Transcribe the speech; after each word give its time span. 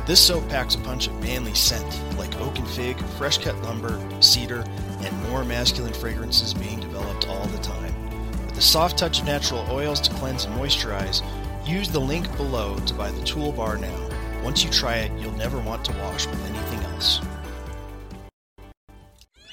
This 0.06 0.22
soap 0.22 0.48
packs 0.48 0.76
a 0.76 0.78
punch 0.78 1.08
of 1.08 1.22
manly 1.22 1.54
scent, 1.56 1.86
like 2.18 2.34
oak 2.40 2.58
and 2.58 2.66
fig, 2.70 2.98
fresh 3.18 3.38
cut 3.38 3.62
lumber, 3.64 4.02
cedar, 4.22 4.64
and 5.02 5.23
more 5.23 5.44
masculine 5.44 5.92
fragrances 5.92 6.54
being 6.54 6.80
developed 6.80 7.28
all 7.28 7.46
the 7.48 7.58
time. 7.58 7.94
With 8.46 8.60
a 8.60 8.62
soft 8.62 8.98
touch 8.98 9.20
of 9.20 9.26
natural 9.26 9.68
oils 9.70 10.00
to 10.00 10.14
cleanse 10.14 10.46
and 10.46 10.56
moisturize, 10.56 11.22
use 11.68 11.90
the 11.90 12.00
link 12.00 12.34
below 12.38 12.78
to 12.78 12.94
buy 12.94 13.12
the 13.12 13.23
toolbar 13.23 13.78
now. 13.78 14.42
Once 14.42 14.64
you 14.64 14.70
try 14.70 15.00
it, 15.00 15.12
you'll 15.22 15.34
never 15.34 15.60
want 15.60 15.84
to 15.84 15.92
wash 15.98 16.28
with 16.28 16.50
anything 16.50 16.80
else. 16.94 17.20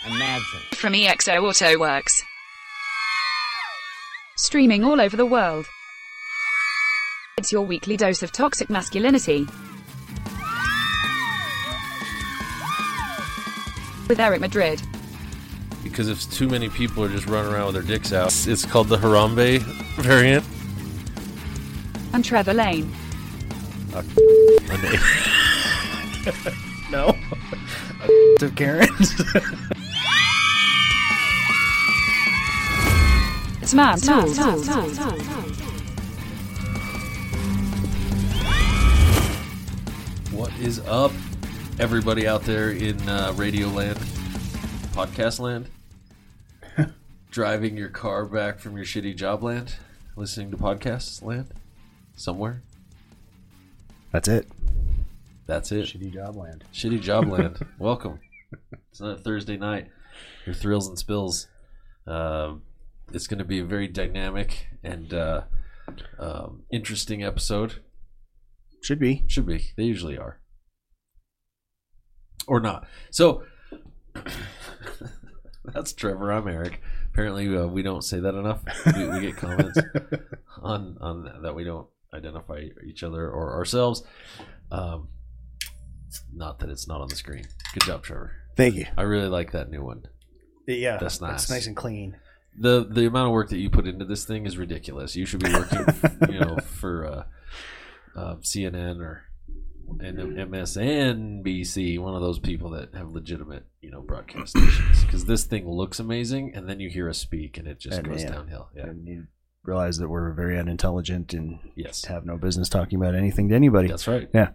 Imagine. 0.06 0.60
From 0.76 0.92
EXO 0.92 1.42
Auto 1.42 1.80
Works. 1.80 2.22
Streaming 4.42 4.82
all 4.82 5.00
over 5.00 5.16
the 5.16 5.24
world. 5.24 5.68
It's 7.38 7.52
your 7.52 7.62
weekly 7.62 7.96
dose 7.96 8.24
of 8.24 8.32
toxic 8.32 8.68
masculinity. 8.68 9.46
With 14.08 14.18
Eric 14.18 14.40
Madrid. 14.40 14.82
Because 15.84 16.08
if 16.08 16.28
too 16.32 16.48
many 16.48 16.68
people 16.68 17.04
are 17.04 17.08
just 17.08 17.28
running 17.28 17.52
around 17.52 17.66
with 17.66 17.86
their 17.86 17.96
dicks 17.96 18.12
out, 18.12 18.34
it's 18.48 18.64
called 18.64 18.88
the 18.88 18.96
Harambe 18.96 19.60
variant. 20.02 20.44
And 22.12 22.24
Trevor 22.24 22.52
Lane. 22.52 22.92
No. 26.92 27.16
of 28.42 28.54
Karen's. 28.54 29.14
It's 33.74 33.74
Man 33.74 33.98
Tools. 34.00 34.36
What 40.30 40.52
is 40.60 40.80
up, 40.80 41.10
everybody 41.78 42.28
out 42.28 42.42
there 42.42 42.72
in 42.72 43.00
uh, 43.08 43.32
Radio 43.34 43.68
Land, 43.68 43.96
Podcast 44.92 45.40
Land? 45.40 45.68
Driving 47.30 47.78
your 47.78 47.88
car 47.88 48.26
back 48.26 48.58
from 48.58 48.76
your 48.76 48.84
shitty 48.84 49.16
job 49.16 49.42
land, 49.42 49.76
listening 50.16 50.50
to 50.50 50.58
podcasts 50.58 51.22
land, 51.22 51.54
somewhere. 52.14 52.62
That's 54.10 54.28
it. 54.28 54.48
That's 55.46 55.72
it. 55.72 55.86
Shitty 55.86 56.12
job 56.12 56.36
land. 56.36 56.64
Shitty 56.74 57.00
job 57.00 57.26
land. 57.26 57.64
Welcome. 57.78 58.20
It's 58.90 59.00
not 59.00 59.24
Thursday 59.24 59.56
night. 59.56 59.88
Your 60.44 60.54
thrills 60.54 60.88
and 60.88 60.98
spills. 60.98 61.46
Um, 62.06 62.60
it's 63.14 63.26
going 63.26 63.38
to 63.38 63.44
be 63.44 63.58
a 63.58 63.64
very 63.64 63.88
dynamic 63.88 64.68
and 64.82 65.12
uh, 65.12 65.42
um, 66.18 66.62
interesting 66.70 67.22
episode. 67.22 67.82
Should 68.82 68.98
be. 68.98 69.24
Should 69.28 69.46
be. 69.46 69.72
They 69.76 69.84
usually 69.84 70.18
are. 70.18 70.40
Or 72.48 72.60
not. 72.60 72.86
So 73.10 73.44
that's 75.64 75.92
Trevor. 75.92 76.32
I'm 76.32 76.48
Eric. 76.48 76.80
Apparently, 77.12 77.54
uh, 77.56 77.66
we 77.66 77.82
don't 77.82 78.02
say 78.02 78.20
that 78.20 78.34
enough. 78.34 78.62
We, 78.96 79.08
we 79.08 79.20
get 79.20 79.36
comments 79.36 79.78
on 80.62 80.96
on 81.00 81.42
that 81.42 81.54
we 81.54 81.62
don't 81.62 81.86
identify 82.12 82.64
each 82.84 83.02
other 83.02 83.30
or 83.30 83.52
ourselves. 83.52 84.02
Um, 84.70 85.08
not 86.34 86.58
that 86.60 86.70
it's 86.70 86.88
not 86.88 87.00
on 87.00 87.08
the 87.08 87.16
screen. 87.16 87.44
Good 87.74 87.84
job, 87.84 88.02
Trevor. 88.02 88.32
Thank 88.56 88.74
you. 88.74 88.86
I 88.96 89.02
really 89.02 89.28
like 89.28 89.52
that 89.52 89.70
new 89.70 89.84
one. 89.84 90.04
Yeah, 90.66 90.98
That's 90.98 91.20
nice. 91.20 91.42
It's 91.42 91.50
nice 91.50 91.66
and 91.66 91.76
clean. 91.76 92.16
The 92.58 92.86
The 92.88 93.06
amount 93.06 93.26
of 93.28 93.32
work 93.32 93.48
that 93.50 93.58
you 93.58 93.70
put 93.70 93.86
into 93.86 94.04
this 94.04 94.24
thing 94.24 94.46
is 94.46 94.58
ridiculous. 94.58 95.16
You 95.16 95.24
should 95.26 95.42
be 95.42 95.52
working, 95.52 95.86
you 96.28 96.40
know, 96.40 96.56
for 96.58 97.06
uh, 97.06 97.24
uh, 98.18 98.36
CNN 98.36 99.00
or 99.00 99.24
and 100.00 100.16
MSNBC, 100.18 101.98
one 101.98 102.14
of 102.14 102.22
those 102.22 102.38
people 102.38 102.70
that 102.70 102.94
have 102.94 103.10
legitimate, 103.10 103.64
you 103.80 103.90
know, 103.90 104.00
broadcast 104.00 104.50
stations. 104.56 105.04
Because 105.04 105.24
this 105.26 105.44
thing 105.44 105.68
looks 105.68 105.98
amazing, 106.00 106.52
and 106.54 106.68
then 106.68 106.80
you 106.80 106.88
hear 106.88 107.08
us 107.08 107.18
speak, 107.18 107.58
and 107.58 107.66
it 107.68 107.78
just 107.78 107.98
And, 107.98 108.08
goes 108.08 108.22
yeah. 108.22 108.30
downhill. 108.30 108.68
Yeah. 108.74 108.84
And 108.86 109.06
you 109.06 109.26
realize 109.64 109.98
that 109.98 110.08
we're 110.08 110.32
very 110.32 110.58
unintelligent 110.58 111.32
and 111.34 111.58
Yes. 111.76 112.04
have 112.06 112.24
no 112.24 112.36
business 112.36 112.68
talking 112.68 112.98
about 113.00 113.14
anything 113.14 113.48
to 113.50 113.54
anybody. 113.54 113.88
That's 113.88 114.08
right. 114.08 114.28
Yeah. 114.34 114.50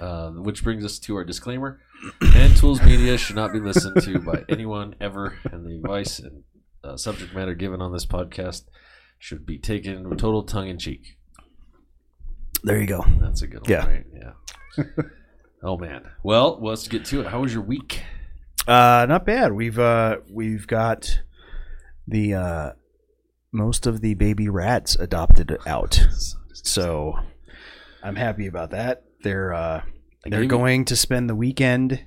Uh, 0.00 0.30
which 0.30 0.64
brings 0.64 0.84
us 0.84 0.98
to 1.00 1.16
our 1.16 1.24
disclaimer: 1.24 1.80
Man 2.22 2.54
Tools 2.54 2.82
Media 2.82 3.18
should 3.18 3.36
not 3.36 3.52
be 3.52 3.60
listened 3.60 4.00
to 4.02 4.18
by 4.20 4.44
anyone 4.48 4.94
ever, 5.00 5.34
and 5.52 5.66
the 5.66 5.76
advice 5.76 6.18
and 6.18 6.44
uh, 6.84 6.96
subject 6.96 7.34
matter 7.34 7.54
given 7.54 7.80
on 7.82 7.92
this 7.92 8.06
podcast 8.06 8.64
should 9.18 9.44
be 9.44 9.58
taken 9.58 10.08
with 10.08 10.18
total 10.18 10.42
tongue 10.44 10.68
in 10.68 10.78
cheek. 10.78 11.16
There 12.62 12.80
you 12.80 12.86
go. 12.86 13.04
That's 13.20 13.42
a 13.42 13.46
good 13.46 13.60
one, 13.62 13.70
Yeah. 13.70 13.86
right? 13.86 14.06
Yeah. 14.12 14.84
oh 15.62 15.76
man. 15.78 16.08
Well, 16.22 16.58
let's 16.60 16.88
get 16.88 17.04
to 17.06 17.20
it. 17.20 17.26
How 17.28 17.40
was 17.40 17.52
your 17.54 17.62
week? 17.62 18.02
Uh, 18.66 19.06
not 19.08 19.24
bad. 19.24 19.52
We've 19.52 19.78
uh, 19.78 20.18
we've 20.30 20.66
got 20.66 21.20
the 22.06 22.34
uh, 22.34 22.72
most 23.52 23.86
of 23.86 24.00
the 24.00 24.14
baby 24.14 24.48
rats 24.48 24.94
adopted 24.96 25.56
out, 25.66 26.04
so 26.52 27.14
I'm 28.02 28.16
happy 28.16 28.46
about 28.46 28.70
that. 28.70 29.04
They're 29.22 29.52
uh, 29.54 29.82
they're 30.24 30.46
going 30.46 30.84
to 30.86 30.96
spend 30.96 31.30
the 31.30 31.34
weekend 31.34 32.04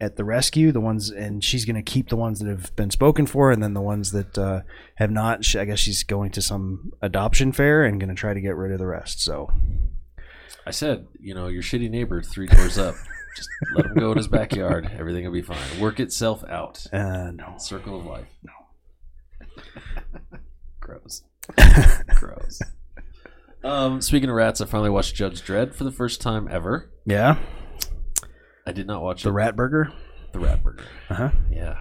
at 0.00 0.16
the 0.16 0.24
rescue. 0.24 0.72
The 0.72 0.80
ones 0.80 1.10
and 1.10 1.42
she's 1.44 1.64
going 1.64 1.76
to 1.76 1.82
keep 1.82 2.08
the 2.08 2.16
ones 2.16 2.38
that 2.40 2.48
have 2.48 2.74
been 2.76 2.90
spoken 2.90 3.26
for, 3.26 3.50
and 3.50 3.62
then 3.62 3.74
the 3.74 3.80
ones 3.80 4.12
that 4.12 4.36
uh, 4.38 4.60
have 4.96 5.10
not. 5.10 5.44
She, 5.44 5.58
I 5.58 5.64
guess 5.64 5.78
she's 5.78 6.02
going 6.02 6.30
to 6.32 6.42
some 6.42 6.92
adoption 7.02 7.52
fair 7.52 7.84
and 7.84 8.00
going 8.00 8.08
to 8.08 8.14
try 8.14 8.34
to 8.34 8.40
get 8.40 8.56
rid 8.56 8.72
of 8.72 8.78
the 8.78 8.86
rest. 8.86 9.22
So 9.22 9.50
I 10.66 10.70
said, 10.70 11.06
you 11.18 11.34
know, 11.34 11.48
your 11.48 11.62
shitty 11.62 11.90
neighbor 11.90 12.22
three 12.22 12.46
doors 12.46 12.78
up. 12.78 12.94
Just 13.36 13.48
let 13.76 13.86
him 13.86 13.94
go 13.94 14.10
in 14.10 14.16
his 14.18 14.26
backyard. 14.28 14.90
Everything 14.98 15.24
will 15.24 15.32
be 15.32 15.40
fine. 15.42 15.58
Work 15.80 16.00
itself 16.00 16.42
out. 16.48 16.84
uh, 16.92 17.30
no, 17.30 17.54
Circle 17.58 18.00
of 18.00 18.04
life. 18.06 18.26
No. 18.42 18.52
Gross. 20.80 21.22
Gross. 22.16 22.60
Um, 23.62 24.00
speaking 24.00 24.28
of 24.30 24.34
rats, 24.34 24.60
I 24.60 24.64
finally 24.66 24.90
watched 24.90 25.14
Judge 25.14 25.42
Dredd 25.42 25.74
for 25.74 25.84
the 25.84 25.92
first 25.92 26.20
time 26.20 26.48
ever. 26.50 26.90
Yeah, 27.06 27.38
I 28.70 28.72
did 28.72 28.86
not 28.86 29.02
watch 29.02 29.22
the 29.22 29.30
it- 29.30 29.34
rat 29.34 29.56
burger. 29.56 29.92
the 30.32 30.38
Rat 30.40 30.62
Burger. 30.62 30.84
Uh 31.08 31.14
huh. 31.14 31.30
Yeah, 31.50 31.80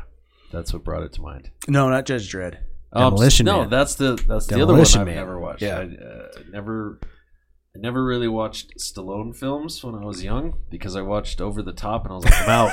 that's 0.51 0.73
what 0.73 0.83
brought 0.83 1.03
it 1.03 1.13
to 1.13 1.21
mind. 1.21 1.51
No, 1.67 1.89
not 1.89 2.05
Judge 2.05 2.31
Dredd. 2.31 2.57
Um, 2.91 3.11
Demolition 3.13 3.45
no, 3.45 3.59
Man. 3.61 3.69
that's 3.69 3.93
the 3.95 4.15
that's 4.27 4.47
the 4.47 4.61
other 4.63 4.73
one 4.73 4.81
I've 4.81 5.05
Man. 5.05 5.15
never 5.15 5.39
watched. 5.39 5.61
Yeah. 5.61 5.77
I 5.77 5.83
uh, 5.83 6.27
never, 6.51 6.99
I 7.75 7.79
never 7.79 8.03
really 8.03 8.27
watched 8.27 8.77
Stallone 8.79 9.35
films 9.35 9.83
when 9.83 9.93
I 9.93 10.03
was 10.03 10.23
young 10.23 10.55
because 10.71 10.95
I 10.95 11.01
watched 11.01 11.39
Over 11.39 11.61
the 11.61 11.71
Top 11.73 12.03
and 12.05 12.11
I 12.11 12.15
was 12.15 12.25
like, 12.25 12.41
I'm 12.41 12.49
out. 12.49 12.71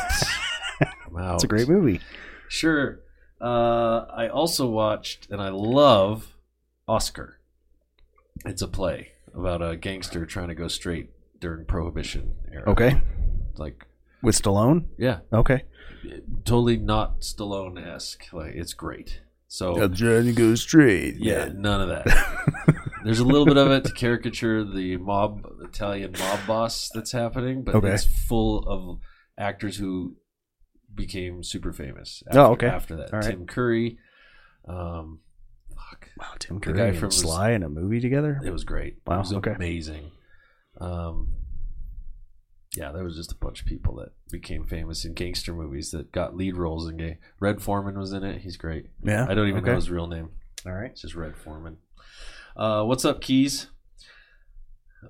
I'm 1.06 1.16
out. 1.18 1.34
It's 1.34 1.44
a 1.44 1.48
great 1.48 1.68
movie. 1.68 2.00
Sure. 2.48 3.00
Uh, 3.38 4.06
I 4.10 4.28
also 4.28 4.66
watched 4.66 5.28
and 5.30 5.42
I 5.42 5.50
love 5.50 6.28
Oscar. 6.88 7.38
It's 8.46 8.62
a 8.62 8.68
play 8.68 9.12
about 9.34 9.60
a 9.60 9.76
gangster 9.76 10.24
trying 10.24 10.48
to 10.48 10.54
go 10.54 10.68
straight 10.68 11.10
during 11.40 11.66
Prohibition 11.66 12.34
era. 12.50 12.70
Okay, 12.70 13.02
Like, 13.58 13.84
with 14.22 14.40
Stallone. 14.40 14.86
yeah, 14.98 15.20
Okay, 15.32 15.62
totally 16.44 16.76
not 16.76 17.20
Stallone 17.20 17.84
esque. 17.84 18.32
Like, 18.32 18.54
it's 18.54 18.72
great. 18.74 19.20
So 19.48 19.80
I'm 19.80 19.94
trying 19.94 20.24
to 20.26 20.32
go 20.32 20.54
straight. 20.56 21.16
yeah, 21.18 21.46
man. 21.46 21.60
none 21.62 21.80
of 21.82 21.88
that. 21.88 22.82
There's 23.04 23.20
a 23.20 23.24
little 23.24 23.46
bit 23.46 23.56
of 23.56 23.70
it 23.70 23.84
to 23.84 23.92
caricature 23.92 24.64
the 24.64 24.96
mob 24.96 25.46
Italian 25.62 26.12
mob 26.18 26.40
boss 26.46 26.90
that's 26.92 27.12
happening, 27.12 27.62
but 27.62 27.76
Okay. 27.76 27.92
it's 27.92 28.04
full 28.04 28.64
of 28.66 28.98
actors 29.38 29.76
who 29.76 30.16
became 30.92 31.44
super 31.44 31.72
famous. 31.72 32.22
After, 32.26 32.40
Oh, 32.40 32.52
okay. 32.52 32.66
After 32.66 32.96
that, 32.96 33.12
All 33.12 33.20
right. 33.20 33.30
Tim 33.30 33.46
Curry. 33.46 33.98
Um, 34.66 35.20
fuck, 35.76 36.08
Wow, 36.18 36.26
Tim 36.40 36.56
The 36.58 36.60
Curry 36.66 36.78
guy 36.78 36.86
and 36.86 36.98
from 36.98 37.12
Sly 37.12 37.52
in 37.52 37.62
a 37.62 37.68
movie 37.68 38.00
together. 38.00 38.40
it 38.44 38.50
was 38.50 38.64
great. 38.64 38.96
Wow, 39.06 39.16
it 39.16 39.18
was 39.20 39.32
okay. 39.34 39.52
amazing. 39.52 40.10
Um, 40.80 41.28
yeah, 42.76 42.93
there 42.93 43.05
was 43.05 43.17
just 43.17 43.32
a 43.32 43.37
bunch 43.37 43.61
of 43.61 43.67
people 43.67 43.96
that 43.96 44.12
became 44.31 44.67
famous 44.67 45.05
in 45.05 45.14
gangster 45.14 45.55
movies 45.55 45.90
that 45.93 46.12
got 46.12 46.37
lead 46.37 46.56
roles 46.56 46.88
in 46.88 46.96
gay. 46.96 47.19
Red 47.40 47.62
Forman 47.62 47.99
was 47.99 48.12
in 48.12 48.23
it. 48.23 48.43
He's 48.43 48.56
great. 48.56 48.87
Yeah, 49.02 49.26
I 49.28 49.34
don't 49.34 49.49
even 49.49 49.62
okay. 49.62 49.70
know 49.70 49.76
his 49.76 49.90
real 49.90 50.06
name. 50.06 50.31
All 50.67 50.73
right. 50.73 50.90
It's 50.90 51.02
just 51.02 51.14
Red 51.14 51.37
Forman. 51.37 51.78
Uh, 52.56 52.84
what's 52.84 53.05
up, 53.05 53.20
Keys? 53.20 53.69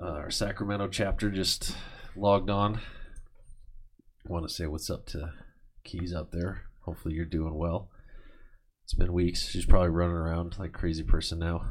Uh, 0.01 0.05
our 0.05 0.31
Sacramento 0.31 0.89
chapter 0.89 1.31
just 1.31 1.77
logged 2.15 2.51
on. 2.51 2.77
I 2.77 4.33
want 4.33 4.47
to 4.47 4.53
say 4.53 4.67
what's 4.67 4.91
up 4.91 5.07
to 5.07 5.33
Keys 5.85 6.15
out 6.15 6.33
there. 6.33 6.63
Hopefully, 6.83 7.15
you're 7.15 7.25
doing 7.25 7.55
well. 7.55 7.89
It's 8.85 8.95
been 8.95 9.13
weeks. 9.13 9.49
She's 9.49 9.67
probably 9.67 9.89
running 9.89 10.17
around 10.17 10.59
like 10.59 10.73
crazy 10.73 11.03
person 11.03 11.39
now. 11.39 11.65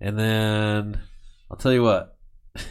And 0.00 0.18
then 0.18 1.00
I'll 1.50 1.56
tell 1.56 1.72
you 1.72 1.82
what. 1.82 2.16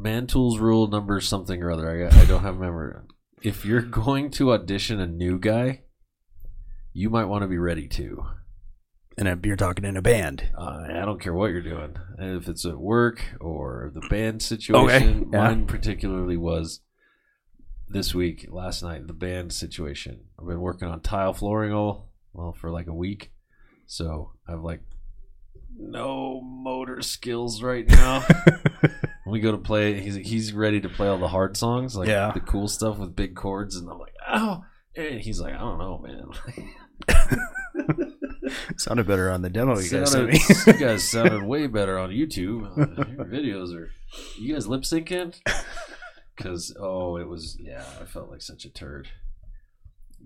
Man 0.00 0.26
Tools 0.26 0.58
rule 0.58 0.86
number 0.86 1.20
something 1.20 1.62
or 1.62 1.70
other. 1.70 2.10
I, 2.10 2.20
I 2.22 2.24
don't 2.24 2.40
have 2.40 2.58
memory. 2.58 2.94
If 3.42 3.66
you're 3.66 3.82
going 3.82 4.30
to 4.32 4.52
audition 4.52 4.98
a 4.98 5.06
new 5.06 5.38
guy, 5.38 5.82
you 6.94 7.10
might 7.10 7.26
want 7.26 7.42
to 7.42 7.48
be 7.48 7.58
ready 7.58 7.86
to. 7.88 8.24
And 9.18 9.28
if 9.28 9.44
you're 9.44 9.56
talking 9.56 9.84
in 9.84 9.98
a 9.98 10.02
band. 10.02 10.48
Uh, 10.56 10.86
I 10.88 11.04
don't 11.04 11.20
care 11.20 11.34
what 11.34 11.50
you're 11.50 11.60
doing. 11.60 11.96
If 12.18 12.48
it's 12.48 12.64
at 12.64 12.78
work 12.78 13.22
or 13.40 13.92
the 13.94 14.00
band 14.08 14.42
situation, 14.42 15.28
yeah. 15.32 15.38
mine 15.38 15.66
particularly 15.66 16.38
was 16.38 16.80
this 17.86 18.14
week, 18.14 18.46
last 18.50 18.82
night, 18.82 19.06
the 19.06 19.12
band 19.12 19.52
situation. 19.52 20.20
I've 20.38 20.46
been 20.46 20.60
working 20.60 20.88
on 20.88 21.00
tile 21.00 21.34
flooring 21.34 21.74
all 21.74 22.08
well 22.32 22.54
for 22.58 22.70
like 22.70 22.86
a 22.86 22.94
week, 22.94 23.32
so 23.86 24.32
I've 24.48 24.62
like 24.62 24.80
no 25.76 26.40
motor 26.40 27.02
skills 27.02 27.62
right 27.62 27.86
now. 27.86 28.24
we 29.30 29.40
go 29.40 29.52
to 29.52 29.58
play, 29.58 30.00
he's 30.00 30.16
he's 30.16 30.52
ready 30.52 30.80
to 30.80 30.88
play 30.88 31.08
all 31.08 31.18
the 31.18 31.28
hard 31.28 31.56
songs, 31.56 31.96
like 31.96 32.08
Yeah. 32.08 32.32
the 32.32 32.40
cool 32.40 32.68
stuff 32.68 32.98
with 32.98 33.14
big 33.16 33.34
chords, 33.34 33.76
and 33.76 33.88
I'm 33.90 33.98
like, 33.98 34.14
oh, 34.28 34.64
and 34.96 35.20
he's 35.20 35.40
like, 35.40 35.54
I 35.54 35.58
don't 35.58 35.78
know, 35.78 35.98
man. 35.98 36.30
Sounded 38.76 39.06
better 39.06 39.30
on 39.30 39.42
the 39.42 39.50
demo 39.50 39.78
you 39.78 39.90
guys 39.90 40.10
sent 40.10 40.28
me. 40.30 40.40
you 40.66 40.72
guys 40.72 41.08
sounded 41.08 41.44
way 41.44 41.66
better 41.68 41.98
on 41.98 42.10
YouTube. 42.10 42.66
Uh, 42.72 43.04
your 43.10 43.26
videos 43.26 43.74
are. 43.76 43.90
You 44.40 44.54
guys 44.54 44.66
lip 44.66 44.82
syncing? 44.82 45.34
Because 46.36 46.74
oh, 46.80 47.18
it 47.18 47.28
was 47.28 47.58
yeah. 47.60 47.84
I 48.00 48.06
felt 48.06 48.30
like 48.30 48.40
such 48.40 48.64
a 48.64 48.70
turd. 48.70 49.08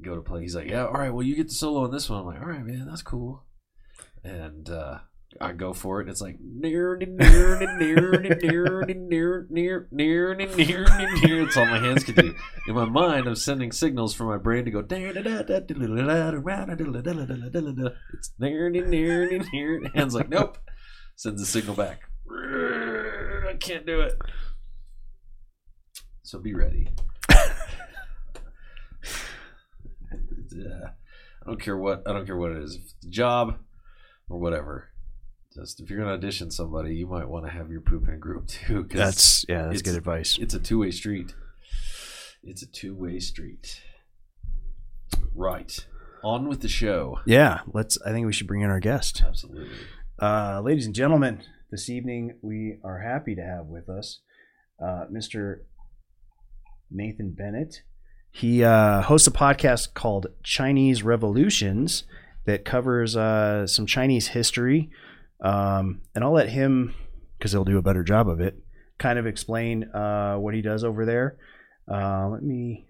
Go 0.00 0.14
to 0.14 0.20
play. 0.22 0.42
He's 0.42 0.54
like, 0.54 0.68
yeah, 0.68 0.84
all 0.86 0.92
right. 0.92 1.12
Well, 1.12 1.24
you 1.26 1.34
get 1.34 1.48
the 1.48 1.54
solo 1.54 1.82
on 1.82 1.90
this 1.90 2.08
one. 2.08 2.20
I'm 2.20 2.26
like, 2.26 2.40
all 2.40 2.46
right, 2.46 2.64
man, 2.64 2.86
that's 2.86 3.02
cool. 3.02 3.42
And 4.22 4.70
uh, 4.70 4.98
I 5.40 5.52
go 5.52 5.72
for 5.72 6.00
it. 6.00 6.08
It's 6.08 6.20
like 6.20 6.38
near, 6.40 6.96
near, 6.96 7.08
near, 7.08 7.76
near, 7.78 8.22
near, 8.40 8.84
near, 8.86 9.46
near, 9.50 9.88
near, 9.90 10.34
near, 10.34 10.46
near. 10.46 11.42
It's 11.42 11.56
all 11.56 11.66
my 11.66 11.78
hands 11.78 12.04
can 12.04 12.14
do. 12.14 12.34
In 12.68 12.74
my 12.74 12.84
mind, 12.84 13.26
I'm 13.26 13.34
sending 13.34 13.72
signals 13.72 14.14
for 14.14 14.24
my 14.24 14.38
brain 14.38 14.64
to 14.64 14.70
go. 14.70 14.78
It's 14.80 14.90
near, 18.38 18.70
near, 18.70 19.40
near. 19.52 19.90
Hands 19.94 20.14
like, 20.14 20.28
nope. 20.28 20.58
Sends 21.16 21.42
a 21.42 21.46
signal 21.46 21.74
back. 21.74 22.02
I 22.30 23.56
can't 23.58 23.86
do 23.86 24.00
it. 24.00 24.14
So 26.22 26.38
be 26.38 26.54
ready. 26.54 26.88
I 30.56 31.46
don't 31.46 31.60
care 31.60 31.76
what 31.76 32.02
I 32.06 32.12
don't 32.12 32.26
care 32.26 32.36
what 32.36 32.52
it 32.52 32.62
is. 32.62 32.78
Job 33.08 33.58
or 34.28 34.38
whatever. 34.40 34.90
Just 35.54 35.80
if 35.80 35.88
you're 35.88 36.00
gonna 36.00 36.14
audition 36.14 36.50
somebody, 36.50 36.96
you 36.96 37.06
might 37.06 37.28
want 37.28 37.44
to 37.46 37.50
have 37.52 37.70
your 37.70 37.80
poop 37.80 38.08
in 38.08 38.14
a 38.14 38.18
group 38.18 38.46
too. 38.48 38.88
That's 38.90 39.44
yeah, 39.48 39.68
that's 39.68 39.82
good 39.82 39.94
advice. 39.94 40.36
It's 40.40 40.54
a 40.54 40.58
two 40.58 40.80
way 40.80 40.90
street. 40.90 41.34
It's 42.42 42.62
a 42.62 42.66
two 42.66 42.94
way 42.94 43.20
street. 43.20 43.80
Right. 45.34 45.86
On 46.24 46.48
with 46.48 46.60
the 46.60 46.68
show. 46.68 47.20
Yeah, 47.26 47.60
let's. 47.72 47.98
I 48.04 48.10
think 48.10 48.26
we 48.26 48.32
should 48.32 48.46
bring 48.46 48.62
in 48.62 48.70
our 48.70 48.80
guest. 48.80 49.22
Absolutely. 49.24 49.68
Uh, 50.20 50.60
ladies 50.60 50.86
and 50.86 50.94
gentlemen, 50.94 51.42
this 51.70 51.88
evening 51.88 52.38
we 52.42 52.78
are 52.82 53.00
happy 53.00 53.34
to 53.34 53.42
have 53.42 53.66
with 53.66 53.88
us 53.88 54.20
uh, 54.82 55.04
Mr. 55.12 55.60
Nathan 56.90 57.32
Bennett. 57.32 57.82
He 58.32 58.64
uh, 58.64 59.02
hosts 59.02 59.28
a 59.28 59.30
podcast 59.30 59.94
called 59.94 60.26
Chinese 60.42 61.02
Revolutions 61.04 62.04
that 62.46 62.64
covers 62.64 63.16
uh, 63.16 63.66
some 63.66 63.86
Chinese 63.86 64.28
history. 64.28 64.90
Um, 65.42 66.02
and 66.14 66.24
I'll 66.24 66.32
let 66.32 66.48
him, 66.48 66.94
because 67.38 67.52
he'll 67.52 67.64
do 67.64 67.78
a 67.78 67.82
better 67.82 68.02
job 68.02 68.28
of 68.28 68.40
it, 68.40 68.58
kind 68.98 69.18
of 69.18 69.26
explain 69.26 69.84
uh, 69.84 70.36
what 70.36 70.54
he 70.54 70.62
does 70.62 70.84
over 70.84 71.04
there. 71.04 71.36
Uh, 71.90 72.28
let 72.28 72.42
me 72.42 72.86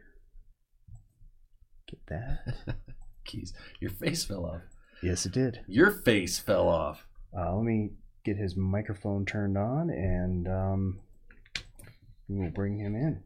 get 1.89 2.01
that. 2.09 2.77
Keys. 3.25 3.53
Your 3.81 3.91
face 3.91 4.25
fell 4.25 4.45
off. 4.45 4.63
Yes, 5.03 5.27
it 5.27 5.33
did. 5.33 5.61
Your 5.67 5.91
face 5.91 6.39
fell 6.39 6.69
off. 6.69 7.07
Uh, 7.37 7.55
let 7.57 7.65
me 7.65 7.91
get 8.25 8.37
his 8.37 8.57
microphone 8.57 9.27
turned 9.27 9.59
on 9.59 9.91
and 9.91 10.49
um, 10.49 11.01
we 12.29 12.39
will 12.39 12.51
bring 12.51 12.79
him 12.79 12.95
in. 12.95 13.23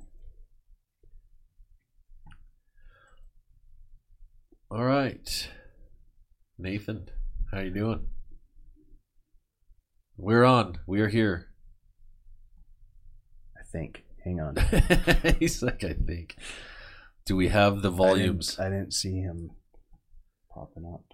All 4.70 4.84
right. 4.84 5.48
Nathan, 6.58 7.08
how 7.52 7.60
you 7.60 7.70
doing? 7.70 8.06
We're 10.18 10.44
on. 10.44 10.78
We 10.86 11.00
are 11.00 11.08
here. 11.08 11.46
I 13.56 13.62
think. 13.70 14.04
Hang 14.24 14.40
on. 14.40 14.56
He's 15.38 15.62
like, 15.62 15.84
I 15.84 15.92
think. 15.92 16.36
Do 17.24 17.36
we 17.36 17.48
have 17.48 17.82
the 17.82 17.90
volumes? 17.90 18.58
I 18.58 18.64
didn't, 18.64 18.74
I 18.74 18.78
didn't 18.80 18.94
see 18.94 19.20
him 19.20 19.50
popping 20.52 20.84
up. 20.92 21.04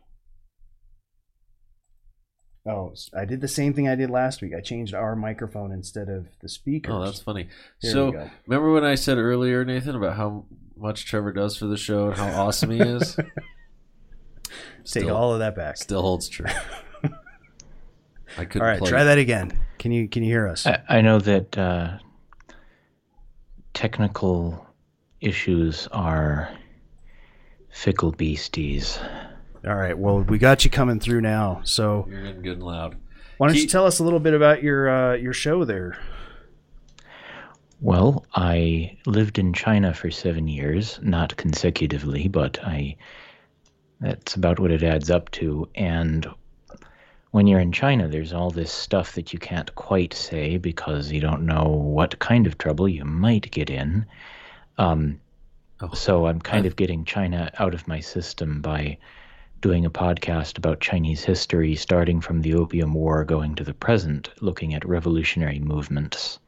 Oh, 2.66 2.94
I 3.14 3.26
did 3.26 3.42
the 3.42 3.48
same 3.48 3.74
thing 3.74 3.88
I 3.88 3.94
did 3.94 4.08
last 4.08 4.40
week. 4.40 4.52
I 4.56 4.62
changed 4.62 4.94
our 4.94 5.14
microphone 5.14 5.70
instead 5.70 6.08
of 6.08 6.28
the 6.40 6.48
speakers. 6.48 6.94
Oh, 6.94 7.04
that's 7.04 7.20
funny. 7.20 7.48
Here 7.82 7.92
so, 7.92 8.30
remember 8.46 8.72
when 8.72 8.84
I 8.84 8.94
said 8.94 9.18
earlier, 9.18 9.66
Nathan, 9.66 9.96
about 9.96 10.16
how 10.16 10.46
much 10.78 11.04
Trevor 11.04 11.32
does 11.32 11.58
for 11.58 11.66
the 11.66 11.76
show 11.76 12.06
and 12.08 12.16
how 12.16 12.46
awesome 12.46 12.70
he 12.70 12.80
is? 12.80 13.16
Take 14.46 14.54
Still- 14.84 15.14
all 15.16 15.34
of 15.34 15.40
that 15.40 15.54
back. 15.54 15.76
Still 15.76 16.00
holds 16.00 16.26
true. 16.28 16.46
I 18.36 18.44
couldn't 18.44 18.62
All 18.62 18.66
right, 18.68 18.78
plug 18.78 18.90
try 18.90 19.02
it. 19.02 19.04
that 19.04 19.18
again. 19.18 19.58
Can 19.78 19.92
you 19.92 20.08
can 20.08 20.22
you 20.22 20.30
hear 20.30 20.48
us? 20.48 20.66
I, 20.66 20.82
I 20.88 21.00
know 21.02 21.18
that 21.20 21.56
uh, 21.58 21.98
technical 23.74 24.66
issues 25.20 25.86
are 25.92 26.50
fickle 27.70 28.12
beasties. 28.12 28.98
All 29.66 29.74
right. 29.74 29.96
Well, 29.96 30.20
we 30.22 30.38
got 30.38 30.64
you 30.64 30.70
coming 30.70 31.00
through 31.00 31.22
now. 31.22 31.60
So 31.64 32.06
You're 32.08 32.22
getting 32.22 32.42
good 32.42 32.52
and 32.54 32.62
loud. 32.62 32.96
why 33.38 33.48
don't 33.48 33.56
you 33.56 33.66
tell 33.66 33.86
us 33.86 33.98
a 33.98 34.04
little 34.04 34.20
bit 34.20 34.34
about 34.34 34.62
your 34.62 34.88
uh, 34.88 35.14
your 35.14 35.32
show 35.32 35.64
there? 35.64 35.98
Well, 37.80 38.24
I 38.34 38.96
lived 39.06 39.38
in 39.38 39.52
China 39.52 39.92
for 39.92 40.10
seven 40.10 40.48
years, 40.48 40.98
not 41.02 41.36
consecutively, 41.36 42.28
but 42.28 42.58
I 42.64 42.96
that's 44.00 44.34
about 44.34 44.58
what 44.58 44.70
it 44.70 44.82
adds 44.82 45.10
up 45.10 45.30
to. 45.32 45.68
And 45.74 46.26
when 47.34 47.48
you're 47.48 47.58
in 47.58 47.72
China, 47.72 48.06
there's 48.06 48.32
all 48.32 48.48
this 48.52 48.70
stuff 48.70 49.16
that 49.16 49.32
you 49.32 49.40
can't 49.40 49.74
quite 49.74 50.14
say 50.14 50.56
because 50.56 51.10
you 51.10 51.20
don't 51.20 51.44
know 51.44 51.64
what 51.64 52.16
kind 52.20 52.46
of 52.46 52.58
trouble 52.58 52.88
you 52.88 53.04
might 53.04 53.50
get 53.50 53.68
in. 53.68 54.06
Um, 54.78 55.20
Oh. 55.80 55.92
so 55.92 56.26
I'm 56.26 56.40
kind 56.40 56.64
of 56.64 56.76
getting 56.76 57.04
China 57.04 57.50
out 57.58 57.74
of 57.74 57.88
my 57.88 57.98
system 57.98 58.60
by 58.62 58.96
doing 59.60 59.84
a 59.84 59.90
podcast 59.90 60.58
about 60.58 60.78
Chinese 60.78 61.24
history, 61.24 61.74
starting 61.74 62.20
from 62.20 62.42
the 62.42 62.54
Opium 62.54 62.94
War, 62.94 63.24
going 63.24 63.56
to 63.56 63.64
the 63.64 63.74
present, 63.74 64.30
looking 64.40 64.72
at 64.72 64.86
revolutionary 64.88 65.58
movements. 65.58 66.38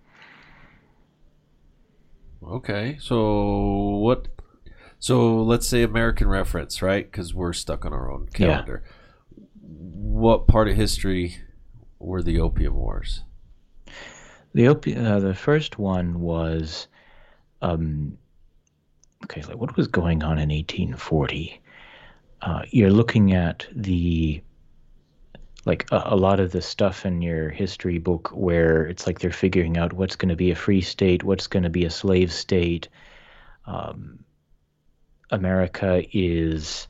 Okay, 2.46 2.96
so 3.00 3.96
what? 3.96 4.28
So 5.00 5.42
let's 5.42 5.66
say 5.66 5.82
American 5.82 6.28
reference, 6.28 6.80
right? 6.80 7.10
Because 7.10 7.34
we're 7.34 7.52
stuck 7.52 7.84
on 7.84 7.92
our 7.92 8.08
own 8.08 8.28
calendar. 8.32 8.84
Yeah. 8.86 8.92
What 9.78 10.46
part 10.48 10.68
of 10.68 10.76
history 10.76 11.36
were 11.98 12.22
the 12.22 12.40
Opium 12.40 12.74
Wars? 12.74 13.22
The 14.54 14.64
opi- 14.64 14.96
uh, 14.96 15.20
the 15.20 15.34
first 15.34 15.78
one 15.78 16.20
was, 16.20 16.88
um, 17.60 18.16
okay, 19.24 19.42
like 19.42 19.58
what 19.58 19.76
was 19.76 19.88
going 19.88 20.22
on 20.22 20.38
in 20.38 20.48
1840? 20.48 21.60
uh, 22.42 22.62
you're 22.70 22.92
looking 22.92 23.32
at 23.32 23.66
the 23.74 24.42
like 25.64 25.86
a, 25.90 26.02
a, 26.06 26.16
lot 26.16 26.38
of 26.38 26.52
the 26.52 26.62
stuff 26.62 27.04
in 27.04 27.20
your 27.20 27.50
history 27.50 27.98
book 27.98 28.30
where 28.32 28.86
it's 28.86 29.04
like 29.04 29.18
they're 29.18 29.32
figuring 29.32 29.76
out 29.76 29.92
what's 29.92 30.14
going 30.14 30.28
to 30.28 30.36
be 30.36 30.52
a 30.52 30.54
free 30.54 30.80
state, 30.80 31.24
what's 31.24 31.48
going 31.48 31.64
to 31.64 31.70
be 31.70 31.84
a 31.84 31.90
slave 31.90 32.32
state. 32.32 32.88
Um, 33.66 34.20
America 35.32 36.04
is 36.16 36.86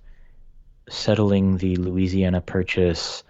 settling 0.88 1.58
the 1.58 1.76
Louisiana 1.76 2.40
Purchase. 2.40 3.24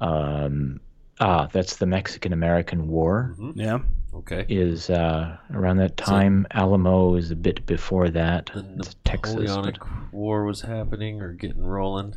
Um, 0.00 0.80
ah, 1.20 1.48
that's 1.52 1.76
the 1.76 1.86
Mexican 1.86 2.32
American 2.32 2.88
War. 2.88 3.34
Mm-hmm. 3.38 3.60
Yeah. 3.60 3.78
Okay. 4.14 4.46
Is 4.48 4.90
uh, 4.90 5.36
around 5.52 5.76
that 5.78 5.96
time. 5.96 6.46
So, 6.52 6.58
Alamo 6.58 7.14
is 7.14 7.30
a 7.30 7.36
bit 7.36 7.64
before 7.66 8.08
that. 8.10 8.50
The 8.54 8.62
Napoleonic 8.62 9.74
Texas, 9.74 10.12
War 10.12 10.44
was 10.44 10.62
happening 10.62 11.20
or 11.20 11.32
getting 11.34 11.62
rolling. 11.62 12.14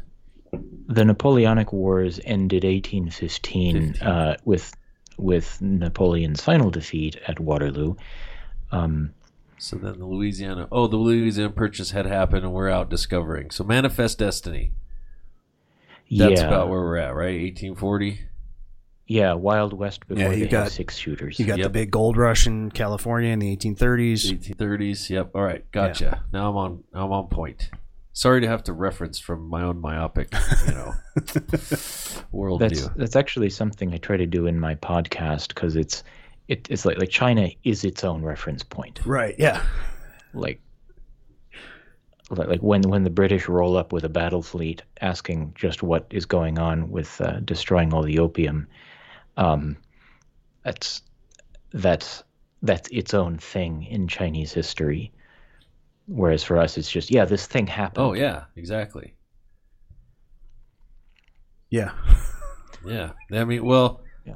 The 0.88 1.06
Napoleonic 1.06 1.72
Wars 1.72 2.20
ended 2.24 2.64
1815 2.64 3.98
uh, 4.02 4.38
with 4.46 4.76
with 5.18 5.62
Napoleon's 5.62 6.42
final 6.42 6.72
defeat 6.72 7.18
at 7.28 7.40
Waterloo. 7.40 7.96
Um, 8.72 9.14
so 9.62 9.76
then 9.76 10.00
the 10.00 10.08
Louisiana, 10.08 10.68
oh, 10.72 10.88
the 10.88 10.98
Louisiana 10.98 11.52
Purchase 11.52 11.92
had 11.92 12.08
happened, 12.08 12.44
and 12.44 12.52
we're 12.52 12.68
out 12.68 12.90
discovering. 12.90 13.52
So 13.52 13.64
Manifest 13.64 14.18
Destiny. 14.18 14.72
That's 16.10 16.42
yeah. 16.42 16.48
about 16.48 16.68
where 16.68 16.80
we're 16.80 16.98
at, 16.98 17.14
right? 17.14 17.40
1840. 17.40 18.22
Yeah, 19.06 19.34
Wild 19.34 19.74
West 19.74 20.08
before 20.08 20.24
yeah, 20.24 20.32
you 20.32 20.46
they 20.46 20.52
got, 20.52 20.72
six 20.72 20.98
shooters. 20.98 21.38
You 21.38 21.46
got 21.46 21.60
yep. 21.60 21.66
the 21.66 21.70
big 21.70 21.92
gold 21.92 22.18
rush 22.18 22.48
in 22.48 22.72
California 22.72 23.30
in 23.30 23.38
the 23.38 23.56
1830s. 23.56 24.40
1830s. 24.40 25.10
Yep. 25.12 25.32
All 25.36 25.44
right, 25.44 25.70
gotcha. 25.72 26.06
Yeah. 26.06 26.20
Now 26.34 26.50
I'm 26.50 26.58
on. 26.58 26.84
I'm 26.92 27.12
on 27.12 27.28
point. 27.28 27.70
Sorry 28.14 28.42
to 28.42 28.48
have 28.48 28.64
to 28.64 28.74
reference 28.74 29.20
from 29.20 29.48
my 29.48 29.62
own 29.62 29.80
myopic, 29.80 30.34
you 30.66 30.74
know, 30.74 30.94
worldview. 32.34 32.60
That's 32.60 32.88
that's 32.96 33.16
actually 33.16 33.52
something 33.52 33.94
I 33.94 33.98
try 33.98 34.18
to 34.18 34.26
do 34.26 34.48
in 34.48 34.60
my 34.60 34.74
podcast 34.74 35.50
because 35.50 35.76
it's 35.76 36.04
it, 36.52 36.68
it's 36.70 36.84
like 36.84 36.98
like 36.98 37.10
China 37.10 37.50
is 37.64 37.86
its 37.86 38.04
own 38.04 38.24
reference 38.24 38.62
point. 38.62 39.00
Right. 39.06 39.36
Yeah. 39.40 39.64
Like 40.34 40.62
like 42.30 42.60
when 42.60 42.82
when 42.82 43.06
the 43.06 43.10
British 43.10 43.48
roll 43.48 43.78
up 43.78 43.94
with 43.94 44.04
a 44.04 44.10
battle 44.10 44.42
fleet 44.42 44.84
asking 45.00 45.54
just 45.56 45.82
what 45.82 46.08
is 46.10 46.26
going 46.26 46.60
on 46.60 46.92
with 46.92 47.22
uh, 47.22 47.40
destroying 47.40 47.94
all 47.94 48.04
the 48.04 48.20
opium, 48.20 48.68
um, 49.38 49.78
that's 50.64 51.04
that's 51.72 52.22
that's 52.62 52.90
its 52.90 53.14
own 53.14 53.38
thing 53.38 53.84
in 53.84 54.10
Chinese 54.10 54.52
history. 54.52 55.14
Whereas 56.08 56.44
for 56.44 56.58
us, 56.58 56.78
it's 56.78 56.92
just 56.92 57.12
yeah, 57.12 57.24
this 57.24 57.48
thing 57.48 57.68
happened. 57.68 58.06
Oh 58.06 58.12
yeah, 58.12 58.44
exactly. 58.58 59.14
Yeah. 61.70 61.92
yeah. 62.86 63.12
I 63.32 63.46
mean, 63.46 63.64
well, 63.64 64.02
yeah. 64.26 64.36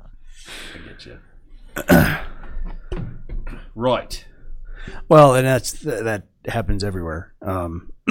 I 0.74 0.88
get 0.88 1.05
you. 1.05 1.19
right. 3.75 4.25
Well, 5.10 5.36
and 5.36 5.46
that's 5.46 5.74
that 5.82 6.27
happens 6.48 6.84
everywhere. 6.84 7.34
Um, 7.41 7.91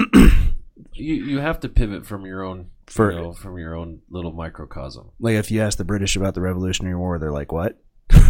you 0.93 1.15
you 1.15 1.39
have 1.39 1.59
to 1.61 1.69
pivot 1.69 2.05
from 2.05 2.25
your 2.25 2.43
own 2.43 2.69
for 2.87 3.11
you 3.11 3.19
know, 3.19 3.33
from 3.33 3.57
your 3.57 3.75
own 3.75 4.01
little 4.09 4.31
microcosm. 4.31 5.11
Like 5.19 5.35
if 5.35 5.51
you 5.51 5.61
ask 5.61 5.77
the 5.77 5.85
British 5.85 6.15
about 6.15 6.33
the 6.35 6.41
Revolutionary 6.41 6.95
War, 6.95 7.19
they're 7.19 7.31
like, 7.31 7.51
"What?" 7.51 7.81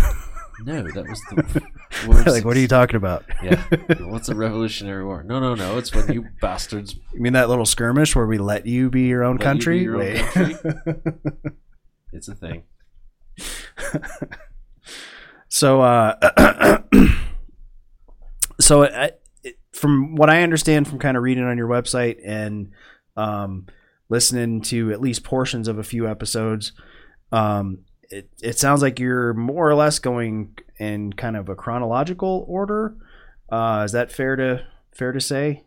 No, 0.64 0.84
that 0.84 1.08
was 1.08 1.22
the 1.30 1.62
worst. 2.08 2.28
like, 2.28 2.46
what 2.46 2.56
are 2.56 2.60
you 2.62 2.68
talking 2.68 2.96
about? 2.96 3.26
yeah, 3.44 3.62
what's 4.00 4.30
a 4.30 4.36
Revolutionary 4.36 5.04
War? 5.04 5.24
No, 5.24 5.40
no, 5.40 5.54
no. 5.54 5.78
It's 5.78 5.94
when 5.94 6.12
you 6.12 6.28
bastards. 6.42 6.96
You 7.14 7.20
mean 7.20 7.34
that 7.34 7.50
little 7.50 7.66
skirmish 7.66 8.16
where 8.16 8.26
we 8.26 8.38
let 8.38 8.66
you 8.66 8.90
be 8.90 9.02
your 9.02 9.24
own 9.24 9.38
country? 9.38 9.80
You 9.80 9.84
your 9.84 10.02
own 10.02 10.26
country? 10.28 10.72
it's 12.14 12.30
a 12.30 12.36
thing. 12.36 12.64
So, 15.56 15.80
uh, 15.80 16.82
so 18.60 18.84
I, 18.84 19.12
from 19.72 20.16
what 20.16 20.30
I 20.30 20.44
understand 20.44 20.86
from 20.86 21.00
kind 21.00 21.16
of 21.16 21.24
reading 21.24 21.46
on 21.46 21.58
your 21.58 21.70
website 21.70 22.18
and 22.26 22.72
um, 23.16 23.68
listening 24.10 24.60
to 24.64 24.92
at 24.92 25.00
least 25.00 25.24
portions 25.24 25.70
of 25.70 25.78
a 25.78 25.84
few 25.84 26.10
episodes, 26.10 26.74
um, 27.32 27.86
it, 28.10 28.30
it 28.42 28.60
sounds 28.60 28.82
like 28.82 29.00
you're 29.00 29.34
more 29.34 29.70
or 29.70 29.76
less 29.76 29.98
going 29.98 30.58
in 30.78 31.14
kind 31.14 31.38
of 31.38 31.48
a 31.48 31.56
chronological 31.56 32.44
order. 32.50 32.98
Uh, 33.50 33.84
is 33.86 33.94
that 33.94 34.12
fair 34.12 34.36
to 34.36 34.68
fair 34.92 35.14
to 35.14 35.22
say? 35.22 35.64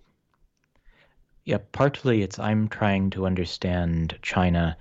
Yeah, 1.47 1.61
partly 1.73 2.21
it's 2.21 2.39
I'm 2.39 2.69
trying 2.69 3.09
to 3.13 3.25
understand 3.25 4.19
China. 4.21 4.77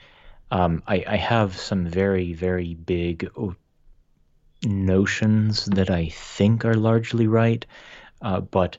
Um, 0.51 0.83
I, 0.85 1.05
I, 1.07 1.15
have 1.15 1.57
some 1.57 1.87
very 1.87 2.33
very 2.33 2.73
big 2.73 3.29
notions 4.63 5.65
that 5.65 5.89
I 5.89 6.09
think 6.09 6.65
are 6.65 6.73
largely 6.75 7.27
right, 7.27 7.65
uh, 8.21 8.41
but 8.41 8.77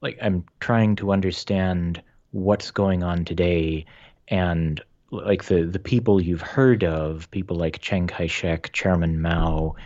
like 0.00 0.18
I'm 0.20 0.44
trying 0.60 0.96
to 0.96 1.12
understand 1.12 2.02
what's 2.32 2.70
going 2.70 3.02
on 3.02 3.24
today 3.24 3.86
and 4.28 4.82
like 5.10 5.44
the 5.44 5.64
the 5.64 5.78
people 5.78 6.20
you've 6.20 6.40
heard 6.40 6.82
of, 6.82 7.30
people 7.30 7.56
like 7.56 7.80
Chiang 7.80 8.06
Kai-shek, 8.06 8.72
Chairman 8.72 9.20
Mao, 9.20 9.76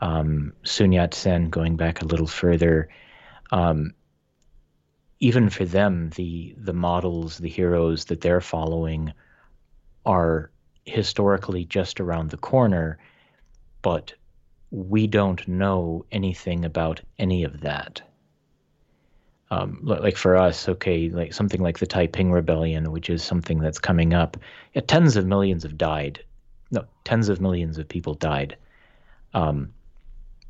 um, 0.00 0.52
Sun 0.64 0.92
Yat-sen, 0.92 1.50
going 1.50 1.76
back 1.76 2.02
a 2.02 2.06
little 2.06 2.26
further. 2.26 2.88
Um, 3.52 3.94
even 5.20 5.50
for 5.50 5.66
them, 5.66 6.10
the 6.16 6.54
the 6.56 6.72
models, 6.72 7.38
the 7.38 7.48
heroes 7.48 8.06
that 8.06 8.22
they're 8.22 8.40
following, 8.40 9.12
are 10.06 10.50
historically 10.86 11.66
just 11.66 12.00
around 12.00 12.30
the 12.30 12.38
corner, 12.38 12.98
but 13.82 14.14
we 14.70 15.06
don't 15.06 15.46
know 15.48 16.04
anything 16.12 16.64
about 16.64 17.00
any 17.18 17.44
of 17.44 17.60
that. 17.60 18.02
Um, 19.52 19.80
like 19.82 20.16
for 20.16 20.36
us, 20.36 20.68
okay, 20.68 21.08
like 21.08 21.34
something 21.34 21.60
like 21.60 21.78
the 21.80 21.86
Taiping 21.86 22.30
Rebellion, 22.30 22.92
which 22.92 23.10
is 23.10 23.22
something 23.24 23.58
that's 23.58 23.80
coming 23.80 24.14
up. 24.14 24.36
Yeah, 24.74 24.82
tens 24.86 25.16
of 25.16 25.26
millions 25.26 25.64
have 25.64 25.76
died. 25.76 26.22
No, 26.70 26.84
tens 27.02 27.28
of 27.28 27.40
millions 27.40 27.76
of 27.76 27.88
people 27.88 28.14
died 28.14 28.56
um, 29.34 29.72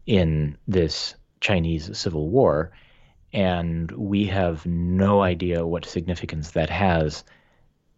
in 0.05 0.59
this 0.69 1.15
Chinese 1.41 1.97
civil 1.97 2.29
war, 2.29 2.73
and 3.33 3.91
we 3.93 4.27
have 4.27 4.67
no 4.67 5.23
idea 5.23 5.67
what 5.67 5.87
significance 5.87 6.51
that 6.51 6.69
has. 6.69 7.25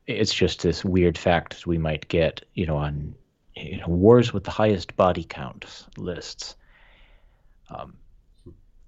It's 0.06 0.32
just 0.32 0.62
this 0.62 0.84
weird 0.84 1.18
fact 1.18 1.66
we 1.66 1.78
might 1.78 2.06
get, 2.06 2.44
you 2.54 2.66
know, 2.66 2.76
on 2.76 3.16
you 3.54 3.78
know, 3.78 3.88
wars 3.88 4.32
with 4.32 4.44
the 4.44 4.50
highest 4.50 4.96
body 4.96 5.24
count 5.24 5.86
lists. 5.96 6.56
Um, 7.70 7.96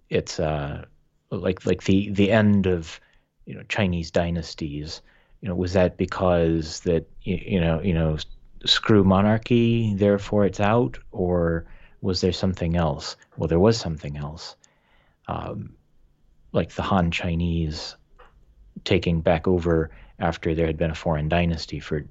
it's 0.08 0.40
uh, 0.40 0.84
like 1.30 1.66
like 1.66 1.84
the 1.84 2.10
the 2.10 2.30
end 2.30 2.66
of 2.66 3.00
you 3.46 3.54
know 3.54 3.62
Chinese 3.68 4.10
dynasties. 4.10 5.02
You 5.40 5.48
know, 5.48 5.54
was 5.54 5.74
that 5.74 5.96
because 5.96 6.80
that 6.80 7.06
you 7.22 7.60
know 7.60 7.80
you 7.80 7.94
know 7.94 8.16
screw 8.64 9.04
monarchy, 9.04 9.94
therefore 9.94 10.46
it's 10.46 10.60
out, 10.60 10.98
or 11.12 11.66
was 12.00 12.20
there 12.20 12.32
something 12.32 12.76
else? 12.76 13.16
Well, 13.36 13.48
there 13.48 13.60
was 13.60 13.76
something 13.76 14.16
else, 14.16 14.56
um, 15.28 15.74
like 16.52 16.72
the 16.72 16.82
Han 16.82 17.10
Chinese 17.10 17.96
taking 18.84 19.20
back 19.20 19.46
over 19.46 19.90
after 20.18 20.54
there 20.54 20.66
had 20.66 20.76
been 20.76 20.90
a 20.90 20.94
foreign 20.94 21.28
dynasty 21.28 21.80
for 21.80 22.04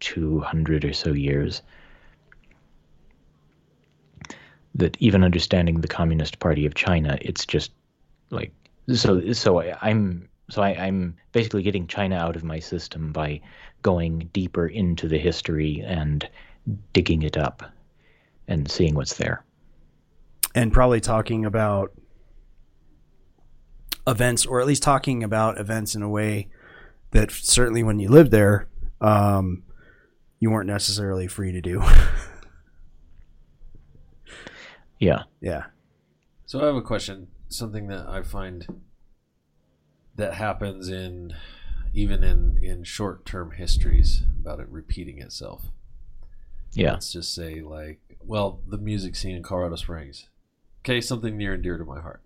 200 0.00 0.84
or 0.84 0.92
so 0.92 1.12
years 1.12 1.62
that 4.74 4.96
even 5.00 5.24
understanding 5.24 5.80
the 5.80 5.88
Communist 5.88 6.38
Party 6.38 6.66
of 6.66 6.74
China, 6.74 7.18
it's 7.20 7.44
just 7.44 7.72
like 8.30 8.52
so. 8.92 9.32
So 9.32 9.60
I, 9.60 9.76
I'm 9.82 10.28
so 10.50 10.62
I, 10.62 10.70
I'm 10.70 11.16
basically 11.32 11.62
getting 11.62 11.86
China 11.86 12.16
out 12.16 12.36
of 12.36 12.44
my 12.44 12.58
system 12.58 13.12
by 13.12 13.40
going 13.82 14.30
deeper 14.32 14.66
into 14.66 15.08
the 15.08 15.18
history 15.18 15.82
and 15.86 16.28
digging 16.92 17.22
it 17.22 17.36
up 17.36 17.62
and 18.48 18.70
seeing 18.70 18.94
what's 18.94 19.14
there. 19.14 19.44
And 20.54 20.72
probably 20.72 21.00
talking 21.00 21.44
about 21.44 21.92
events, 24.06 24.44
or 24.44 24.60
at 24.60 24.66
least 24.66 24.82
talking 24.82 25.22
about 25.22 25.58
events 25.58 25.94
in 25.94 26.02
a 26.02 26.08
way 26.08 26.48
that 27.12 27.30
certainly 27.30 27.82
when 27.82 27.98
you 27.98 28.08
lived 28.08 28.30
there, 28.30 28.68
um, 29.00 29.62
you 30.40 30.50
weren't 30.50 30.68
necessarily 30.68 31.28
free 31.28 31.52
to 31.52 31.60
do. 31.60 31.82
Yeah. 35.00 35.24
Yeah. 35.40 35.64
So 36.46 36.60
I 36.60 36.66
have 36.66 36.76
a 36.76 36.82
question. 36.82 37.28
Something 37.48 37.88
that 37.88 38.06
I 38.06 38.22
find 38.22 38.66
that 40.14 40.34
happens 40.34 40.88
in 40.88 41.32
even 41.92 42.22
in 42.22 42.58
in 42.62 42.84
short 42.84 43.26
term 43.26 43.52
histories 43.52 44.22
about 44.40 44.60
it 44.60 44.68
repeating 44.68 45.18
itself. 45.18 45.64
Yeah. 46.72 46.92
Let's 46.92 47.12
just 47.12 47.34
say 47.34 47.60
like 47.62 47.98
well, 48.20 48.60
the 48.68 48.78
music 48.78 49.16
scene 49.16 49.34
in 49.34 49.42
Colorado 49.42 49.76
Springs. 49.76 50.28
Okay, 50.84 51.00
something 51.00 51.36
near 51.36 51.54
and 51.54 51.62
dear 51.62 51.78
to 51.78 51.84
my 51.84 52.00
heart. 52.00 52.22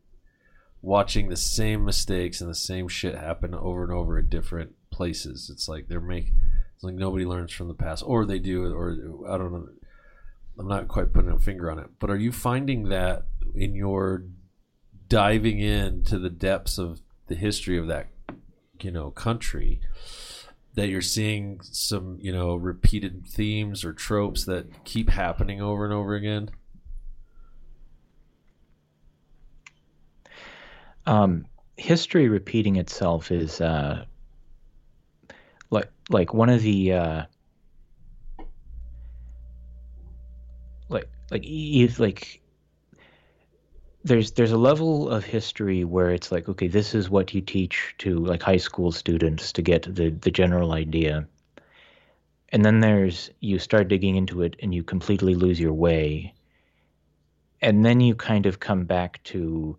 Watching 0.82 1.28
the 1.28 1.36
same 1.36 1.84
mistakes 1.84 2.40
and 2.40 2.50
the 2.50 2.54
same 2.54 2.88
shit 2.88 3.14
happen 3.14 3.54
over 3.54 3.84
and 3.84 3.92
over 3.92 4.18
at 4.18 4.28
different 4.28 4.74
places. 4.90 5.48
It's 5.50 5.68
like 5.68 5.88
they're 5.88 6.00
make 6.00 6.32
it's 6.74 6.84
like 6.84 6.94
nobody 6.94 7.24
learns 7.24 7.52
from 7.52 7.68
the 7.68 7.74
past, 7.74 8.02
or 8.04 8.26
they 8.26 8.38
do, 8.38 8.64
or 8.74 8.96
I 9.28 9.38
don't 9.38 9.52
know. 9.52 9.68
I'm 10.58 10.68
not 10.68 10.88
quite 10.88 11.12
putting 11.12 11.30
a 11.30 11.38
finger 11.38 11.70
on 11.70 11.78
it, 11.78 11.86
but 11.98 12.10
are 12.10 12.16
you 12.16 12.32
finding 12.32 12.88
that 12.88 13.26
in 13.54 13.74
your 13.74 14.24
diving 15.08 15.58
into 15.58 16.18
the 16.18 16.30
depths 16.30 16.78
of 16.78 17.00
the 17.26 17.34
history 17.34 17.76
of 17.78 17.88
that, 17.88 18.08
you 18.80 18.90
know, 18.90 19.10
country, 19.10 19.80
that 20.74 20.88
you're 20.88 21.00
seeing 21.00 21.60
some, 21.62 22.18
you 22.20 22.32
know, 22.32 22.54
repeated 22.54 23.26
themes 23.26 23.84
or 23.84 23.92
tropes 23.92 24.44
that 24.44 24.84
keep 24.84 25.10
happening 25.10 25.60
over 25.60 25.84
and 25.84 25.92
over 25.92 26.14
again? 26.14 26.50
Um, 31.06 31.46
history 31.76 32.28
repeating 32.28 32.76
itself 32.76 33.30
is 33.30 33.60
uh, 33.60 34.04
like 35.70 35.90
like 36.08 36.32
one 36.32 36.48
of 36.48 36.62
the 36.62 36.92
uh, 36.92 37.22
like 41.34 41.44
if 41.44 41.98
like 41.98 42.40
there's 44.04 44.30
there's 44.32 44.52
a 44.52 44.56
level 44.56 45.10
of 45.10 45.24
history 45.24 45.84
where 45.84 46.10
it's 46.10 46.30
like 46.30 46.48
okay 46.48 46.68
this 46.68 46.94
is 46.94 47.10
what 47.10 47.34
you 47.34 47.40
teach 47.40 47.94
to 47.98 48.18
like 48.20 48.42
high 48.42 48.56
school 48.56 48.92
students 48.92 49.52
to 49.52 49.60
get 49.60 49.82
the 49.82 50.10
the 50.10 50.30
general 50.30 50.72
idea 50.72 51.26
and 52.50 52.64
then 52.64 52.78
there's 52.78 53.30
you 53.40 53.58
start 53.58 53.88
digging 53.88 54.14
into 54.14 54.42
it 54.42 54.54
and 54.62 54.72
you 54.72 54.84
completely 54.84 55.34
lose 55.34 55.58
your 55.58 55.72
way 55.72 56.32
and 57.60 57.84
then 57.84 58.00
you 58.00 58.14
kind 58.14 58.46
of 58.46 58.60
come 58.60 58.84
back 58.84 59.20
to 59.24 59.76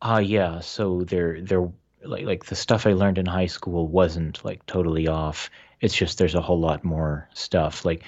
ah 0.00 0.18
yeah 0.18 0.60
so 0.60 1.02
there 1.02 1.40
there 1.40 1.68
like 2.04 2.24
like 2.24 2.44
the 2.44 2.54
stuff 2.54 2.86
I 2.86 2.92
learned 2.92 3.18
in 3.18 3.26
high 3.26 3.46
school 3.46 3.86
wasn't 3.88 4.44
like 4.44 4.64
totally 4.66 5.08
off. 5.08 5.50
It's 5.80 5.94
just 5.94 6.18
there's 6.18 6.34
a 6.34 6.40
whole 6.40 6.60
lot 6.60 6.84
more 6.84 7.28
stuff. 7.34 7.84
Like 7.84 8.02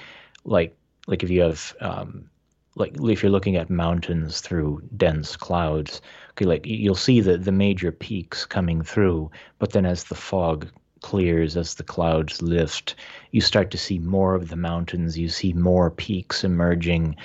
like 0.44 0.76
like 1.06 1.22
if 1.22 1.30
you 1.30 1.42
have 1.42 1.76
um, 1.80 2.30
like 2.76 2.96
if 3.00 3.22
you're 3.22 3.32
looking 3.32 3.56
at 3.56 3.70
mountains 3.70 4.40
through 4.40 4.82
dense 4.96 5.36
clouds, 5.36 6.00
okay, 6.32 6.44
like 6.44 6.66
you'll 6.66 6.94
see 6.94 7.20
the 7.20 7.38
the 7.38 7.52
major 7.52 7.92
peaks 7.92 8.44
coming 8.44 8.82
through, 8.82 9.30
but 9.58 9.72
then 9.72 9.86
as 9.86 10.04
the 10.04 10.14
fog 10.14 10.68
clears, 11.04 11.54
as 11.54 11.74
the 11.74 11.82
clouds 11.82 12.40
lift, 12.40 12.94
you 13.30 13.40
start 13.40 13.70
to 13.70 13.76
see 13.76 13.98
more 13.98 14.34
of 14.34 14.48
the 14.48 14.56
mountains. 14.56 15.18
You 15.18 15.28
see 15.28 15.52
more 15.52 15.90
peaks 15.90 16.42
emerging. 16.42 17.16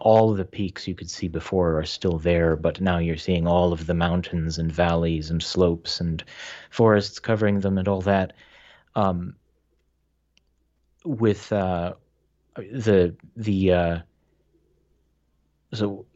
All 0.00 0.32
the 0.32 0.44
peaks 0.46 0.88
you 0.88 0.94
could 0.94 1.10
see 1.10 1.28
before 1.28 1.78
are 1.78 1.84
still 1.84 2.18
there, 2.18 2.56
but 2.56 2.80
now 2.80 2.96
you're 2.96 3.18
seeing 3.18 3.46
all 3.46 3.74
of 3.74 3.86
the 3.86 3.94
mountains 3.94 4.56
and 4.58 4.72
valleys 4.72 5.30
and 5.30 5.42
slopes 5.42 6.00
and 6.00 6.24
forests 6.70 7.18
covering 7.18 7.60
them 7.60 7.76
and 7.76 7.86
all 7.86 8.00
that. 8.00 8.32
Um, 8.94 9.36
with 11.04 11.52
uh, 11.52 11.92
the 12.56 13.14
the 13.36 13.72
uh, 13.72 13.98
so 15.72 16.06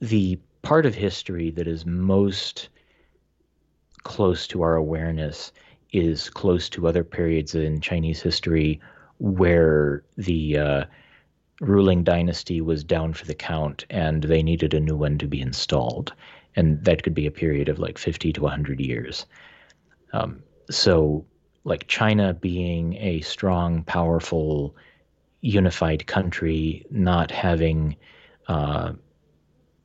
the 0.00 0.38
part 0.62 0.86
of 0.86 0.94
history 0.94 1.50
that 1.50 1.66
is 1.66 1.86
most 1.86 2.68
close 4.02 4.46
to 4.48 4.62
our 4.62 4.76
awareness 4.76 5.52
is 5.92 6.30
close 6.30 6.68
to 6.68 6.86
other 6.86 7.04
periods 7.04 7.54
in 7.54 7.80
Chinese 7.80 8.20
history 8.20 8.80
where 9.18 10.04
the 10.16 10.58
uh, 10.58 10.84
ruling 11.60 12.04
dynasty 12.04 12.60
was 12.60 12.84
down 12.84 13.12
for 13.12 13.26
the 13.26 13.34
count 13.34 13.84
and 13.90 14.24
they 14.24 14.42
needed 14.42 14.74
a 14.74 14.80
new 14.80 14.96
one 14.96 15.18
to 15.18 15.26
be 15.26 15.40
installed. 15.40 16.12
And 16.56 16.84
that 16.84 17.02
could 17.02 17.14
be 17.14 17.26
a 17.26 17.30
period 17.30 17.68
of 17.68 17.78
like 17.78 17.98
50 17.98 18.32
to 18.32 18.42
100 18.42 18.80
years. 18.80 19.26
Um, 20.12 20.42
so, 20.70 21.24
like 21.64 21.86
China 21.86 22.34
being 22.34 22.94
a 22.96 23.20
strong, 23.20 23.82
powerful, 23.84 24.74
unified 25.40 26.06
country, 26.06 26.86
not 26.90 27.30
having. 27.30 27.96
Uh, 28.48 28.94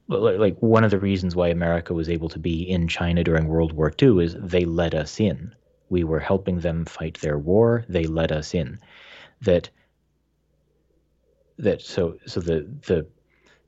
like 0.08 0.58
one 0.60 0.84
of 0.84 0.92
the 0.92 1.00
reasons 1.00 1.36
why 1.36 1.50
America 1.50 1.94
was 1.94 2.10
able 2.10 2.30
to 2.30 2.40
be 2.40 2.62
in 2.64 2.88
China 2.88 3.24
during 3.24 3.48
World 3.48 3.74
War 3.74 3.92
II 4.02 4.24
is 4.24 4.36
they 4.40 4.66
let 4.66 4.94
us 4.94 5.20
in. 5.20 5.54
We 5.90 6.04
were 6.04 6.20
helping 6.20 6.60
them 6.60 6.86
fight 6.86 7.20
their 7.22 7.38
war. 7.38 7.86
They 7.88 8.06
let 8.06 8.32
us 8.32 8.54
in. 8.54 8.80
That 9.42 9.70
that 11.58 11.82
so 11.82 12.18
so 12.26 12.40
the 12.40 12.68
the 12.88 13.06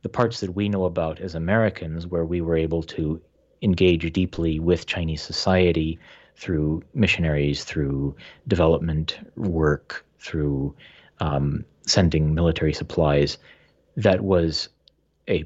the 0.01 0.09
parts 0.09 0.39
that 0.39 0.55
we 0.55 0.69
know 0.69 0.85
about 0.85 1.19
as 1.19 1.35
Americans, 1.35 2.07
where 2.07 2.25
we 2.25 2.41
were 2.41 2.55
able 2.55 2.83
to 2.83 3.21
engage 3.61 4.11
deeply 4.13 4.59
with 4.59 4.85
Chinese 4.85 5.21
society 5.21 5.99
through 6.35 6.83
missionaries, 6.93 7.63
through 7.63 8.15
development 8.47 9.17
work, 9.35 10.05
through 10.19 10.75
um, 11.19 11.65
sending 11.87 12.35
military 12.35 12.73
supplies, 12.73 13.37
that 13.95 14.21
was 14.21 14.69
a 15.29 15.45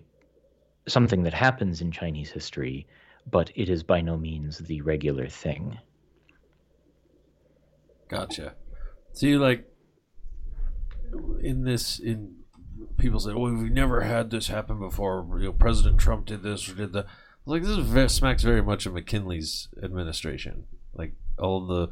something 0.88 1.24
that 1.24 1.34
happens 1.34 1.82
in 1.82 1.92
Chinese 1.92 2.32
history, 2.32 2.88
but 3.30 3.52
it 3.56 3.70
is 3.70 3.84
by 3.84 4.02
no 4.02 4.18
means 4.18 4.58
the 4.60 4.82
regular 4.82 5.28
thing. 5.28 5.78
Gotcha. 8.08 8.56
See, 9.14 9.38
like 9.38 9.66
in 11.42 11.64
this, 11.64 12.00
in 12.00 12.36
people 12.98 13.20
say, 13.20 13.34
"Well, 13.34 13.52
we've 13.54 13.72
never 13.72 14.02
had 14.02 14.32
this 14.32 14.48
happen 14.48 14.80
before." 14.80 15.26
You 15.40 15.46
know, 15.46 15.54
President 15.54 16.00
Trump 16.00 16.26
did 16.26 16.44
this 16.44 16.68
or 16.70 16.76
did 16.76 16.94
that. 16.94 17.06
Like 17.46 17.64
this 17.64 17.78
very, 17.78 18.10
smacks 18.10 18.44
very 18.44 18.62
much 18.62 18.86
of 18.86 18.94
McKinley's 18.94 19.70
administration. 19.82 20.66
Like 20.94 21.14
all 21.38 21.66
the, 21.66 21.88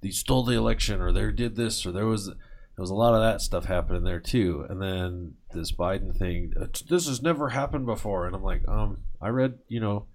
they 0.00 0.10
stole 0.10 0.44
the 0.44 0.56
election, 0.56 1.00
or 1.00 1.12
they 1.12 1.30
did 1.30 1.56
this, 1.56 1.84
or 1.84 1.92
there 1.92 2.06
was 2.06 2.30
there 2.78 2.84
was 2.84 2.90
a 2.90 2.94
lot 2.94 3.12
of 3.12 3.20
that 3.20 3.40
stuff 3.40 3.64
happening 3.64 4.04
there 4.04 4.20
too. 4.20 4.64
And 4.70 4.80
then 4.80 5.34
this 5.52 5.72
Biden 5.72 6.16
thing, 6.16 6.54
uh, 6.56 6.66
this 6.88 7.08
has 7.08 7.20
never 7.20 7.48
happened 7.48 7.86
before. 7.86 8.24
And 8.24 8.36
I'm 8.36 8.44
like, 8.44 8.62
um, 8.68 8.98
I 9.20 9.30
read, 9.30 9.58
you 9.66 9.80
know, 9.80 10.06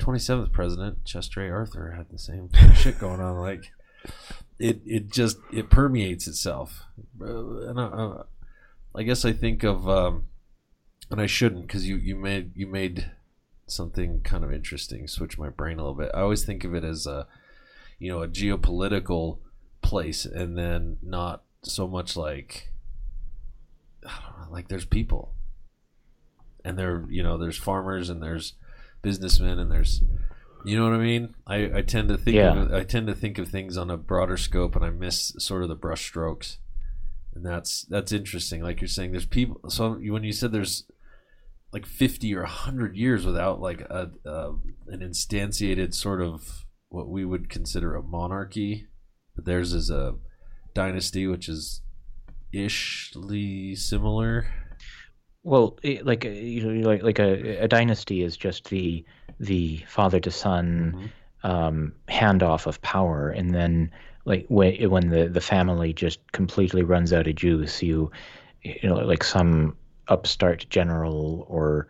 27th 0.00 0.50
president 0.50 1.04
Chester 1.04 1.46
A. 1.46 1.52
Arthur 1.52 1.92
had 1.92 2.10
the 2.10 2.18
same 2.18 2.50
shit 2.74 2.98
going 2.98 3.20
on. 3.20 3.36
Like, 3.36 3.70
it 4.58 4.80
it 4.84 5.12
just 5.12 5.36
it 5.52 5.70
permeates 5.70 6.26
itself. 6.26 6.86
Uh, 7.20 7.68
and 7.68 7.80
I, 7.80 7.84
uh, 7.84 8.22
I, 8.96 9.04
guess 9.04 9.24
I 9.24 9.32
think 9.32 9.62
of, 9.62 9.88
um, 9.88 10.24
and 11.12 11.20
I 11.20 11.26
shouldn't 11.26 11.68
because 11.68 11.86
you 11.86 11.94
you 11.94 12.16
made 12.16 12.50
you 12.56 12.66
made 12.66 13.12
something 13.68 14.22
kind 14.22 14.42
of 14.42 14.52
interesting. 14.52 15.06
Switch 15.06 15.38
my 15.38 15.50
brain 15.50 15.78
a 15.78 15.82
little 15.82 15.94
bit. 15.94 16.10
I 16.12 16.22
always 16.22 16.44
think 16.44 16.64
of 16.64 16.74
it 16.74 16.82
as 16.82 17.06
a, 17.06 17.28
you 18.00 18.10
know, 18.10 18.24
a 18.24 18.28
geopolitical 18.28 19.38
place, 19.82 20.24
and 20.24 20.58
then 20.58 20.96
not 21.00 21.44
so 21.68 21.86
much 21.86 22.16
like, 22.16 22.72
I 24.06 24.10
don't 24.10 24.46
know, 24.46 24.52
like 24.52 24.68
there's 24.68 24.84
people, 24.84 25.34
and 26.64 26.78
there 26.78 27.04
you 27.08 27.22
know 27.22 27.38
there's 27.38 27.56
farmers 27.56 28.10
and 28.10 28.22
there's 28.22 28.54
businessmen 29.02 29.58
and 29.58 29.70
there's 29.70 30.02
you 30.64 30.76
know 30.76 30.84
what 30.84 30.94
I 30.94 31.02
mean? 31.02 31.34
I, 31.46 31.78
I 31.78 31.82
tend 31.82 32.08
to 32.08 32.18
think 32.18 32.36
yeah. 32.36 32.62
of 32.62 32.72
I 32.72 32.82
tend 32.84 33.06
to 33.06 33.14
think 33.14 33.38
of 33.38 33.48
things 33.48 33.76
on 33.76 33.90
a 33.90 33.96
broader 33.96 34.36
scope, 34.36 34.74
and 34.74 34.84
I 34.84 34.90
miss 34.90 35.34
sort 35.38 35.62
of 35.62 35.68
the 35.68 35.76
brush 35.76 36.04
strokes, 36.04 36.58
and 37.34 37.44
that's 37.46 37.82
that's 37.82 38.12
interesting. 38.12 38.62
Like 38.62 38.80
you're 38.80 38.88
saying, 38.88 39.12
there's 39.12 39.26
people. 39.26 39.60
So 39.70 39.92
when 39.94 40.24
you 40.24 40.32
said 40.32 40.52
there's 40.52 40.84
like 41.72 41.86
50 41.86 42.34
or 42.34 42.42
100 42.42 42.96
years 42.96 43.26
without 43.26 43.60
like 43.60 43.82
a, 43.82 44.10
an 44.24 45.00
instantiated 45.00 45.94
sort 45.94 46.22
of 46.22 46.64
what 46.88 47.08
we 47.08 47.24
would 47.24 47.48
consider 47.50 47.94
a 47.94 48.02
monarchy, 48.02 48.86
but 49.36 49.44
theirs 49.44 49.72
is 49.72 49.90
a 49.90 50.14
dynasty, 50.74 51.26
which 51.26 51.48
is 51.48 51.80
ishly 52.52 53.76
similar. 53.76 54.46
Well, 55.42 55.78
like 56.02 56.24
you 56.24 56.64
know, 56.64 56.88
like 56.88 57.02
like 57.02 57.18
a, 57.18 57.64
a 57.64 57.68
dynasty 57.68 58.22
is 58.22 58.36
just 58.36 58.70
the 58.70 59.04
the 59.40 59.78
father 59.88 60.20
to 60.20 60.30
son 60.30 60.94
mm-hmm. 60.96 61.50
um, 61.50 61.92
handoff 62.08 62.66
of 62.66 62.80
power, 62.82 63.30
and 63.30 63.54
then 63.54 63.90
like 64.24 64.46
when 64.48 64.90
when 64.90 65.08
the 65.08 65.28
the 65.28 65.40
family 65.40 65.92
just 65.92 66.20
completely 66.32 66.82
runs 66.82 67.12
out 67.12 67.28
of 67.28 67.34
juice, 67.34 67.82
you 67.82 68.10
you 68.62 68.88
know 68.88 68.96
like 68.96 69.24
some 69.24 69.76
upstart 70.08 70.66
general 70.70 71.46
or 71.48 71.88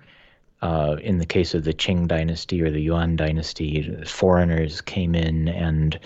uh, 0.62 0.96
in 1.02 1.18
the 1.18 1.26
case 1.26 1.54
of 1.54 1.64
the 1.64 1.72
Qing 1.72 2.08
dynasty 2.08 2.60
or 2.62 2.70
the 2.70 2.80
Yuan 2.80 3.16
dynasty, 3.16 3.96
foreigners 4.06 4.80
came 4.80 5.14
in 5.14 5.48
and 5.48 5.98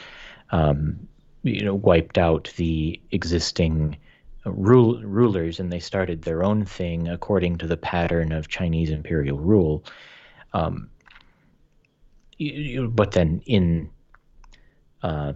um, 0.50 1.08
you 1.42 1.64
know 1.64 1.74
wiped 1.74 2.18
out 2.18 2.52
the 2.56 3.00
existing 3.10 3.96
rule, 4.44 5.00
rulers, 5.02 5.60
and 5.60 5.72
they 5.72 5.80
started 5.80 6.22
their 6.22 6.42
own 6.42 6.64
thing 6.64 7.08
according 7.08 7.58
to 7.58 7.66
the 7.66 7.76
pattern 7.76 8.32
of 8.32 8.48
Chinese 8.48 8.90
imperial 8.90 9.38
rule. 9.38 9.84
Um, 10.52 10.90
you, 12.38 12.88
but 12.88 13.12
then 13.12 13.42
in 13.46 13.90
uh, 15.02 15.32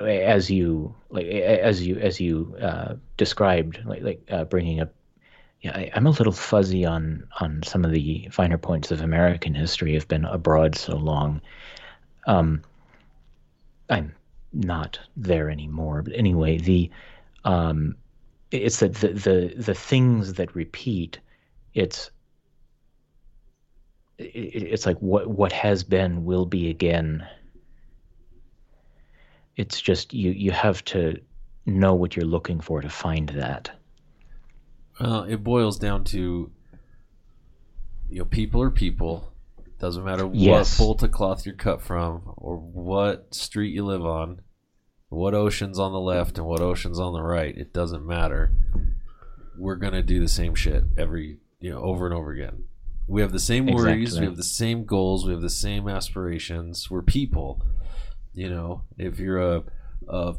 as 0.00 0.50
you 0.50 0.94
like 1.10 1.26
as 1.26 1.86
you 1.86 1.96
as 1.98 2.20
you 2.20 2.56
uh, 2.60 2.94
described 3.16 3.80
like 3.84 4.02
like 4.02 4.22
uh, 4.30 4.44
bringing 4.44 4.80
up 4.80 4.94
yeah 5.60 5.72
I, 5.74 5.90
am 5.94 6.06
a 6.06 6.10
little 6.10 6.32
fuzzy 6.32 6.84
on 6.84 7.26
on 7.40 7.62
some 7.62 7.84
of 7.84 7.92
the 7.92 8.28
finer 8.30 8.58
points 8.58 8.90
of 8.90 9.00
American 9.00 9.54
history. 9.54 9.96
I've 9.96 10.08
been 10.08 10.24
abroad 10.24 10.76
so 10.76 10.96
long. 10.96 11.40
Um, 12.26 12.62
I'm 13.88 14.14
not 14.52 14.98
there 15.16 15.50
anymore. 15.50 16.02
But 16.02 16.14
anyway, 16.14 16.58
the 16.58 16.90
um, 17.44 17.96
it's 18.50 18.80
that 18.80 18.94
the, 18.94 19.08
the 19.08 19.54
the 19.56 19.74
things 19.74 20.34
that 20.34 20.54
repeat. 20.54 21.20
It's 21.74 22.10
it, 24.18 24.24
it's 24.24 24.86
like 24.86 24.98
what 24.98 25.28
what 25.28 25.52
has 25.52 25.84
been 25.84 26.24
will 26.24 26.46
be 26.46 26.70
again. 26.70 27.26
It's 29.56 29.80
just 29.80 30.14
you 30.14 30.30
you 30.30 30.50
have 30.50 30.84
to 30.86 31.20
know 31.66 31.94
what 31.94 32.16
you're 32.16 32.24
looking 32.24 32.60
for 32.60 32.80
to 32.80 32.88
find 32.88 33.28
that. 33.30 33.70
Well, 35.00 35.24
it 35.24 35.44
boils 35.44 35.78
down 35.78 36.04
to 36.04 36.50
you 38.10 38.18
know, 38.18 38.24
people 38.24 38.62
are 38.62 38.70
people. 38.70 39.32
Doesn't 39.78 40.04
matter 40.04 40.26
what 40.26 40.36
Yes. 40.36 40.76
bolt 40.78 41.02
of 41.02 41.12
cloth 41.12 41.46
you're 41.46 41.54
cut 41.54 41.80
from, 41.80 42.22
or 42.36 42.56
what 42.56 43.34
street 43.34 43.72
you 43.74 43.84
live 43.84 44.04
on, 44.04 44.40
what 45.08 45.34
ocean's 45.34 45.78
on 45.78 45.92
the 45.92 46.00
left 46.00 46.36
and 46.36 46.46
what 46.46 46.60
ocean's 46.60 46.98
on 46.98 47.12
the 47.12 47.22
right. 47.22 47.56
It 47.56 47.72
doesn't 47.72 48.04
matter. 48.04 48.52
We're 49.56 49.76
gonna 49.76 50.02
do 50.02 50.20
the 50.20 50.28
same 50.28 50.54
shit 50.54 50.84
every 50.96 51.38
you 51.60 51.70
know 51.70 51.80
over 51.80 52.06
and 52.06 52.14
over 52.14 52.30
again. 52.32 52.64
We 53.06 53.22
have 53.22 53.32
the 53.32 53.40
same 53.40 53.66
worries. 53.66 54.08
Exactly. 54.08 54.20
We 54.20 54.26
have 54.26 54.36
the 54.36 54.42
same 54.42 54.84
goals. 54.84 55.24
We 55.24 55.32
have 55.32 55.40
the 55.40 55.48
same 55.48 55.88
aspirations. 55.88 56.90
We're 56.90 57.02
people. 57.02 57.64
You 58.34 58.50
know, 58.50 58.82
if 58.98 59.18
you're 59.18 59.40
a, 59.40 59.62
a, 60.08 60.34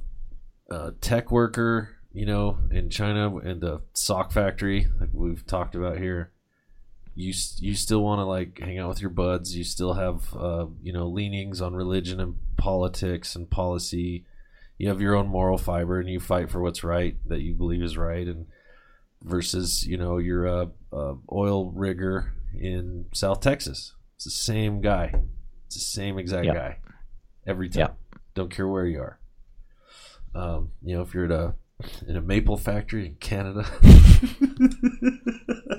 a 0.69 0.91
tech 1.01 1.31
worker, 1.31 1.89
you 2.13 2.25
know, 2.27 2.59
in 2.71 2.89
China 2.89 3.37
in 3.39 3.59
the 3.59 3.81
sock 3.93 4.31
factory, 4.31 4.87
like 4.99 5.09
we've 5.13 5.45
talked 5.47 5.73
about 5.75 5.97
here, 5.97 6.31
you 7.19 7.33
you 7.57 7.75
still 7.75 8.01
want 8.01 8.19
to 8.19 8.23
like 8.23 8.59
hang 8.59 8.79
out 8.79 8.87
with 8.89 9.01
your 9.01 9.09
buds. 9.09 9.55
You 9.55 9.63
still 9.65 9.93
have 9.93 10.33
uh, 10.35 10.67
you 10.81 10.93
know 10.93 11.07
leanings 11.07 11.61
on 11.61 11.73
religion 11.73 12.19
and 12.21 12.35
politics 12.55 13.35
and 13.35 13.49
policy. 13.49 14.25
You 14.77 14.87
have 14.87 15.01
your 15.01 15.15
own 15.15 15.27
moral 15.27 15.57
fiber, 15.57 15.99
and 15.99 16.07
you 16.09 16.21
fight 16.21 16.49
for 16.49 16.61
what's 16.61 16.83
right 16.83 17.17
that 17.27 17.41
you 17.41 17.53
believe 17.53 17.83
is 17.83 17.97
right, 17.97 18.25
and 18.25 18.47
versus 19.21 19.85
you 19.85 19.97
know 19.97 20.17
you're 20.17 20.45
a, 20.45 20.69
a 20.93 21.15
oil 21.31 21.71
rigger 21.71 22.33
in 22.57 23.05
South 23.13 23.41
Texas. 23.41 23.93
It's 24.15 24.23
the 24.25 24.31
same 24.31 24.79
guy. 24.79 25.13
It's 25.65 25.75
the 25.75 25.81
same 25.81 26.17
exact 26.17 26.45
Yeah. 26.45 26.53
guy 26.53 26.77
every 27.45 27.67
time. 27.69 27.91
Don't 28.33 28.49
care 28.49 28.67
where 28.67 28.85
you 28.85 29.01
are. 29.01 29.19
Um, 30.33 30.71
you 30.81 30.95
know, 30.95 31.01
if 31.01 31.13
you're 31.13 31.25
at 31.25 31.31
a 31.31 31.55
in 32.07 32.15
a 32.15 32.21
maple 32.21 32.55
factory 32.57 33.05
in 33.07 33.15
Canada, 33.15 33.65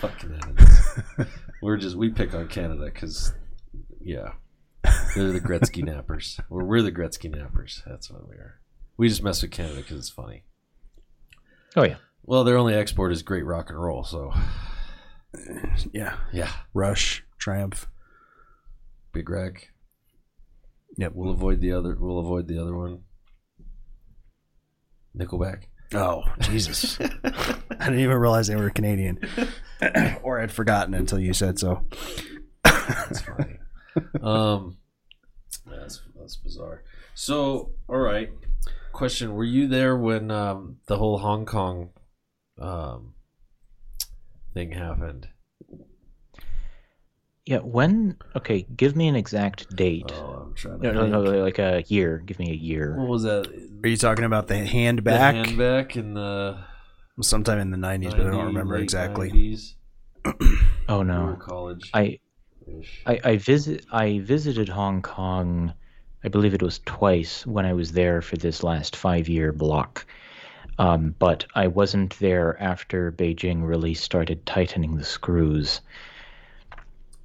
fuck 0.00 0.18
Canadians. 0.18 0.80
We're 1.62 1.76
just 1.76 1.96
we 1.96 2.10
pick 2.10 2.34
on 2.34 2.48
Canada 2.48 2.84
because 2.86 3.32
yeah, 4.00 4.32
they're 5.14 5.32
the 5.32 5.40
Gretzky 5.40 5.82
nappers. 5.84 6.38
Or 6.50 6.64
we're 6.64 6.82
the 6.82 6.92
Gretzky 6.92 7.34
nappers. 7.34 7.82
That's 7.86 8.10
what 8.10 8.28
we 8.28 8.36
are. 8.36 8.60
We 8.96 9.08
just 9.08 9.22
mess 9.22 9.42
with 9.42 9.50
Canada 9.50 9.76
because 9.80 9.98
it's 9.98 10.10
funny. 10.10 10.44
Oh 11.74 11.84
yeah. 11.84 11.96
Well, 12.22 12.44
their 12.44 12.56
only 12.58 12.74
export 12.74 13.12
is 13.12 13.22
great 13.22 13.44
rock 13.44 13.70
and 13.70 13.78
roll. 13.82 14.04
So 14.04 14.32
Yeah. 15.92 16.16
yeah, 16.32 16.50
Rush, 16.74 17.24
Triumph. 17.38 17.86
Big 19.12 19.28
Wreck. 19.28 19.70
Yep. 20.98 21.12
We'll 21.14 21.32
avoid 21.32 21.60
the 21.60 21.72
other. 21.72 21.96
We'll 21.98 22.18
avoid 22.18 22.48
the 22.48 22.58
other 22.58 22.76
one. 22.76 23.00
Nickelback. 25.16 25.64
Oh, 25.94 26.24
Jesus. 26.40 26.98
I 27.00 27.10
didn't 27.70 28.00
even 28.00 28.16
realize 28.16 28.48
they 28.48 28.56
were 28.56 28.70
Canadian. 28.70 29.20
or 30.22 30.40
I'd 30.40 30.52
forgotten 30.52 30.94
until 30.94 31.18
you 31.18 31.32
said 31.32 31.58
so. 31.58 31.84
That's 32.64 33.20
funny. 33.20 33.58
um, 34.22 34.78
that's 35.66 36.02
that's 36.18 36.36
bizarre. 36.36 36.82
So, 37.14 37.70
all 37.88 37.98
right. 37.98 38.30
Question: 38.92 39.34
Were 39.34 39.44
you 39.44 39.68
there 39.68 39.96
when 39.96 40.30
um, 40.30 40.78
the 40.86 40.96
whole 40.96 41.18
Hong 41.18 41.46
Kong 41.46 41.90
um, 42.60 43.14
thing 44.54 44.72
happened? 44.72 45.28
Yeah. 47.46 47.58
When? 47.58 48.16
Okay. 48.34 48.66
Give 48.76 48.96
me 48.96 49.08
an 49.08 49.16
exact 49.16 49.74
date. 49.74 50.12
Oh, 50.12 50.46
I'm 50.46 50.54
trying 50.54 50.80
no, 50.80 50.92
to. 50.92 50.94
no, 51.08 51.22
no. 51.22 51.30
think. 51.30 51.42
Like 51.42 51.58
a 51.58 51.84
year. 51.88 52.18
Give 52.26 52.38
me 52.38 52.50
a 52.50 52.54
year. 52.54 52.96
What 52.98 53.08
was 53.08 53.22
that? 53.22 53.46
Are 53.84 53.88
you 53.88 53.96
talking 53.96 54.24
about 54.24 54.48
the 54.48 54.58
hand 54.66 54.98
The 54.98 55.02
back? 55.02 55.34
hand 55.34 55.56
back 55.56 55.96
in 55.96 56.14
the 56.14 56.58
Sometime 57.22 57.58
in 57.60 57.70
the 57.70 57.78
90s, 57.78 58.10
but 58.10 58.20
I 58.20 58.24
don't 58.24 58.32
90s, 58.34 58.46
remember 58.48 58.74
late 58.74 58.82
exactly. 58.82 59.30
90s? 59.30 59.74
Oh 60.88 61.00
We 61.00 61.04
were 61.04 61.04
no. 61.04 61.36
college. 61.40 61.90
I 61.94 62.18
I, 63.06 63.20
I 63.24 63.36
visit 63.36 63.86
I 63.90 64.18
visited 64.20 64.68
Hong 64.68 65.00
Kong 65.02 65.72
I 66.24 66.28
believe 66.28 66.54
it 66.54 66.62
was 66.62 66.80
twice 66.84 67.46
when 67.46 67.64
I 67.64 67.72
was 67.72 67.92
there 67.92 68.20
for 68.20 68.36
this 68.36 68.62
last 68.64 68.96
five 68.96 69.28
year 69.28 69.52
block. 69.52 70.04
Um, 70.78 71.14
but 71.18 71.46
I 71.54 71.68
wasn't 71.68 72.18
there 72.18 72.60
after 72.60 73.12
Beijing 73.12 73.66
really 73.66 73.94
started 73.94 74.44
tightening 74.44 74.96
the 74.96 75.04
screws. 75.04 75.80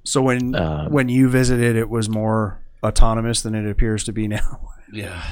So 0.04 0.22
when 0.22 0.54
Uh, 0.54 0.88
when 0.88 1.08
you 1.08 1.28
visited, 1.28 1.76
it 1.76 1.88
was 1.88 2.08
more 2.08 2.60
autonomous 2.82 3.42
than 3.42 3.54
it 3.54 3.68
appears 3.70 4.04
to 4.04 4.12
be 4.12 4.26
now. 4.28 4.70
yeah, 4.92 5.22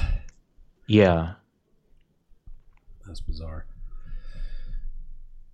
Yeah. 0.87 1.33
that's 3.05 3.19
bizarre. 3.21 3.65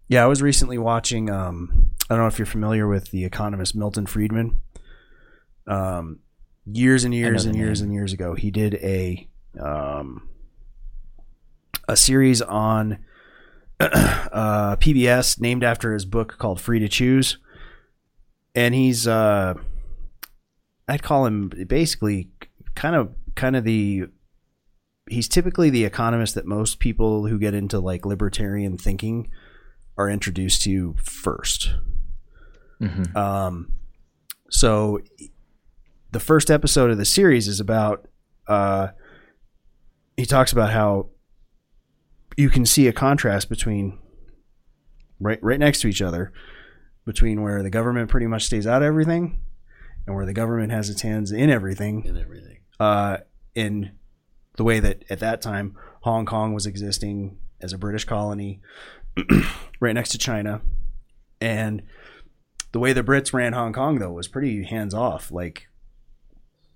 Yeah, 0.07 0.23
I 0.23 0.27
was 0.27 0.41
recently 0.41 0.77
watching. 0.77 1.29
Um, 1.29 1.89
I 2.09 2.13
don't 2.13 2.19
know 2.23 2.27
if 2.27 2.39
you're 2.39 2.45
familiar 2.45 2.87
with 2.87 3.11
the 3.11 3.25
economist 3.25 3.75
Milton 3.75 4.05
Friedman. 4.05 4.59
Um, 5.65 6.19
years 6.65 7.03
and 7.03 7.13
years 7.13 7.43
and 7.45 7.55
years 7.55 7.81
name. 7.81 7.87
and 7.89 7.93
years 7.95 8.13
ago, 8.13 8.33
he 8.35 8.49
did 8.51 8.75
a 8.75 9.27
um, 9.59 10.29
a 11.89 11.97
series 11.97 12.41
on 12.41 12.99
uh, 13.81 14.77
PBS 14.77 15.41
named 15.41 15.63
after 15.63 15.93
his 15.93 16.05
book 16.05 16.37
called 16.37 16.61
Free 16.61 16.79
to 16.79 16.87
Choose, 16.87 17.37
and 18.57 18.73
he's 18.73 19.07
uh, 19.07 19.53
I'd 20.87 21.03
call 21.03 21.27
him 21.27 21.49
basically 21.67 22.29
kind 22.73 22.95
of 22.95 23.11
kind 23.35 23.55
of 23.55 23.63
the 23.63 24.07
he's 25.07 25.27
typically 25.27 25.69
the 25.69 25.85
economist 25.85 26.33
that 26.35 26.45
most 26.45 26.79
people 26.79 27.27
who 27.27 27.37
get 27.37 27.53
into 27.53 27.79
like 27.79 28.03
libertarian 28.03 28.77
thinking 28.77 29.29
are 29.95 30.09
introduced 30.09 30.63
to 30.63 30.95
first. 31.01 31.75
hmm 32.79 33.15
Um, 33.15 33.73
so 34.49 35.01
the 36.11 36.19
first 36.19 36.49
episode 36.49 36.89
of 36.89 36.97
the 36.97 37.05
series 37.05 37.47
is 37.47 37.59
about 37.59 38.07
uh, 38.47 38.87
he 40.17 40.25
talks 40.25 40.51
about 40.51 40.71
how 40.71 41.09
you 42.37 42.49
can 42.49 42.65
see 42.65 42.87
a 42.87 42.93
contrast 42.93 43.49
between 43.49 43.99
right 45.19 45.39
right 45.43 45.59
next 45.59 45.81
to 45.81 45.87
each 45.87 46.01
other 46.01 46.33
between 47.07 47.41
where 47.41 47.63
the 47.63 47.71
government 47.71 48.09
pretty 48.11 48.27
much 48.27 48.45
stays 48.45 48.67
out 48.67 48.83
of 48.83 48.87
everything 48.87 49.39
and 50.05 50.15
where 50.15 50.25
the 50.27 50.33
government 50.33 50.71
has 50.71 50.91
its 50.91 51.01
hands 51.01 51.31
in 51.31 51.49
everything 51.49 52.05
And 52.07 52.17
everything. 52.19 52.57
uh, 52.79 53.17
in 53.55 53.93
the 54.57 54.63
way 54.63 54.79
that 54.79 55.03
at 55.09 55.19
that 55.19 55.41
time 55.41 55.75
Hong 56.01 56.25
Kong 56.27 56.53
was 56.53 56.65
existing 56.67 57.37
as 57.61 57.73
a 57.73 57.77
British 57.77 58.05
colony 58.05 58.59
right 59.79 59.93
next 59.95 60.09
to 60.09 60.17
China. 60.19 60.61
And 61.41 61.81
the 62.71 62.79
way 62.79 62.93
the 62.93 63.03
Brits 63.03 63.33
ran 63.33 63.53
Hong 63.53 63.73
Kong, 63.73 63.97
though, 63.99 64.11
was 64.11 64.27
pretty 64.27 64.63
hands 64.63 64.93
off. 64.93 65.31
Like, 65.31 65.67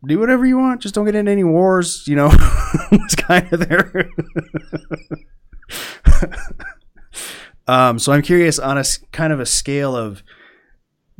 do 0.06 0.18
whatever 0.20 0.46
you 0.46 0.58
want, 0.58 0.82
just 0.82 0.96
don't 0.96 1.06
get 1.06 1.16
into 1.16 1.32
any 1.32 1.44
wars, 1.44 2.08
you 2.08 2.16
know, 2.16 2.28
was 2.92 3.16
kind 3.16 3.52
of 3.54 3.68
there. 3.68 4.10
um, 7.72 8.00
so 8.00 8.12
I'm 8.12 8.22
curious 8.22 8.60
on 8.60 8.78
a 8.78 8.84
kind 9.14 9.32
of 9.32 9.40
a 9.40 9.46
scale 9.46 9.96
of 9.96 10.24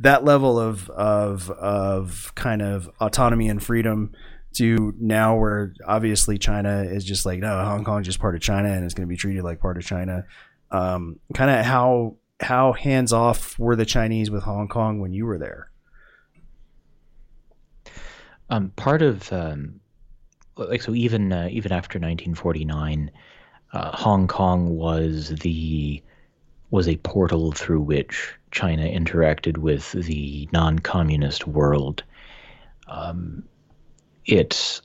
that 0.00 0.22
level 0.22 0.58
of 0.58 0.90
of 0.90 1.48
of 1.48 2.30
kind 2.34 2.60
of 2.60 2.90
autonomy 3.00 3.48
and 3.48 3.62
freedom 3.62 4.12
to 4.56 4.92
now 5.00 5.34
where 5.34 5.72
obviously 5.86 6.36
China 6.36 6.82
is 6.82 7.06
just 7.06 7.24
like 7.24 7.38
no 7.38 7.64
Hong 7.64 7.84
Kong's 7.84 8.04
just 8.04 8.20
part 8.20 8.34
of 8.34 8.42
China 8.42 8.68
and 8.68 8.84
it's 8.84 8.92
going 8.92 9.08
to 9.08 9.10
be 9.10 9.16
treated 9.16 9.42
like 9.42 9.60
part 9.60 9.78
of 9.78 9.84
China. 9.84 10.26
Um, 10.70 11.20
kind 11.32 11.50
of 11.50 11.64
how 11.64 12.16
how 12.38 12.74
hands 12.74 13.14
off 13.14 13.58
were 13.58 13.74
the 13.74 13.86
Chinese 13.86 14.30
with 14.30 14.42
Hong 14.42 14.68
Kong 14.68 15.00
when 15.00 15.14
you 15.14 15.24
were 15.24 15.38
there? 15.38 15.70
Um, 18.50 18.72
part 18.76 19.00
of 19.00 19.32
um, 19.32 19.80
like 20.58 20.82
so 20.82 20.94
even 20.94 21.32
uh, 21.32 21.48
even 21.50 21.72
after 21.72 21.98
1949, 21.98 23.10
uh, 23.72 23.96
Hong 23.96 24.28
Kong 24.28 24.76
was 24.76 25.30
the 25.30 26.02
was 26.72 26.88
a 26.88 26.96
portal 26.96 27.52
through 27.52 27.82
which 27.82 28.34
China 28.50 28.82
interacted 28.82 29.58
with 29.58 29.92
the 29.92 30.48
non-communist 30.52 31.46
world. 31.46 32.02
Um, 32.88 33.44
it's 34.24 34.80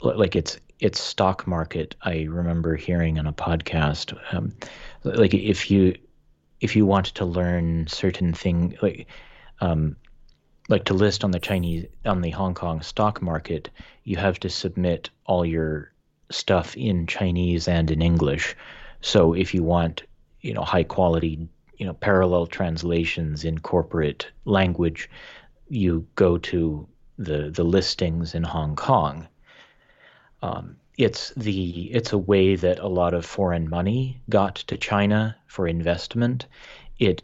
like 0.00 0.36
its 0.36 0.58
its 0.78 1.00
stock 1.00 1.46
market. 1.46 1.96
I 2.02 2.22
remember 2.30 2.76
hearing 2.76 3.18
on 3.18 3.26
a 3.26 3.32
podcast, 3.32 4.16
um, 4.32 4.54
like 5.02 5.34
if 5.34 5.68
you 5.68 5.96
if 6.60 6.76
you 6.76 6.86
want 6.86 7.06
to 7.06 7.24
learn 7.24 7.88
certain 7.88 8.32
thing, 8.32 8.78
like 8.80 9.08
um, 9.60 9.96
like 10.68 10.84
to 10.84 10.94
list 10.94 11.24
on 11.24 11.32
the 11.32 11.40
Chinese 11.40 11.86
on 12.04 12.20
the 12.20 12.30
Hong 12.30 12.54
Kong 12.54 12.82
stock 12.82 13.20
market, 13.20 13.68
you 14.04 14.16
have 14.16 14.38
to 14.40 14.48
submit 14.48 15.10
all 15.24 15.44
your 15.44 15.92
stuff 16.30 16.76
in 16.76 17.08
Chinese 17.08 17.66
and 17.66 17.90
in 17.90 18.00
English. 18.00 18.54
So 19.00 19.32
if 19.32 19.54
you 19.54 19.64
want, 19.64 20.04
you 20.46 20.54
know, 20.54 20.62
high 20.62 20.84
quality, 20.84 21.48
you 21.76 21.84
know, 21.84 21.94
parallel 21.94 22.46
translations 22.46 23.44
in 23.44 23.58
corporate 23.58 24.28
language, 24.44 25.10
you 25.68 26.06
go 26.14 26.38
to 26.38 26.86
the 27.18 27.50
the 27.50 27.64
listings 27.64 28.34
in 28.34 28.44
Hong 28.44 28.76
Kong. 28.76 29.26
Um, 30.42 30.76
it's 30.96 31.30
the 31.36 31.90
it's 31.92 32.12
a 32.12 32.18
way 32.18 32.54
that 32.54 32.78
a 32.78 32.88
lot 32.88 33.12
of 33.12 33.26
foreign 33.26 33.68
money 33.68 34.20
got 34.28 34.54
to 34.68 34.76
China 34.76 35.36
for 35.48 35.66
investment. 35.66 36.46
It 36.98 37.22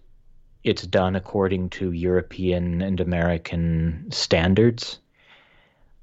it's 0.64 0.86
done 0.86 1.14
according 1.14 1.70
to 1.70 1.92
European 1.92 2.82
and 2.82 3.00
American 3.00 4.06
standards, 4.10 4.98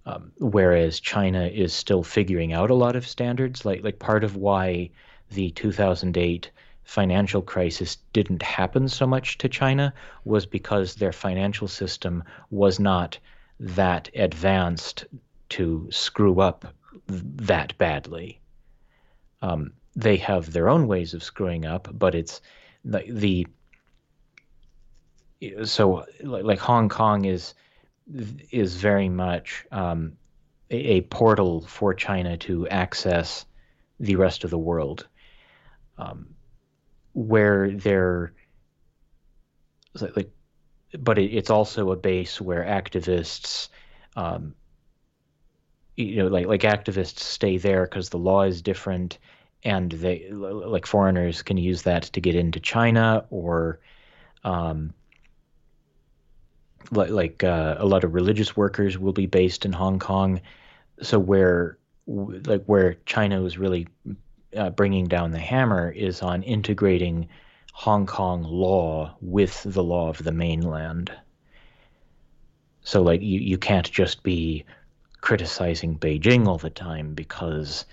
um, 0.05 0.32
whereas 0.38 0.99
China 1.01 1.47
is 1.47 1.73
still 1.73 2.03
figuring 2.03 2.53
out 2.53 2.71
a 2.71 2.75
lot 2.75 2.95
of 2.95 3.05
standards. 3.08 3.65
Like 3.65 3.84
like 3.84 3.99
part 3.99 4.23
of 4.23 4.38
why 4.38 4.91
the 5.32 5.51
2008 5.51 6.49
financial 6.84 7.42
crisis 7.42 7.98
didn't 8.13 8.42
happen 8.42 8.88
so 8.88 9.06
much 9.06 9.38
to 9.38 9.50
China 9.50 9.94
was 10.26 10.46
because 10.46 10.96
their 10.96 11.12
financial 11.12 11.68
system 11.68 12.24
was 12.50 12.80
not 12.80 13.18
that 13.60 14.10
advanced 14.15 15.06
to 15.50 15.88
screw 15.92 16.39
up 16.39 16.74
that 17.08 17.78
badly. 17.78 18.39
Um, 19.42 19.74
they 19.96 20.18
have 20.18 20.52
their 20.52 20.70
own 20.70 20.88
ways 20.88 21.13
of 21.13 21.24
screwing 21.24 21.65
up, 21.65 21.88
but 21.92 22.15
it's 22.15 22.42
the, 22.86 23.04
the 23.10 23.48
so 25.63 26.06
like 26.22 26.60
Hong 26.60 26.89
Kong 26.89 27.26
is 27.26 27.54
is 28.52 28.76
very 28.76 29.10
much 29.10 29.65
um, 29.72 30.13
a, 30.72 31.02
portal 31.02 31.62
for 31.62 31.94
China 31.94 32.38
to 32.38 32.68
access 32.68 33.46
the 34.00 34.15
rest 34.15 34.44
of 34.44 34.50
the 34.50 34.58
world, 34.58 35.08
um, 35.98 36.28
where 37.19 37.69
they're 37.71 38.32
like, 39.99 40.32
but 40.97 41.17
it, 41.17 41.34
it's 41.34 41.49
also 41.49 41.91
a 41.91 41.97
base 41.97 42.39
where 42.39 42.63
activists 42.63 43.67
um, 44.15 44.55
you 45.97 46.15
know 46.15 46.27
like 46.27 46.47
like 46.47 46.62
activists 46.62 47.19
stay 47.19 47.58
there 47.58 47.84
because 47.84 48.10
the 48.10 48.17
law 48.17 48.43
is 48.43 48.62
different 48.62 49.17
and 49.63 49.91
they 49.91 50.29
like 50.32 50.86
foreigners 50.86 51.41
can 51.41 51.58
use 51.58 51.82
that 51.82 52.03
to 52.03 52.21
get 52.21 52.36
into 52.36 52.62
China 52.62 53.25
or 53.29 53.82
um, 54.45 54.93
like, 56.91 57.10
like 57.10 57.43
uh, 57.43 57.75
a 57.77 57.86
lot 57.86 58.05
of 58.05 58.13
religious 58.13 58.55
workers 58.55 58.97
will 58.97 59.12
be 59.12 59.25
based 59.25 59.65
in 59.65 59.73
Hong 59.73 59.99
Kong. 59.99 60.39
So 61.01 61.19
where 61.19 61.77
like 62.08 62.63
where 62.63 62.93
China 63.05 63.41
was 63.41 63.58
really 63.58 63.89
uh, 64.56 64.70
bringing 64.70 65.08
down 65.08 65.32
the 65.32 65.40
hammer 65.40 65.92
is 65.92 66.22
on 66.22 66.44
integrating 66.44 67.28
Hong 67.74 68.06
Kong 68.06 68.44
law 68.44 69.16
with 69.22 69.64
the 69.64 69.84
law 69.84 70.10
of 70.10 70.24
the 70.24 70.32
mainland 70.32 71.12
so 72.90 73.02
like 73.02 73.22
you, 73.22 73.40
you 73.40 73.58
can't 73.58 73.90
just 73.92 74.24
be 74.24 74.66
criticizing 75.22 76.00
Beijing 76.00 76.48
all 76.48 76.58
the 76.58 76.70
time 76.70 77.14
because, 77.14 77.86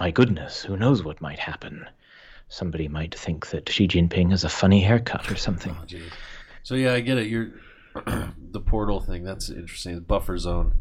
my 0.00 0.10
goodness, 0.10 0.62
who 0.62 0.76
knows 0.76 1.04
what 1.04 1.20
might 1.20 1.38
happen? 1.38 1.86
Somebody 2.48 2.88
might 2.88 3.14
think 3.14 3.50
that 3.50 3.68
Xi 3.68 3.86
Jinping 3.86 4.30
has 4.30 4.44
a 4.44 4.48
funny 4.48 4.80
haircut 4.80 5.30
or 5.30 5.36
something. 5.36 5.76
Oh, 5.94 6.00
so 6.62 6.74
yeah, 6.74 6.94
I 6.94 7.00
get 7.00 7.18
it. 7.18 7.28
You're 7.28 7.52
the 8.50 8.60
portal 8.60 8.98
thing. 8.98 9.22
That's 9.22 9.48
interesting. 9.48 9.94
The 9.94 10.00
buffer 10.00 10.36
zone. 10.36 10.74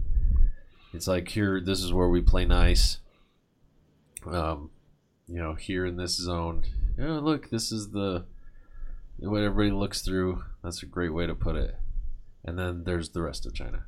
It's 0.92 1.08
like 1.08 1.28
here. 1.28 1.62
This 1.62 1.84
is 1.84 1.94
where 1.94 2.10
we 2.10 2.22
play 2.22 2.46
nice. 2.46 2.98
Um, 4.26 4.72
you 5.28 5.42
know, 5.42 5.54
here 5.54 5.86
in 5.86 5.98
this 5.98 6.16
zone. 6.18 6.64
Oh, 7.00 7.20
look, 7.20 7.50
this 7.50 7.72
is 7.72 7.92
the 7.92 8.26
what 9.18 9.42
everybody 9.42 9.72
looks 9.72 10.02
through. 10.02 10.44
That's 10.64 10.84
a 10.84 10.86
great 10.86 11.14
way 11.14 11.26
to 11.28 11.36
put 11.36 11.56
it. 11.56 11.76
And 12.44 12.60
then 12.60 12.84
there's 12.84 13.10
the 13.10 13.22
rest 13.22 13.46
of 13.46 13.54
China. 13.54 13.86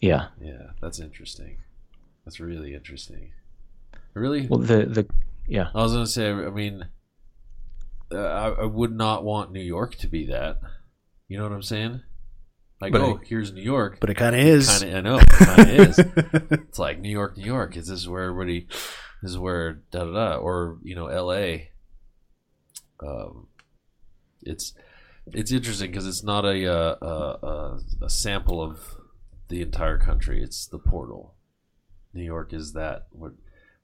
Yeah. 0.00 0.28
Yeah, 0.40 0.70
that's 0.80 1.00
interesting. 1.00 1.58
That's 2.24 2.40
really 2.40 2.74
interesting. 2.74 3.32
Really? 4.14 4.46
Well, 4.46 4.60
the 4.60 4.86
the 4.86 5.08
yeah. 5.46 5.68
I 5.74 5.82
was 5.82 5.92
gonna 5.92 6.06
say. 6.06 6.30
I 6.30 6.50
mean, 6.50 6.88
uh, 8.12 8.18
I, 8.18 8.48
I 8.48 8.64
would 8.64 8.92
not 8.92 9.24
want 9.24 9.52
New 9.52 9.62
York 9.62 9.94
to 9.96 10.08
be 10.08 10.26
that. 10.26 10.58
You 11.28 11.38
know 11.38 11.44
what 11.44 11.52
I'm 11.52 11.62
saying? 11.62 12.00
Like, 12.80 12.92
but 12.92 13.00
oh, 13.00 13.16
it, 13.16 13.28
here's 13.28 13.52
New 13.52 13.62
York. 13.62 13.98
But 14.00 14.10
it 14.10 14.14
kind 14.14 14.34
of 14.34 14.40
is. 14.40 14.80
Kind 14.80 14.90
of, 14.90 14.96
I 14.96 15.00
know. 15.00 15.18
It 15.18 15.28
kind 15.28 15.60
of 15.60 15.68
is. 15.68 15.98
It's 16.68 16.78
like 16.78 17.00
New 17.00 17.10
York, 17.10 17.36
New 17.36 17.44
York. 17.44 17.76
Is 17.76 17.88
this 17.88 18.06
where 18.06 18.24
everybody? 18.24 18.68
This 19.22 19.32
is 19.32 19.38
where 19.38 19.82
da 19.90 20.04
da 20.04 20.12
da. 20.12 20.36
Or 20.36 20.78
you 20.82 20.94
know, 20.94 21.06
L.A. 21.06 21.70
Um, 23.00 23.48
it's 24.42 24.74
it's 25.26 25.52
interesting 25.52 25.90
because 25.90 26.06
it's 26.06 26.22
not 26.22 26.44
a, 26.44 26.72
uh, 26.72 26.96
a, 27.02 27.46
a 27.46 27.80
a 28.02 28.10
sample 28.10 28.62
of 28.62 28.96
the 29.48 29.62
entire 29.62 29.98
country. 29.98 30.42
It's 30.42 30.66
the 30.66 30.78
portal. 30.78 31.34
New 32.14 32.24
York 32.24 32.52
is 32.52 32.72
that 32.72 33.06
what 33.10 33.32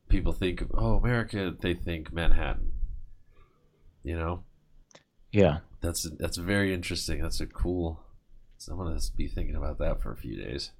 people 0.09 0.33
think 0.33 0.61
of. 0.61 0.71
Oh, 0.75 0.97
America, 0.97 1.55
they 1.59 1.75
think 1.75 2.13
Manhattan. 2.13 2.73
You 4.03 4.17
know. 4.17 4.45
Yeah. 5.31 5.59
That's 5.81 6.09
that's 6.19 6.37
very 6.37 6.73
interesting. 6.73 7.21
That's 7.21 7.41
a 7.41 7.47
cool. 7.47 8.05
So 8.59 8.73
I'm 8.73 8.79
gonna 8.79 9.01
be 9.17 9.27
thinking 9.27 9.57
about 9.57 9.79
that 9.79 10.01
for 10.01 10.13
a 10.13 10.17
few 10.17 10.37
days. 10.37 10.71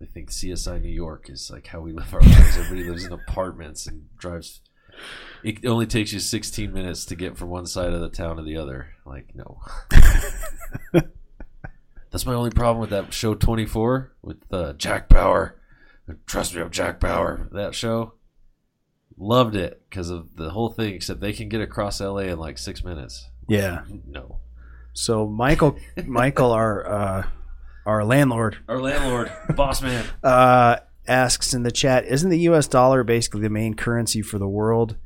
They 0.00 0.06
think 0.06 0.30
CSI 0.30 0.80
New 0.80 0.88
York 0.88 1.28
is 1.28 1.50
like 1.50 1.66
how 1.66 1.80
we 1.80 1.92
live 1.94 2.12
our 2.14 2.20
lives. 2.20 2.56
Everybody 2.56 2.88
lives 2.88 3.04
in 3.04 3.12
apartments 3.12 3.86
and 3.86 4.08
drives. 4.16 4.60
It 5.44 5.64
only 5.66 5.86
takes 5.86 6.12
you 6.12 6.20
16 6.20 6.72
minutes 6.72 7.04
to 7.06 7.16
get 7.16 7.36
from 7.36 7.50
one 7.50 7.66
side 7.66 7.92
of 7.92 8.00
the 8.00 8.08
town 8.08 8.36
to 8.36 8.42
the 8.42 8.56
other. 8.56 8.94
Like 9.04 9.34
no. 9.34 9.60
That's 12.10 12.24
my 12.24 12.34
only 12.34 12.50
problem 12.50 12.80
with 12.80 12.90
that 12.90 13.12
show 13.12 13.34
24 13.34 14.12
with 14.22 14.38
uh, 14.50 14.72
Jack 14.74 15.08
Bauer. 15.08 15.56
Trust 16.26 16.54
me, 16.54 16.62
I'm 16.62 16.70
Jack 16.70 17.00
Bauer. 17.00 17.48
That 17.52 17.74
show. 17.74 18.14
Loved 19.18 19.56
it 19.56 19.82
because 19.90 20.10
of 20.10 20.36
the 20.36 20.50
whole 20.50 20.70
thing, 20.70 20.94
except 20.94 21.20
they 21.20 21.32
can 21.32 21.48
get 21.48 21.60
across 21.60 22.00
LA 22.00 22.18
in 22.18 22.38
like 22.38 22.56
six 22.56 22.82
minutes. 22.82 23.28
Yeah. 23.48 23.82
No. 24.06 24.38
So 24.92 25.26
Michael, 25.26 25.76
Michael, 26.06 26.52
our 26.52 26.86
uh, 26.86 27.26
our 27.88 28.04
landlord, 28.04 28.58
our 28.68 28.80
landlord, 28.80 29.32
boss 29.56 29.80
man, 29.80 30.04
uh, 30.22 30.76
asks 31.08 31.54
in 31.54 31.62
the 31.62 31.72
chat: 31.72 32.04
Isn't 32.04 32.28
the 32.28 32.40
U.S. 32.40 32.68
dollar 32.68 33.02
basically 33.02 33.40
the 33.40 33.50
main 33.50 33.74
currency 33.74 34.20
for 34.20 34.38
the 34.38 34.48
world, 34.48 34.96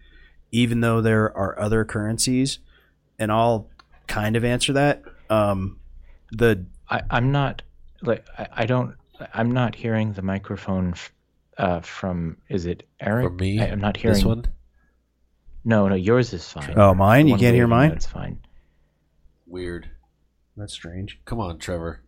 even 0.50 0.80
though 0.80 1.00
there 1.00 1.34
are 1.36 1.58
other 1.58 1.84
currencies? 1.84 2.58
And 3.18 3.30
I'll 3.30 3.70
kind 4.08 4.34
of 4.34 4.44
answer 4.44 4.72
that. 4.72 5.02
Um, 5.30 5.78
the 6.32 6.66
I, 6.90 7.02
I'm 7.08 7.30
not 7.30 7.62
like 8.02 8.26
I, 8.36 8.48
I 8.52 8.66
don't 8.66 8.96
I'm 9.32 9.52
not 9.52 9.76
hearing 9.76 10.12
the 10.12 10.22
microphone 10.22 10.90
f- 10.90 11.12
uh, 11.58 11.80
from 11.80 12.36
is 12.48 12.66
it 12.66 12.82
Eric? 13.00 13.28
For 13.28 13.34
me, 13.34 13.60
I, 13.60 13.66
am 13.66 13.80
not 13.80 13.96
hearing 13.96 14.16
this 14.16 14.24
one. 14.24 14.44
No, 15.64 15.86
no, 15.86 15.94
yours 15.94 16.32
is 16.32 16.50
fine. 16.50 16.74
Oh, 16.76 16.92
mine? 16.94 17.28
You 17.28 17.36
can't 17.36 17.54
hear 17.54 17.68
mine? 17.68 17.90
That's 17.90 18.06
fine. 18.06 18.40
Weird. 19.46 19.88
That's 20.56 20.72
strange. 20.72 21.20
Come 21.24 21.38
on, 21.38 21.58
Trevor. 21.58 22.00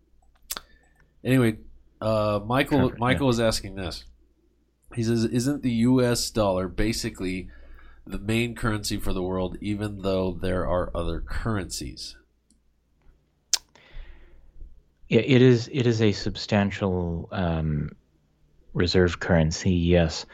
Anyway, 1.25 1.57
uh, 2.01 2.41
Michael 2.45 2.89
Trevor, 2.91 2.97
Michael 2.99 3.27
yeah. 3.29 3.31
is 3.31 3.41
asking 3.41 3.77
this. 3.77 4.05
He 4.95 5.03
says, 5.03 5.25
"Isn't 5.25 5.63
the 5.63 5.73
U.S. 5.73 6.31
dollar 6.31 6.69
basically 6.69 7.49
the 8.07 8.19
main 8.19 8.55
currency 8.55 8.99
for 8.99 9.13
the 9.13 9.23
world, 9.23 9.57
even 9.61 10.03
though 10.03 10.33
there 10.33 10.67
are 10.67 10.91
other 10.95 11.21
currencies?" 11.21 12.17
Yeah, 15.09 15.21
it 15.21 15.43
is 15.43 15.69
it 15.73 15.87
is 15.87 16.03
a 16.03 16.13
substantial 16.13 17.29
um, 17.33 17.91
reserve 18.75 19.21
currency. 19.21 19.73
Yes. 19.73 20.27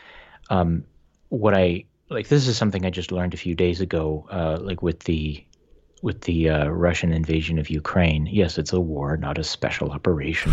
Um, 0.49 0.85
what 1.29 1.55
I 1.55 1.85
like 2.09 2.29
this 2.29 2.49
is 2.49 2.57
something 2.57 2.85
I 2.85 2.91
just 2.91 3.13
learned 3.13 3.35
a 3.35 3.37
few 3.37 3.55
days 3.55 3.81
ago. 3.81 4.27
Uh, 4.31 4.59
like 4.61 4.83
with 4.83 5.01
the 5.01 5.45
with 6.03 6.23
the 6.23 6.49
uh, 6.49 6.69
Russian 6.69 7.13
invasion 7.13 7.59
of 7.59 7.71
Ukraine. 7.71 8.27
Yes, 8.27 8.59
it's 8.59 8.73
a 8.73 8.81
war, 8.81 9.17
not 9.17 9.39
a 9.39 9.45
special 9.45 9.91
operation. 9.91 10.53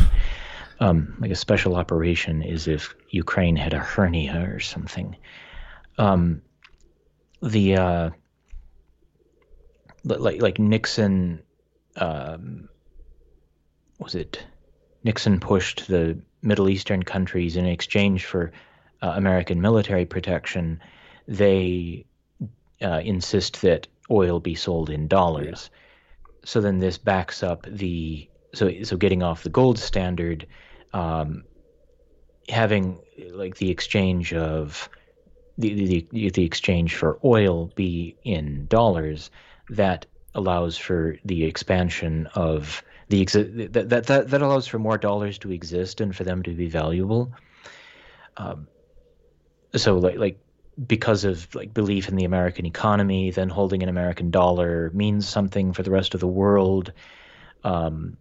Um, 0.80 1.18
like 1.20 1.32
a 1.32 1.36
special 1.36 1.76
operation 1.76 2.44
is 2.44 2.68
if 2.68 2.94
Ukraine 3.10 3.56
had 3.56 3.74
a 3.74 3.80
hernia 3.80 4.50
or 4.54 4.60
something. 4.60 5.16
Um, 5.98 6.42
the 7.42 7.78
uh, 7.78 8.10
like 10.04 10.42
like 10.42 10.60
Nixon 10.60 11.42
um, 11.96 12.70
was 14.00 14.16
it 14.16 14.44
Nixon 15.04 15.40
pushed 15.40 15.88
the 15.88 16.20
Middle 16.42 16.70
Eastern 16.70 17.04
countries 17.04 17.56
in 17.56 17.66
exchange 17.66 18.26
for 18.26 18.52
uh, 19.02 19.14
American 19.16 19.62
military 19.62 20.06
protection, 20.06 20.82
they 21.28 22.06
uh, 22.82 23.02
insist 23.04 23.62
that 23.62 23.88
oil 24.10 24.40
be 24.40 24.56
sold 24.56 24.90
in 24.90 25.08
dollars. 25.08 25.70
Yeah. 25.72 25.80
so 26.46 26.62
then 26.62 26.80
this 26.80 26.98
backs 26.98 27.44
up 27.44 27.66
the 27.70 28.30
so 28.54 28.84
so 28.84 28.98
getting 28.98 29.24
off 29.24 29.44
the 29.44 29.50
gold 29.50 29.78
standard, 29.78 30.48
um, 30.94 31.44
having 32.50 33.00
like 33.32 33.58
the 33.58 33.70
exchange 33.70 34.34
of 34.34 34.90
the, 35.58 36.08
the 36.12 36.30
the 36.30 36.44
exchange 36.46 36.96
for 36.96 37.20
oil 37.24 37.72
be 37.76 38.16
in 38.24 38.68
dollars 38.68 39.30
that 39.70 40.06
allows 40.36 40.78
for 40.78 41.18
the 41.26 41.44
expansion 41.44 42.28
of 42.36 42.84
the 43.10 43.24
exi- 43.26 43.74
that, 43.74 43.90
that 43.90 44.06
that 44.06 44.30
that 44.30 44.42
allows 44.42 44.68
for 44.68 44.80
more 44.80 44.98
dollars 44.98 45.38
to 45.40 45.52
exist 45.52 46.00
and 46.02 46.16
for 46.16 46.24
them 46.24 46.44
to 46.44 46.52
be 46.52 46.68
valuable. 46.68 47.34
Um, 48.38 48.68
so 49.76 49.98
like 49.98 50.18
like 50.18 50.40
because 50.86 51.24
of 51.24 51.54
like 51.56 51.74
belief 51.74 52.08
in 52.08 52.16
the 52.16 52.26
American 52.26 52.66
economy, 52.66 53.32
then 53.32 53.50
holding 53.50 53.82
an 53.82 53.90
American 53.90 54.30
dollar 54.30 54.92
means 54.94 55.28
something 55.28 55.74
for 55.74 55.82
the 55.84 55.92
rest 55.92 56.14
of 56.14 56.20
the 56.20 56.28
world. 56.28 56.92
Um, 57.64 58.18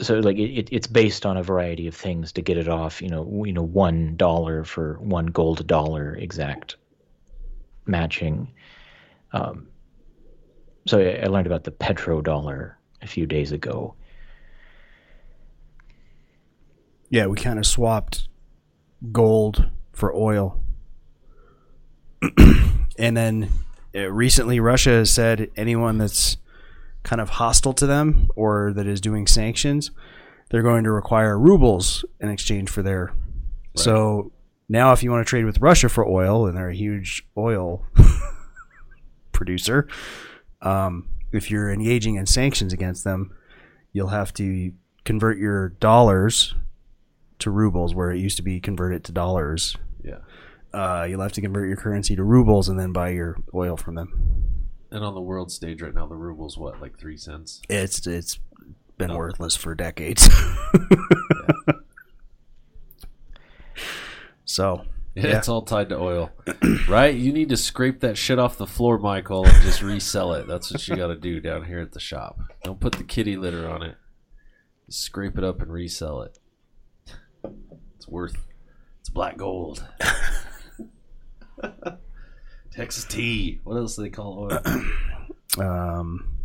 so 0.00 0.20
like 0.20 0.36
it, 0.36 0.68
it's 0.70 0.86
based 0.86 1.26
on 1.26 1.36
a 1.36 1.42
variety 1.42 1.88
of 1.88 1.94
things 1.94 2.32
to 2.32 2.42
get 2.42 2.56
it 2.56 2.68
off. 2.68 3.02
You 3.02 3.08
know, 3.08 3.44
you 3.44 3.52
know, 3.52 3.64
one 3.64 4.16
dollar 4.16 4.62
for 4.64 4.98
one 5.00 5.26
gold 5.26 5.66
dollar 5.66 6.14
exact 6.14 6.76
matching. 7.84 8.52
Um, 9.32 9.68
so 10.86 11.00
I, 11.00 11.24
I 11.24 11.26
learned 11.26 11.46
about 11.46 11.64
the 11.64 11.72
petrodollar 11.72 12.74
a 13.02 13.06
few 13.06 13.26
days 13.26 13.50
ago. 13.50 13.94
Yeah, 17.10 17.26
we 17.26 17.36
kind 17.36 17.58
of 17.58 17.66
swapped 17.66 18.28
gold 19.10 19.68
for 19.92 20.14
oil. 20.14 20.60
and 22.98 23.16
then 23.16 23.50
uh, 23.94 24.10
recently, 24.10 24.60
Russia 24.60 24.90
has 24.90 25.10
said 25.10 25.50
anyone 25.56 25.98
that's 25.98 26.36
kind 27.02 27.20
of 27.20 27.30
hostile 27.30 27.72
to 27.72 27.86
them 27.86 28.28
or 28.36 28.72
that 28.74 28.86
is 28.86 29.00
doing 29.00 29.26
sanctions, 29.26 29.90
they're 30.50 30.62
going 30.62 30.84
to 30.84 30.90
require 30.90 31.38
rubles 31.38 32.04
in 32.20 32.28
exchange 32.28 32.68
for 32.68 32.82
their. 32.82 33.06
Right. 33.06 33.14
So 33.74 34.32
now, 34.68 34.92
if 34.92 35.02
you 35.02 35.10
want 35.10 35.26
to 35.26 35.28
trade 35.28 35.44
with 35.44 35.60
Russia 35.60 35.88
for 35.88 36.06
oil, 36.06 36.46
and 36.46 36.56
they're 36.56 36.68
a 36.68 36.74
huge 36.74 37.26
oil 37.36 37.86
producer, 39.32 39.88
um, 40.60 41.08
if 41.32 41.50
you're 41.50 41.70
engaging 41.70 42.16
in 42.16 42.26
sanctions 42.26 42.72
against 42.72 43.04
them, 43.04 43.34
you'll 43.92 44.08
have 44.08 44.32
to 44.34 44.72
convert 45.04 45.38
your 45.38 45.70
dollars 45.70 46.54
to 47.38 47.50
rubles, 47.50 47.94
where 47.94 48.10
it 48.10 48.18
used 48.18 48.36
to 48.36 48.42
be 48.42 48.60
converted 48.60 49.04
to 49.04 49.12
dollars. 49.12 49.76
Uh, 50.72 51.06
you'll 51.08 51.22
have 51.22 51.32
to 51.32 51.40
convert 51.40 51.68
your 51.68 51.76
currency 51.76 52.14
to 52.16 52.22
rubles 52.22 52.68
and 52.68 52.78
then 52.78 52.92
buy 52.92 53.10
your 53.10 53.36
oil 53.54 53.76
from 53.76 53.94
them. 53.94 54.68
And 54.90 55.04
on 55.04 55.14
the 55.14 55.20
world 55.20 55.52
stage 55.52 55.82
right 55.82 55.94
now, 55.94 56.06
the 56.06 56.14
ruble's 56.14 56.56
what, 56.56 56.80
like 56.80 56.98
three 56.98 57.16
cents? 57.16 57.60
It's 57.68 58.06
it's 58.06 58.38
been 58.96 59.08
no. 59.08 59.16
worthless 59.16 59.56
for 59.56 59.74
decades. 59.74 60.28
so 64.44 64.84
yeah, 65.14 65.26
yeah, 65.26 65.38
it's 65.38 65.48
all 65.48 65.62
tied 65.62 65.88
to 65.90 65.98
oil, 65.98 66.30
right? 66.88 67.14
You 67.14 67.32
need 67.32 67.48
to 67.50 67.56
scrape 67.56 68.00
that 68.00 68.16
shit 68.16 68.38
off 68.38 68.56
the 68.58 68.66
floor, 68.66 68.98
Michael, 68.98 69.44
and 69.44 69.62
just 69.62 69.82
resell 69.82 70.32
it. 70.34 70.46
That's 70.46 70.72
what 70.72 70.86
you 70.88 70.96
got 70.96 71.08
to 71.08 71.16
do 71.16 71.40
down 71.40 71.64
here 71.64 71.80
at 71.80 71.92
the 71.92 72.00
shop. 72.00 72.38
Don't 72.64 72.80
put 72.80 72.94
the 72.94 73.04
kitty 73.04 73.36
litter 73.36 73.68
on 73.68 73.82
it. 73.82 73.96
Just 74.86 75.02
scrape 75.02 75.36
it 75.36 75.44
up 75.44 75.60
and 75.60 75.72
resell 75.72 76.22
it. 76.22 76.38
It's 77.96 78.08
worth. 78.08 78.46
It's 79.00 79.10
black 79.10 79.36
gold. 79.36 79.86
Texas 82.70 83.04
tea. 83.04 83.60
What 83.64 83.76
else 83.76 83.96
do 83.96 84.02
they 84.02 84.10
call 84.10 84.50
oil? 84.50 84.82
um, 85.58 86.38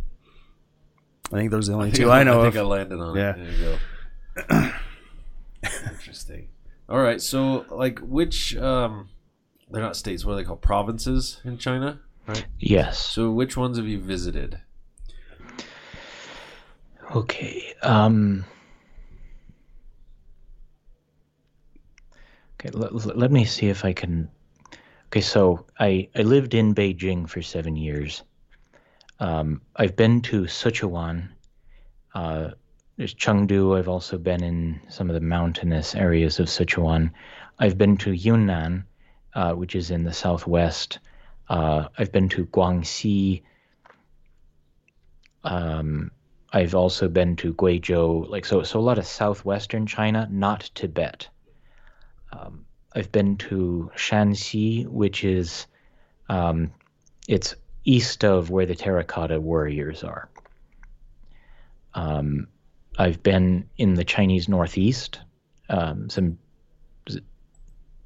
I 1.32 1.36
think 1.36 1.50
those 1.50 1.68
are 1.68 1.72
the 1.72 1.78
only 1.78 1.88
I 1.92 1.92
two 1.92 2.10
I, 2.10 2.20
I 2.20 2.24
know 2.24 2.40
I 2.40 2.44
think 2.44 2.54
of. 2.56 2.66
I 2.66 2.68
landed 2.68 3.00
on 3.00 3.16
yeah. 3.16 3.30
it. 3.30 3.36
There 3.36 3.52
you 3.52 3.78
go. 4.50 4.70
Interesting. 5.90 6.48
All 6.88 7.00
right, 7.00 7.20
so 7.20 7.64
like 7.70 7.98
which 8.00 8.56
um 8.56 9.08
they're 9.70 9.82
not 9.82 9.96
states, 9.96 10.24
what 10.24 10.34
are 10.34 10.36
they 10.36 10.44
called? 10.44 10.60
Provinces 10.60 11.40
in 11.44 11.56
China, 11.56 12.00
right? 12.26 12.46
Yes. 12.58 12.98
So 12.98 13.30
which 13.30 13.56
ones 13.56 13.78
have 13.78 13.86
you 13.86 13.98
visited? 13.98 14.60
Okay. 17.14 17.74
Um 17.82 18.44
Okay, 22.60 22.70
let, 22.78 22.94
let 23.16 23.30
me 23.30 23.44
see 23.44 23.68
if 23.68 23.84
I 23.84 23.92
can 23.92 24.30
Okay, 25.14 25.20
so 25.20 25.64
I, 25.78 26.08
I 26.16 26.22
lived 26.22 26.54
in 26.54 26.74
Beijing 26.74 27.28
for 27.28 27.40
seven 27.40 27.76
years. 27.76 28.24
Um, 29.20 29.60
I've 29.76 29.94
been 29.94 30.22
to 30.22 30.42
Sichuan. 30.46 31.28
Uh, 32.12 32.50
there's 32.96 33.14
Chengdu. 33.14 33.78
I've 33.78 33.86
also 33.86 34.18
been 34.18 34.42
in 34.42 34.80
some 34.88 35.08
of 35.08 35.14
the 35.14 35.20
mountainous 35.20 35.94
areas 35.94 36.40
of 36.40 36.46
Sichuan. 36.46 37.12
I've 37.60 37.78
been 37.78 37.96
to 37.98 38.10
Yunnan, 38.10 38.86
uh, 39.36 39.52
which 39.52 39.76
is 39.76 39.92
in 39.92 40.02
the 40.02 40.12
southwest. 40.12 40.98
Uh, 41.48 41.86
I've 41.96 42.10
been 42.10 42.28
to 42.30 42.46
Guangxi. 42.46 43.44
Um, 45.44 46.10
I've 46.52 46.74
also 46.74 47.06
been 47.06 47.36
to 47.36 47.54
Guizhou, 47.54 48.28
like 48.28 48.44
so. 48.44 48.64
So 48.64 48.80
a 48.80 48.88
lot 48.90 48.98
of 48.98 49.06
southwestern 49.06 49.86
China, 49.86 50.26
not 50.28 50.68
Tibet. 50.74 51.28
Um, 52.32 52.63
I've 52.94 53.10
been 53.10 53.36
to 53.38 53.90
Shanxi, 53.96 54.86
which 54.86 55.24
is 55.24 55.66
um, 56.28 56.72
it's 57.26 57.54
east 57.84 58.24
of 58.24 58.50
where 58.50 58.66
the 58.66 58.74
terracotta 58.74 59.40
warriors 59.40 60.04
are. 60.04 60.28
Um, 61.94 62.48
I've 62.96 63.22
been 63.22 63.68
in 63.76 63.94
the 63.94 64.04
Chinese 64.04 64.48
Northeast, 64.48 65.20
um, 65.68 66.08
some 66.08 66.38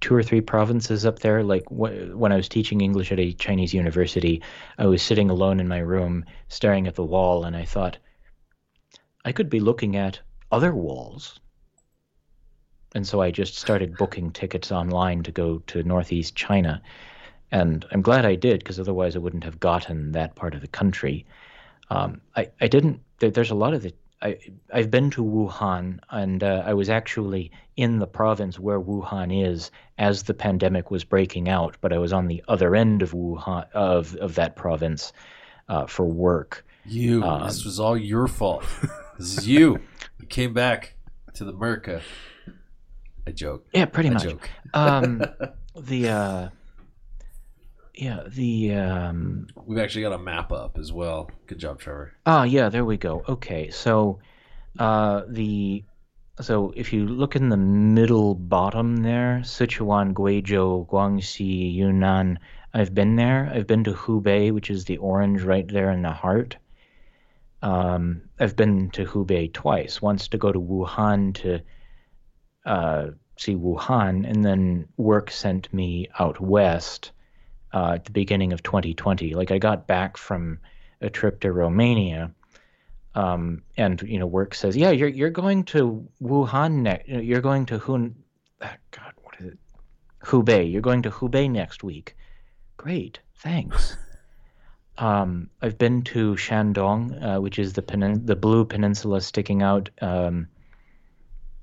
two 0.01 0.15
or 0.15 0.23
three 0.23 0.41
provinces 0.41 1.05
up 1.05 1.19
there. 1.19 1.43
Like 1.43 1.65
wh- 1.67 2.17
when 2.17 2.33
I 2.33 2.37
was 2.37 2.49
teaching 2.49 2.81
English 2.81 3.13
at 3.13 3.19
a 3.19 3.33
Chinese 3.33 3.75
university, 3.75 4.43
I 4.79 4.87
was 4.87 5.03
sitting 5.03 5.29
alone 5.29 5.61
in 5.61 5.69
my 5.69 5.79
room, 5.79 6.25
staring 6.49 6.87
at 6.87 6.95
the 6.95 7.05
wall, 7.05 7.45
and 7.45 7.57
I 7.57 7.65
thought, 7.65 7.99
I 9.25 9.33
could 9.33 9.51
be 9.51 9.61
looking 9.61 9.97
at 9.97 10.21
other 10.51 10.75
walls 10.75 11.41
and 12.95 13.07
so 13.07 13.21
I 13.21 13.31
just 13.31 13.57
started 13.57 13.97
booking 13.97 14.31
tickets 14.31 14.73
online 14.73 15.23
to 15.25 15.33
go 15.33 15.59
to 15.67 15.83
Northeast 15.83 16.35
China. 16.35 16.81
And 17.51 17.85
I'm 17.91 18.03
glad 18.03 18.25
I 18.25 18.35
did 18.35 18.61
because 18.61 18.81
otherwise 18.81 19.17
I 19.17 19.21
wouldn't 19.21 19.45
have 19.45 19.61
gotten 19.61 20.13
that 20.13 20.35
part 20.35 20.55
of 20.55 20.61
the 20.61 20.69
country. 20.69 21.27
Um, 21.91 22.21
I, 22.37 22.51
I 22.61 22.69
didn't, 22.69 23.01
there, 23.19 23.31
there's 23.31 23.51
a 23.51 23.55
lot 23.55 23.75
of 23.75 23.83
the, 23.83 23.95
I, 24.21 24.39
I've 24.73 24.91
been 24.91 25.11
to 25.11 25.23
Wuhan 25.23 26.01
and 26.11 26.43
uh, 26.43 26.63
I 26.67 26.75
was 26.75 26.91
actually 26.91 27.51
in 27.77 27.99
the 27.99 28.07
province 28.07 28.59
where 28.59 28.81
Wuhan 28.81 29.47
is 29.47 29.71
as 29.97 30.25
the 30.25 30.35
pandemic 30.35 30.91
was 30.91 31.05
breaking 31.05 31.49
out, 31.49 31.77
but 31.81 31.93
I 31.93 31.99
was 31.99 32.13
on 32.13 32.27
the 32.27 32.43
other 32.49 32.75
end 32.75 33.03
of 33.03 33.13
Wuhan, 33.13 33.71
of, 33.73 34.15
of 34.17 34.35
that 34.35 34.57
province 34.57 35.13
uh, 35.69 35.87
for 35.87 36.05
work. 36.05 36.67
You, 36.85 37.23
um, 37.23 37.47
this 37.47 37.65
was 37.65 37.79
all 37.79 37.97
your 37.97 38.29
fault. 38.29 38.65
this 39.19 39.39
is 39.39 39.49
you. 39.49 39.81
You 40.21 40.27
came 40.27 40.55
back 40.55 40.95
to 41.35 41.45
the 41.45 41.53
Merca 41.53 42.03
I 43.29 43.33
joke. 43.33 43.67
Yeah, 43.75 43.85
pretty 43.85 44.09
I 44.09 44.15
much. 44.15 44.23
Joke. 44.23 44.51
Um, 44.73 45.23
the 45.77 46.09
uh, 46.09 46.49
yeah, 47.95 48.23
the 48.27 48.75
um, 48.75 49.49
we've 49.67 49.79
actually 49.79 50.03
got 50.03 50.15
a 50.15 50.19
map 50.19 50.51
up 50.51 50.79
as 50.79 50.93
well. 50.95 51.31
Good 51.47 51.59
job, 51.59 51.79
Trevor. 51.79 52.15
Ah, 52.25 52.45
yeah, 52.45 52.71
there 52.71 52.87
we 52.87 52.97
go. 52.97 53.23
Okay, 53.29 53.69
so 53.69 54.21
uh, 54.79 55.25
the 55.29 55.85
so 56.41 56.73
if 56.75 56.95
you 56.95 57.07
look 57.07 57.37
in 57.37 57.51
the 57.51 57.59
middle 57.59 58.35
bottom 58.35 58.97
there, 58.97 59.43
Sichuan, 59.45 60.15
Guizhou, 60.15 60.89
Guangxi, 60.89 61.75
Yunnan. 61.75 62.39
I've 62.73 62.95
been 62.95 63.17
there. 63.17 63.51
I've 63.53 63.67
been 63.67 63.85
to 63.85 63.93
Hubei, 63.93 64.53
which 64.53 64.71
is 64.71 64.85
the 64.85 64.99
orange 64.99 65.43
right 65.43 65.67
there 65.67 65.91
in 65.91 66.03
the 66.03 66.13
heart. 66.13 66.57
Um, 67.61 68.23
I've 68.39 68.57
been 68.57 68.91
to 68.91 69.05
Hubei 69.05 69.53
twice. 69.53 70.01
Once 70.01 70.29
to 70.29 70.39
go 70.39 70.53
to 70.53 70.61
Wuhan 70.61 71.35
to 71.37 71.61
uh, 72.69 73.11
see 73.37 73.57
Wuhan, 73.57 74.29
and 74.29 74.45
then 74.45 74.87
work 74.97 75.31
sent 75.31 75.73
me 75.73 76.09
out 76.19 76.41
west 76.41 77.13
uh, 77.73 77.93
at 77.95 78.05
the 78.05 78.11
beginning 78.11 78.53
of 78.53 78.63
2020. 78.63 79.35
Like 79.35 79.51
I 79.51 79.59
got 79.59 79.87
back 79.87 80.17
from 80.17 80.61
a 81.01 81.09
trip 81.09 81.41
to 81.41 81.53
Romania, 81.53 82.31
um, 83.15 83.63
and 83.77 84.01
you 84.03 84.19
know, 84.19 84.27
work 84.27 84.55
says, 84.55 84.77
"Yeah, 84.77 84.91
you're 84.91 85.09
you're 85.09 85.31
going 85.31 85.65
to 85.65 86.07
Wuhan 86.23 86.83
next. 86.83 87.09
You're 87.09 87.41
going 87.41 87.67
to 87.67 87.79
Hun. 87.79 88.15
Oh, 88.61 88.71
God, 88.91 89.13
what 89.23 89.35
is 89.41 89.47
it? 89.47 89.59
Hubei. 90.25 90.71
You're 90.71 90.83
going 90.83 91.03
to 91.03 91.11
Hubei 91.11 91.51
next 91.51 91.83
week. 91.83 92.17
Great, 92.77 93.21
thanks." 93.35 93.97
Um, 95.01 95.49
I've 95.63 95.79
been 95.79 96.03
to 96.03 96.35
Shandong, 96.35 97.23
uh, 97.23 97.41
which 97.41 97.61
is 97.61 97.73
the 97.73 97.83
penin- 97.83 98.27
the 98.27 98.35
blue 98.35 98.65
peninsula 98.65 99.21
sticking 99.21 99.63
out 99.63 99.91
um, 100.03 100.49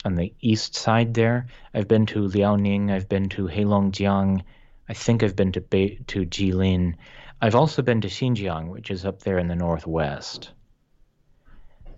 on 0.06 0.16
the 0.16 0.34
east 0.40 0.76
side 0.76 1.14
there. 1.14 1.48
I've 1.74 1.88
been 1.88 2.06
to 2.08 2.28
Liaoning. 2.28 2.92
I've 2.92 3.10
been 3.10 3.28
to 3.30 3.48
Heilongjiang. 3.48 4.42
I 4.88 4.94
think 4.94 5.24
I've 5.24 5.36
been 5.36 5.52
to 5.54 5.62
Be- 5.62 6.00
to 6.08 6.26
Jilin. 6.26 6.96
I've 7.42 7.56
also 7.56 7.82
been 7.82 8.02
to 8.02 8.08
Xinjiang, 8.08 8.70
which 8.70 8.92
is 8.92 9.06
up 9.06 9.22
there 9.22 9.40
in 9.40 9.48
the 9.48 9.56
northwest. 9.56 10.52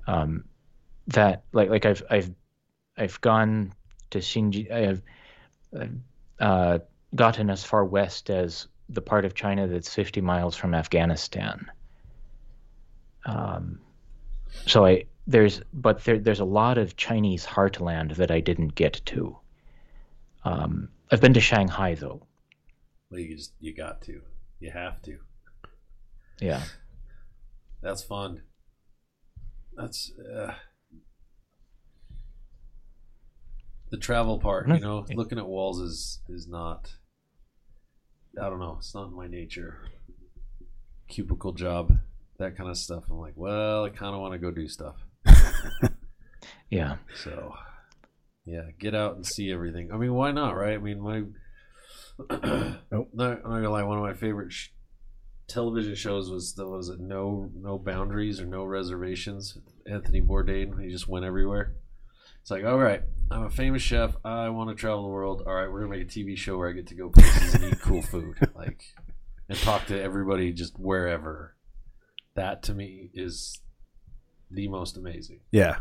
Um, 0.07 0.45
that 1.07 1.43
like 1.51 1.69
like 1.69 1.85
I've 1.85 2.01
I've 2.09 2.31
I've 2.97 3.21
gone 3.21 3.73
to 4.11 4.19
Xinjiang. 4.19 4.71
I've, 4.71 5.01
uh, 6.39 6.79
gotten 7.15 7.49
as 7.49 7.63
far 7.63 7.85
west 7.85 8.29
as 8.29 8.67
the 8.89 9.01
part 9.01 9.25
of 9.25 9.33
China 9.33 9.67
that's 9.67 9.93
50 9.93 10.21
miles 10.21 10.55
from 10.55 10.73
Afghanistan. 10.73 11.69
Um, 13.25 13.79
so 14.65 14.85
I 14.85 15.05
there's 15.27 15.61
but 15.73 16.03
there, 16.05 16.17
there's 16.17 16.39
a 16.39 16.45
lot 16.45 16.77
of 16.77 16.95
Chinese 16.95 17.45
heartland 17.45 18.15
that 18.15 18.31
I 18.31 18.39
didn't 18.39 18.75
get 18.75 19.01
to. 19.07 19.37
Um, 20.45 20.89
I've 21.11 21.21
been 21.21 21.33
to 21.33 21.41
Shanghai 21.41 21.93
though. 21.93 22.21
Well, 23.11 23.19
you 23.19 23.35
just 23.35 23.53
you 23.59 23.75
got 23.75 24.01
to, 24.03 24.21
you 24.59 24.71
have 24.71 25.01
to. 25.03 25.17
Yeah. 26.39 26.63
That's 27.81 28.03
fun. 28.03 28.41
That's 29.75 30.11
uh, 30.19 30.53
the 33.91 33.97
travel 33.97 34.39
part. 34.39 34.67
You 34.67 34.79
know, 34.79 35.05
looking 35.13 35.37
at 35.37 35.45
walls 35.45 35.79
is 35.79 36.19
is 36.27 36.47
not. 36.47 36.93
I 38.41 38.49
don't 38.49 38.59
know. 38.59 38.77
It's 38.79 38.95
not 38.95 39.11
my 39.11 39.27
nature. 39.27 39.79
Cubicle 41.07 41.53
job, 41.53 41.97
that 42.37 42.57
kind 42.57 42.69
of 42.69 42.77
stuff. 42.77 43.05
I'm 43.09 43.19
like, 43.19 43.33
well, 43.35 43.85
I 43.85 43.89
kind 43.89 44.13
of 44.13 44.21
want 44.21 44.33
to 44.33 44.39
go 44.39 44.51
do 44.51 44.67
stuff. 44.67 45.06
Yeah. 46.69 46.97
So, 47.23 47.53
yeah, 48.45 48.71
get 48.79 48.93
out 48.93 49.15
and 49.15 49.25
see 49.25 49.51
everything. 49.51 49.91
I 49.91 49.97
mean, 49.97 50.13
why 50.13 50.31
not, 50.31 50.55
right? 50.55 50.73
I 50.73 50.77
mean, 50.77 50.99
my 50.99 51.23
Nope. 52.91 53.09
not, 53.13 53.39
I'm 53.45 53.51
not 53.51 53.61
gonna 53.61 53.69
lie. 53.69 53.83
One 53.83 53.97
of 53.97 54.03
my 54.03 54.13
favorite 54.13 54.51
sh- 54.51 54.69
television 55.47 55.95
shows 55.95 56.29
was 56.29 56.53
the 56.55 56.67
was 56.67 56.89
it 56.89 56.99
no 56.99 57.49
no 57.55 57.77
boundaries 57.77 58.41
or 58.41 58.45
no 58.45 58.63
reservations. 58.63 59.57
Anthony 59.89 60.21
Bourdain. 60.21 60.81
He 60.83 60.89
just 60.89 61.07
went 61.07 61.25
everywhere. 61.25 61.73
It's 62.41 62.51
like, 62.51 62.65
all 62.65 62.77
right, 62.77 63.03
I'm 63.29 63.43
a 63.43 63.49
famous 63.49 63.81
chef. 63.81 64.15
I 64.25 64.49
want 64.49 64.69
to 64.69 64.75
travel 64.75 65.03
the 65.03 65.09
world. 65.09 65.43
All 65.45 65.53
right, 65.53 65.71
we're 65.71 65.81
gonna 65.81 65.97
make 65.97 66.07
a 66.07 66.11
TV 66.19 66.37
show 66.37 66.57
where 66.57 66.69
I 66.69 66.73
get 66.73 66.87
to 66.87 66.95
go 66.95 67.09
places 67.09 67.53
and 67.53 67.63
eat 67.65 67.81
cool 67.81 68.01
food, 68.01 68.35
like, 68.55 68.81
and 69.47 69.57
talk 69.57 69.85
to 69.87 70.01
everybody 70.01 70.51
just 70.53 70.77
wherever. 70.77 71.55
That 72.35 72.63
to 72.63 72.73
me 72.73 73.09
is 73.13 73.61
the 74.51 74.67
most 74.67 74.97
amazing 74.97 75.39
Yeah. 75.51 75.77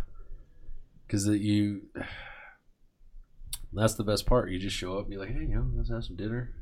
because 1.07 1.25
that 1.25 1.41
you 1.41 1.83
that's 3.73 3.95
the 3.95 4.05
best 4.05 4.27
part 4.27 4.51
you 4.51 4.59
just 4.59 4.77
show 4.77 4.95
up 4.95 5.03
and 5.03 5.11
be 5.11 5.17
like 5.17 5.29
hey 5.29 5.41
you 5.41 5.55
know 5.55 5.67
let's 5.77 5.91
have 5.91 6.05
some 6.05 6.17
dinner 6.17 6.53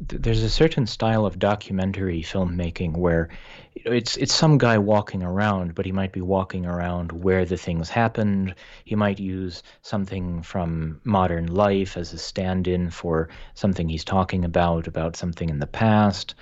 There's 0.00 0.42
a 0.42 0.48
certain 0.48 0.86
style 0.86 1.26
of 1.26 1.38
documentary 1.38 2.22
filmmaking 2.22 2.96
where 2.96 3.28
it's 3.74 4.16
it's 4.16 4.32
some 4.34 4.56
guy 4.58 4.78
walking 4.78 5.22
around, 5.22 5.74
but 5.74 5.84
he 5.84 5.92
might 5.92 6.12
be 6.12 6.22
walking 6.22 6.64
around 6.66 7.12
where 7.12 7.44
the 7.44 7.58
things 7.58 7.90
happened. 7.90 8.54
He 8.86 8.94
might 8.96 9.20
use 9.20 9.62
something 9.82 10.42
from 10.42 11.00
modern 11.04 11.46
life 11.48 11.98
as 11.98 12.14
a 12.14 12.18
stand-in 12.18 12.90
for 12.90 13.28
something 13.54 13.88
he's 13.90 14.04
talking 14.04 14.44
about, 14.46 14.86
about 14.86 15.16
something 15.16 15.50
in 15.50 15.58
the 15.60 15.66
past, 15.66 16.34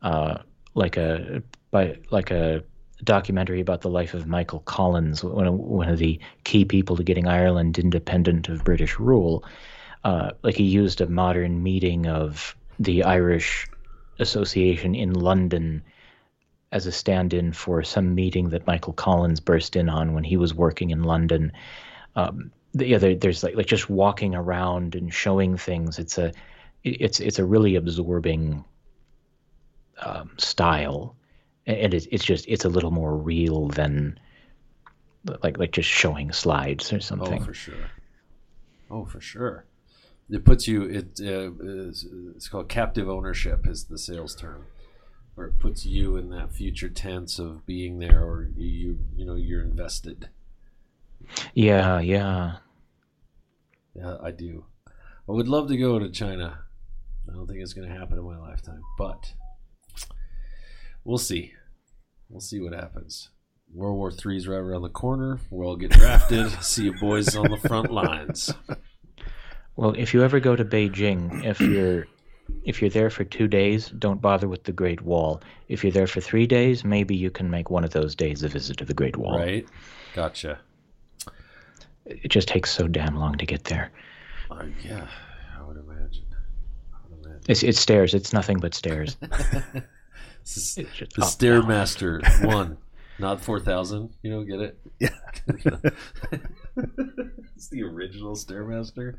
uh, 0.00 0.38
like 0.74 0.96
a 0.96 1.42
by 1.70 1.98
like 2.10 2.30
a 2.30 2.64
documentary 3.02 3.60
about 3.60 3.80
the 3.80 3.90
life 3.90 4.14
of 4.14 4.26
Michael 4.26 4.60
Collins, 4.60 5.24
one 5.24 5.46
of, 5.46 5.54
one 5.54 5.88
of 5.88 5.98
the 5.98 6.20
key 6.44 6.64
people 6.64 6.96
to 6.96 7.02
getting 7.02 7.26
Ireland 7.26 7.78
independent 7.78 8.48
of 8.48 8.64
British 8.64 8.98
rule. 8.98 9.44
Uh, 10.04 10.30
like 10.42 10.54
he 10.54 10.64
used 10.64 11.00
a 11.00 11.06
modern 11.06 11.62
meeting 11.62 12.06
of 12.06 12.54
the 12.78 13.04
Irish 13.04 13.66
Association 14.18 14.94
in 14.94 15.14
London 15.14 15.82
as 16.72 16.86
a 16.86 16.92
stand-in 16.92 17.52
for 17.52 17.82
some 17.82 18.14
meeting 18.14 18.50
that 18.50 18.66
Michael 18.66 18.92
Collins 18.92 19.40
burst 19.40 19.76
in 19.76 19.88
on 19.88 20.12
when 20.12 20.24
he 20.24 20.36
was 20.36 20.52
working 20.52 20.90
in 20.90 21.04
London. 21.04 21.52
Um, 22.16 22.50
yeah, 22.74 22.98
there, 22.98 23.14
there's 23.14 23.42
like 23.42 23.54
like 23.54 23.66
just 23.66 23.88
walking 23.88 24.34
around 24.34 24.94
and 24.94 25.14
showing 25.14 25.56
things. 25.56 25.98
It's 25.98 26.18
a 26.18 26.32
it's 26.82 27.20
it's 27.20 27.38
a 27.38 27.44
really 27.44 27.76
absorbing 27.76 28.64
um, 30.02 30.30
style, 30.36 31.14
and 31.66 31.94
it's 31.94 32.06
it's 32.10 32.24
just 32.24 32.46
it's 32.48 32.64
a 32.64 32.68
little 32.68 32.90
more 32.90 33.16
real 33.16 33.68
than 33.68 34.18
like 35.42 35.58
like 35.58 35.72
just 35.72 35.88
showing 35.88 36.32
slides 36.32 36.92
or 36.92 37.00
something. 37.00 37.40
oh 37.40 37.44
for 37.44 37.54
sure. 37.54 37.90
Oh 38.90 39.04
for 39.04 39.20
sure. 39.20 39.64
It 40.30 40.44
puts 40.44 40.68
you 40.68 40.84
it 40.84 41.20
uh, 41.20 41.52
is, 41.60 42.06
it's 42.34 42.48
called 42.48 42.68
captive 42.68 43.08
ownership 43.08 43.66
is 43.66 43.84
the 43.84 43.98
sales 43.98 44.34
term 44.34 44.66
where 45.34 45.48
it 45.48 45.58
puts 45.58 45.84
you 45.84 46.16
in 46.16 46.30
that 46.30 46.52
future 46.52 46.88
tense 46.88 47.38
of 47.38 47.66
being 47.66 47.98
there 47.98 48.22
or 48.22 48.48
you 48.56 48.98
you 49.16 49.24
know 49.24 49.34
you're 49.34 49.62
invested. 49.62 50.28
Yeah, 51.54 52.00
yeah. 52.00 52.56
yeah 53.94 54.16
i 54.22 54.30
do. 54.30 54.66
I 54.86 55.32
would 55.32 55.48
love 55.48 55.68
to 55.68 55.76
go 55.76 55.98
to 55.98 56.10
china. 56.10 56.58
I 57.26 57.32
don't 57.32 57.46
think 57.46 57.60
it's 57.60 57.72
going 57.72 57.88
to 57.88 57.94
happen 57.94 58.18
in 58.18 58.24
my 58.24 58.36
lifetime 58.36 58.82
but 58.98 59.32
we'll 61.04 61.18
see 61.18 61.52
we'll 62.28 62.40
see 62.40 62.60
what 62.60 62.72
happens 62.72 63.30
world 63.72 63.96
war 63.96 64.10
Three 64.12 64.36
is 64.36 64.46
right 64.48 64.56
around 64.58 64.82
the 64.82 64.88
corner 64.88 65.38
we'll 65.50 65.68
all 65.68 65.76
get 65.76 65.90
drafted 65.90 66.50
see 66.62 66.84
you 66.84 66.94
boys 66.94 67.34
on 67.36 67.50
the 67.50 67.56
front 67.56 67.90
lines 67.92 68.52
Well, 69.76 69.92
if 69.98 70.14
you 70.14 70.22
ever 70.22 70.38
go 70.38 70.54
to 70.54 70.64
Beijing, 70.64 71.44
if 71.44 71.60
you're 71.60 72.06
if 72.64 72.80
you're 72.80 72.90
there 72.90 73.10
for 73.10 73.24
two 73.24 73.48
days, 73.48 73.88
don't 73.88 74.20
bother 74.22 74.46
with 74.46 74.62
the 74.62 74.70
Great 74.72 75.00
Wall. 75.00 75.40
If 75.68 75.82
you're 75.82 75.90
there 75.90 76.06
for 76.06 76.20
three 76.20 76.46
days, 76.46 76.84
maybe 76.84 77.16
you 77.16 77.28
can 77.30 77.50
make 77.50 77.70
one 77.70 77.82
of 77.82 77.90
those 77.90 78.14
days 78.14 78.44
a 78.44 78.48
visit 78.48 78.76
to 78.76 78.84
the 78.84 78.94
Great 78.94 79.16
Wall. 79.16 79.36
right 79.36 79.66
gotcha 80.14 80.60
It 82.06 82.28
just 82.28 82.46
takes 82.46 82.70
so 82.70 82.86
damn 82.86 83.16
long 83.16 83.36
to 83.38 83.46
get 83.46 83.64
there. 83.64 83.90
uh, 84.50 84.64
yeah 84.84 85.08
i 85.58 85.62
would 85.64 85.76
imagine 85.78 86.26
I 86.92 86.98
would 87.08 87.24
imagine. 87.26 87.42
It's 87.48 87.64
it's 87.64 87.80
stairs. 87.80 88.14
It's 88.14 88.32
nothing 88.32 88.60
but 88.60 88.74
stairs. 88.74 89.16
This 90.44 90.56
is 90.56 90.74
the 90.74 91.22
Stairmaster 91.22 92.44
one, 92.46 92.76
not 93.18 93.40
four 93.40 93.58
thousand. 93.60 94.10
You 94.22 94.30
don't 94.32 94.46
get 94.46 94.60
it. 94.60 94.78
Yeah. 94.98 95.08
it's 97.56 97.68
the 97.68 97.82
original 97.82 98.36
Stairmaster. 98.36 99.14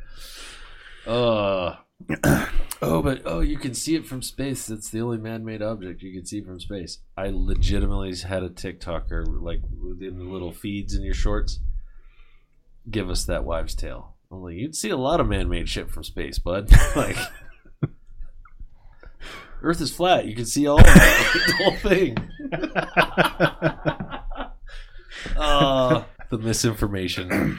Uh 1.08 1.78
oh, 2.82 3.02
but 3.02 3.22
oh, 3.26 3.40
you 3.40 3.58
can 3.58 3.74
see 3.74 3.96
it 3.96 4.06
from 4.06 4.22
space. 4.22 4.68
That's 4.68 4.90
the 4.90 5.02
only 5.02 5.18
man-made 5.18 5.62
object 5.62 6.04
you 6.04 6.14
can 6.14 6.26
see 6.26 6.42
from 6.42 6.60
space. 6.60 7.00
I 7.18 7.32
legitimately 7.34 8.16
had 8.18 8.44
a 8.44 8.50
TikToker 8.50 9.42
like 9.42 9.62
within 9.82 10.20
the 10.20 10.26
little 10.26 10.52
feeds 10.52 10.94
in 10.94 11.04
your 11.04 11.14
shorts 11.14 11.60
give 12.90 13.10
us 13.10 13.26
that 13.26 13.44
wives' 13.44 13.76
tale. 13.76 14.16
I'm 14.32 14.42
like, 14.42 14.56
you'd 14.56 14.76
see 14.76 14.90
a 14.90 14.98
lot 14.98 15.20
of 15.20 15.28
man-made 15.28 15.70
shit 15.70 15.90
from 15.90 16.04
space, 16.04 16.40
bud. 16.40 16.72
like. 16.96 17.18
Earth 19.66 19.82
is 19.82 19.92
flat. 19.92 20.28
You 20.28 20.36
can 20.36 20.46
see 20.46 20.68
all 20.68 20.78
the 20.78 21.54
whole 21.58 21.76
thing. 21.78 22.16
uh, 25.38 26.04
the 26.30 26.38
misinformation. 26.38 27.58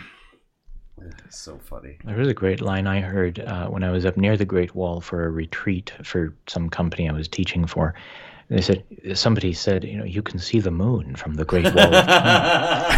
It's 1.26 1.36
so 1.40 1.58
funny. 1.58 1.98
There 2.04 2.16
was 2.16 2.28
a 2.28 2.34
great 2.34 2.60
line 2.60 2.86
I 2.86 3.00
heard 3.00 3.40
uh, 3.40 3.66
when 3.66 3.82
I 3.82 3.90
was 3.90 4.06
up 4.06 4.16
near 4.16 4.36
the 4.36 4.44
Great 4.44 4.76
Wall 4.76 5.00
for 5.00 5.24
a 5.24 5.30
retreat 5.30 5.92
for 6.04 6.32
some 6.46 6.70
company 6.70 7.08
I 7.08 7.12
was 7.12 7.26
teaching 7.26 7.66
for. 7.66 7.92
They 8.50 8.60
said 8.60 8.84
somebody 9.14 9.52
said, 9.52 9.82
you 9.82 9.98
know, 9.98 10.04
you 10.04 10.22
can 10.22 10.38
see 10.38 10.60
the 10.60 10.70
moon 10.70 11.16
from 11.16 11.34
the 11.34 11.44
Great 11.44 11.74
Wall 11.74 11.92
of 11.92 12.06
China. 12.06 12.92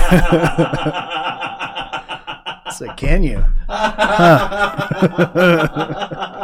It's 2.66 2.82
like, 2.82 2.98
can 2.98 3.22
you? 3.22 3.42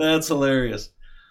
That's 0.00 0.28
hilarious. 0.28 0.88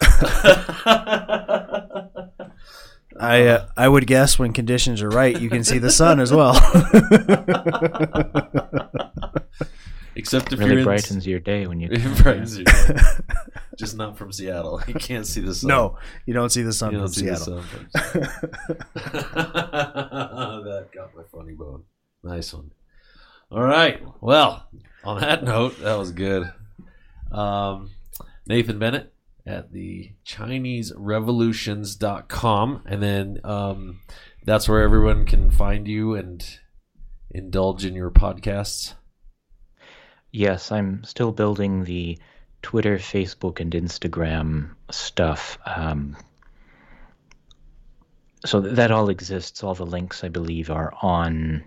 I 3.20 3.46
uh, 3.48 3.66
I 3.76 3.88
would 3.88 4.06
guess 4.06 4.38
when 4.38 4.52
conditions 4.52 5.02
are 5.02 5.08
right, 5.08 5.38
you 5.40 5.50
can 5.50 5.64
see 5.64 5.78
the 5.78 5.90
sun 5.90 6.20
as 6.20 6.32
well. 6.32 6.54
Except 10.14 10.52
if 10.52 10.60
really 10.60 10.70
you're 10.70 10.78
in, 10.78 10.84
brightens 10.84 11.26
your 11.26 11.40
day 11.40 11.66
when 11.66 11.80
you. 11.80 11.88
it 11.92 12.22
brightens 12.22 12.56
your 12.56 12.64
day. 12.64 13.00
Just 13.76 13.96
not 13.96 14.16
from 14.16 14.30
Seattle. 14.30 14.80
You 14.86 14.94
can't 14.94 15.26
see 15.26 15.40
the 15.40 15.52
sun. 15.54 15.68
no, 15.68 15.98
you 16.24 16.32
don't 16.32 16.50
see 16.50 16.62
the 16.62 16.72
sun 16.72 16.92
You 16.92 16.98
from 16.98 17.06
don't 17.06 17.12
see 17.14 17.26
Seattle. 17.26 17.64
the 17.92 17.98
sun. 17.98 18.22
that 20.64 20.88
got 20.94 21.16
my 21.16 21.22
funny 21.32 21.54
bone. 21.54 21.82
Nice 22.22 22.54
one. 22.54 22.70
All 23.50 23.62
right. 23.62 24.00
Well, 24.20 24.68
on 25.02 25.20
that 25.22 25.42
note, 25.42 25.80
that 25.80 25.96
was 25.96 26.12
good. 26.12 26.52
Um, 27.32 27.90
Nathan 28.46 28.78
Bennett 28.78 29.12
at 29.46 29.72
the 29.72 30.12
ChineseRevolutions.com. 30.26 32.82
And 32.86 33.02
then 33.02 33.40
um, 33.44 34.00
that's 34.44 34.68
where 34.68 34.82
everyone 34.82 35.24
can 35.26 35.50
find 35.50 35.88
you 35.88 36.14
and 36.14 36.44
indulge 37.30 37.84
in 37.84 37.94
your 37.94 38.10
podcasts. 38.10 38.94
Yes, 40.32 40.70
I'm 40.70 41.02
still 41.04 41.32
building 41.32 41.84
the 41.84 42.18
Twitter, 42.62 42.98
Facebook, 42.98 43.60
and 43.60 43.72
Instagram 43.72 44.74
stuff. 44.90 45.58
Um, 45.64 46.16
so 48.44 48.60
that 48.60 48.90
all 48.90 49.10
exists. 49.10 49.62
All 49.62 49.74
the 49.74 49.86
links, 49.86 50.24
I 50.24 50.28
believe, 50.28 50.70
are 50.70 50.92
on 51.02 51.64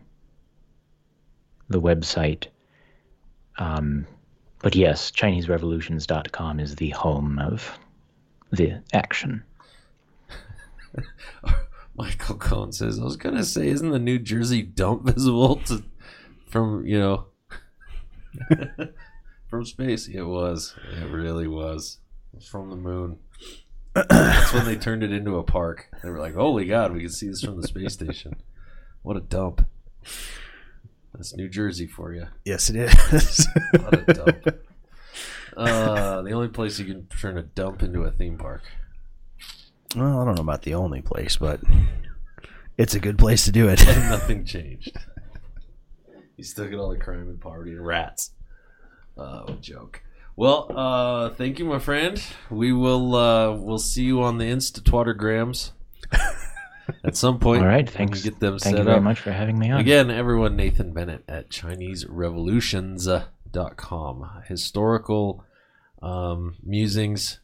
the 1.69 1.81
website. 1.81 2.47
Um, 3.57 4.07
but 4.63 4.75
yes, 4.75 5.11
ChineseRevolutions.com 5.11 6.59
is 6.61 6.77
the 6.77 6.91
home 6.91 7.37
of 7.37 7.77
the 8.49 8.81
action. 8.93 9.43
Michael 11.97 12.37
Cohn 12.37 12.71
says, 12.71 12.97
I 12.97 13.03
was 13.03 13.17
going 13.17 13.35
to 13.35 13.43
say, 13.43 13.67
isn't 13.67 13.91
the 13.91 13.99
New 13.99 14.17
Jersey 14.19 14.61
dump 14.61 15.03
visible 15.05 15.57
to, 15.67 15.83
from, 16.47 16.85
you 16.87 16.97
know, 16.97 17.25
from 19.49 19.65
space? 19.65 20.07
It 20.07 20.21
was. 20.21 20.73
It 20.97 21.11
really 21.11 21.47
was. 21.47 21.97
Was 22.31 22.47
from 22.47 22.69
the 22.69 22.77
moon. 22.77 23.17
That's 23.93 24.53
when 24.53 24.63
they 24.65 24.77
turned 24.77 25.03
it 25.03 25.11
into 25.11 25.35
a 25.35 25.43
park. 25.43 25.89
They 26.01 26.09
were 26.09 26.19
like, 26.19 26.35
holy 26.35 26.65
God, 26.65 26.93
we 26.93 27.01
can 27.01 27.09
see 27.09 27.27
this 27.27 27.43
from 27.43 27.59
the 27.59 27.67
space 27.67 27.93
station. 27.93 28.37
What 29.01 29.17
a 29.17 29.21
dump. 29.21 29.67
That's 31.13 31.35
New 31.35 31.47
Jersey 31.49 31.87
for 31.87 32.13
you. 32.13 32.27
Yes, 32.45 32.69
it 32.69 32.75
is. 32.75 33.47
What 33.71 33.93
a 34.09 34.13
dump. 34.13 34.47
Uh, 35.55 36.23
the 36.23 36.31
only 36.31 36.47
place 36.47 36.79
you 36.79 36.85
can 36.85 37.05
turn 37.05 37.37
a 37.37 37.43
dump 37.43 37.83
into 37.83 38.01
a 38.01 38.09
theme 38.09 38.39
park. 38.39 38.63
well, 39.95 40.19
I 40.19 40.25
don't 40.25 40.33
know 40.33 40.41
about 40.41 40.63
the 40.63 40.73
only 40.73 41.03
place, 41.03 41.37
but 41.37 41.61
it's 42.75 42.95
a 42.95 42.99
good 42.99 43.19
place 43.19 43.45
to 43.45 43.51
do 43.51 43.69
it. 43.69 43.87
And 43.87 44.09
nothing 44.09 44.45
changed. 44.45 44.97
You 46.37 46.43
still 46.43 46.67
get 46.67 46.79
all 46.79 46.89
the 46.89 46.97
crime 46.97 47.29
and 47.29 47.39
poverty 47.39 47.73
and 47.73 47.85
rats. 47.85 48.31
Uh, 49.15 49.41
what 49.41 49.49
a 49.51 49.61
joke. 49.61 50.01
Well, 50.35 50.71
uh, 50.75 51.29
thank 51.29 51.59
you, 51.59 51.65
my 51.65 51.77
friend. 51.77 52.19
We 52.49 52.73
will 52.73 53.13
uh, 53.13 53.51
we'll 53.55 53.77
see 53.77 54.05
you 54.05 54.23
on 54.23 54.39
the 54.39 54.45
Insta 54.45 54.79
Twattergrams 54.79 55.69
at 57.03 57.15
some 57.15 57.39
point. 57.39 57.61
All 57.61 57.67
right, 57.67 57.87
thanks. 57.89 58.23
Get 58.23 58.39
them 58.39 58.57
Thank 58.59 58.75
set 58.75 58.79
you 58.79 58.85
very 58.85 58.97
up. 58.97 59.03
much 59.03 59.19
for 59.19 59.31
having 59.31 59.57
me 59.59 59.71
on. 59.71 59.79
Again, 59.79 60.09
everyone, 60.11 60.55
Nathan 60.55 60.93
Bennett 60.93 61.23
at 61.27 61.49
ChineseRevolutions.com. 61.49 64.29
Historical 64.47 65.43
um, 66.01 66.55
musings 66.63 67.39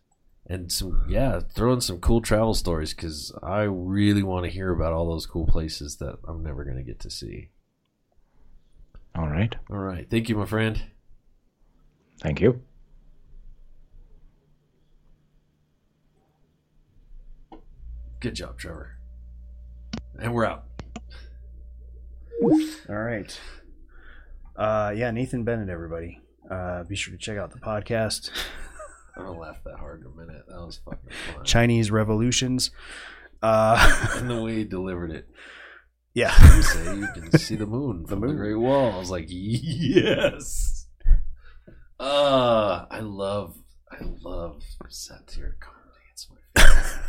and 0.45 0.71
some, 0.71 1.05
yeah, 1.09 1.39
throw 1.53 1.73
in 1.73 1.81
some 1.81 1.99
cool 1.99 2.21
travel 2.21 2.53
stories 2.53 2.93
because 2.93 3.33
I 3.43 3.61
really 3.61 4.23
want 4.23 4.45
to 4.45 4.51
hear 4.51 4.71
about 4.71 4.93
all 4.93 5.09
those 5.09 5.25
cool 5.25 5.45
places 5.45 5.97
that 5.97 6.17
I'm 6.27 6.43
never 6.43 6.63
going 6.63 6.77
to 6.77 6.83
get 6.83 6.99
to 7.01 7.09
see. 7.09 7.49
All 9.15 9.27
right. 9.27 9.55
All 9.69 9.77
right. 9.77 10.07
Thank 10.09 10.29
you, 10.29 10.35
my 10.35 10.45
friend. 10.45 10.81
Thank 12.21 12.41
you. 12.41 12.61
Good 18.19 18.35
job, 18.35 18.57
Trevor. 18.57 18.98
And 20.21 20.33
we're 20.33 20.45
out. 20.45 20.65
All 22.41 22.95
right. 22.95 23.39
Uh, 24.55 24.93
yeah, 24.95 25.11
Nathan 25.11 25.45
Bennett, 25.45 25.69
everybody. 25.69 26.19
Uh, 26.49 26.83
be 26.83 26.95
sure 26.95 27.13
to 27.13 27.17
check 27.17 27.37
out 27.37 27.51
the 27.51 27.59
podcast, 27.59 28.29
I 29.17 29.21
don't 29.21 29.39
laugh 29.39 29.63
that 29.63 29.77
hard 29.77 30.01
in 30.01 30.07
a 30.07 30.09
minute. 30.09 30.43
That 30.47 30.65
was 30.65 30.81
fucking 30.83 31.09
fun. 31.35 31.45
Chinese 31.45 31.89
Revolutions. 31.91 32.71
Uh, 33.41 34.09
and 34.15 34.29
the 34.29 34.41
way 34.41 34.55
he 34.55 34.63
delivered 34.65 35.11
it. 35.11 35.29
yeah. 36.13 36.33
You 36.55 36.63
say 36.63 36.95
you 36.95 37.07
can 37.13 37.39
see 37.39 37.55
the 37.55 37.65
moon 37.65 38.05
from 38.07 38.19
the, 38.19 38.27
moon. 38.27 38.35
Great 38.35 38.55
Wall. 38.55 38.91
I 38.91 38.97
was 38.97 39.09
like, 39.11 39.25
yes. 39.29 40.87
Uh, 41.97 42.85
I 42.89 42.99
love, 42.99 43.57
I 43.89 43.97
love 44.21 44.63
satiric 44.89 45.61
comedy. 45.61 45.99
It's 46.11 46.27
my 46.29 46.61
favorite. 46.61 47.05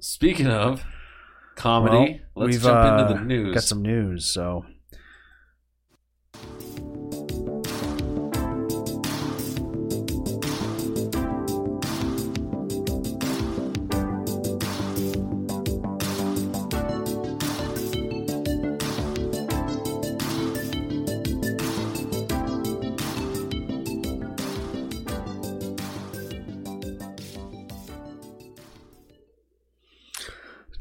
Speaking 0.00 0.48
of 0.48 0.84
comedy, 1.54 2.20
Well, 2.34 2.46
let's 2.46 2.62
jump 2.62 2.76
uh, 2.76 3.02
into 3.02 3.14
the 3.14 3.24
news. 3.24 3.54
Got 3.54 3.64
some 3.64 3.82
news, 3.82 4.26
so. 4.26 4.64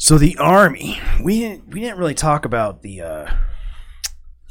So 0.03 0.17
the 0.17 0.37
army, 0.37 0.99
we 1.23 1.39
didn't 1.39 1.69
we 1.69 1.79
didn't 1.79 1.97
really 1.97 2.13
talk 2.13 2.43
about 2.43 2.81
the 2.81 2.99
uh, 2.99 3.33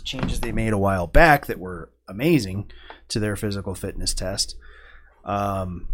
changes 0.03 0.41
they 0.41 0.51
made 0.51 0.73
a 0.73 0.79
while 0.79 1.07
back 1.07 1.45
that 1.45 1.59
were 1.59 1.91
amazing 2.09 2.71
to 3.09 3.21
their 3.21 3.37
physical 3.37 3.75
fitness 3.75 4.15
test. 4.15 4.57
Um, 5.27 5.89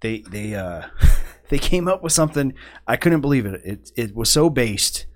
they 0.00 0.22
they 0.28 0.56
uh, 0.56 0.88
they 1.48 1.60
came 1.60 1.86
up 1.86 2.02
with 2.02 2.12
something 2.12 2.54
I 2.88 2.96
couldn't 2.96 3.20
believe 3.20 3.46
it. 3.46 3.60
It 3.64 3.92
it 3.94 4.16
was 4.16 4.32
so 4.32 4.50
based 4.50 5.06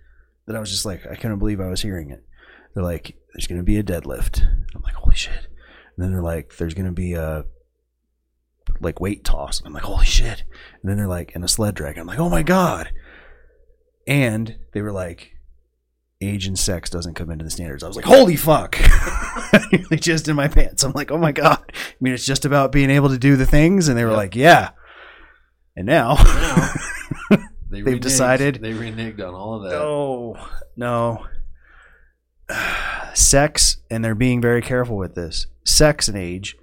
that 0.47 0.55
I 0.55 0.61
was 0.61 0.71
just 0.71 0.87
like 0.87 1.05
I 1.05 1.17
couldn't 1.17 1.41
believe 1.41 1.61
I 1.61 1.67
was 1.67 1.83
hearing 1.83 2.11
it. 2.11 2.25
They're 2.75 2.85
like, 2.85 3.17
"There's 3.35 3.49
going 3.49 3.59
to 3.59 3.65
be 3.65 3.79
a 3.79 3.83
deadlift." 3.83 4.47
I'm 4.77 4.83
like, 4.83 4.95
"Holy 4.95 5.17
shit!" 5.17 5.49
And 5.97 6.05
then 6.05 6.13
they're 6.13 6.23
like, 6.23 6.57
"There's 6.57 6.75
going 6.75 6.87
to 6.87 6.93
be 6.93 7.15
a 7.15 7.47
like 8.81 9.01
weight 9.01 9.25
toss." 9.25 9.61
I'm 9.65 9.73
like, 9.73 9.83
"Holy 9.83 10.07
shit!" 10.07 10.45
And 10.81 10.89
then 10.89 10.99
they're 10.99 11.09
like, 11.09 11.35
"And 11.35 11.43
a 11.43 11.49
sled 11.49 11.75
drag." 11.75 11.99
I'm 11.99 12.07
like, 12.07 12.21
"Oh 12.21 12.31
my 12.31 12.45
god!" 12.45 12.93
And 14.07 14.57
they 14.73 14.83
were 14.83 14.93
like, 14.93 15.33
age 16.21 16.47
and 16.47 16.59
sex 16.59 16.89
doesn't 16.91 17.15
come 17.15 17.31
into 17.31 17.45
the 17.45 17.51
standards. 17.51 17.83
I 17.83 17.89
was 17.89 17.97
like, 17.97 18.05
holy 18.05 18.37
fuck. 18.37 18.77
they 19.91 19.97
just 19.97 20.29
in 20.29 20.37
my 20.37 20.49
pants. 20.49 20.83
I'm 20.85 20.93
like, 20.93 21.11
oh 21.11 21.19
my 21.19 21.33
God. 21.33 21.59
I 21.73 21.95
mean, 22.01 22.15
it's 22.15 22.27
just 22.27 22.45
about 22.45 22.71
being 22.73 22.91
able 22.91 23.09
to 23.09 23.19
do 23.19 23.37
the 23.37 23.47
things. 23.47 23.89
And 23.89 23.97
they 23.99 24.05
were 24.05 24.11
Yep. 24.11 24.17
like, 24.17 24.37
yeah. 24.37 24.71
And 25.77 25.87
now, 25.87 26.15
Now, 26.15 26.69
they 27.71 27.81
They've 27.81 27.85
reneged. 27.97 28.01
decided- 28.03 28.55
they 28.63 28.73
reneged 28.73 29.19
on 29.21 29.35
all 29.35 29.55
of 29.57 29.63
that. 29.65 29.77
no, 29.79 30.37
no. 30.77 31.27
Sex, 33.15 33.79
and 33.91 34.05
they're 34.05 34.15
being 34.15 34.41
very 34.41 34.63
careful 34.63 34.97
with 34.97 35.15
this 35.15 35.47
sex 35.65 36.09
and 36.09 36.17
age, 36.17 36.57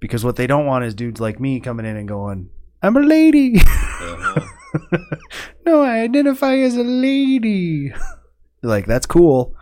because 0.00 0.24
what 0.24 0.36
they 0.36 0.46
don't 0.46 0.66
want 0.66 0.84
is 0.84 0.94
dudes 0.94 1.20
like 1.20 1.38
me 1.40 1.60
coming 1.60 1.86
in 1.86 1.96
and 1.96 2.06
going, 2.08 2.50
I'm 2.82 2.96
a 2.96 3.00
lady. 3.00 3.56
Uh-huh. 4.02 4.40
no, 5.66 5.82
I 5.82 5.98
identify 6.00 6.56
as 6.56 6.76
a 6.76 6.82
lady. 6.82 7.92
like, 8.62 8.86
that's 8.86 9.06
cool. 9.06 9.54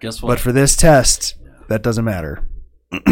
Guess 0.00 0.22
what? 0.22 0.28
But 0.28 0.40
for 0.40 0.52
this 0.52 0.76
test, 0.76 1.36
that 1.68 1.82
doesn't 1.82 2.04
matter. 2.04 2.48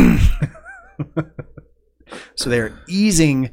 so 2.34 2.50
they're 2.50 2.78
easing 2.88 3.50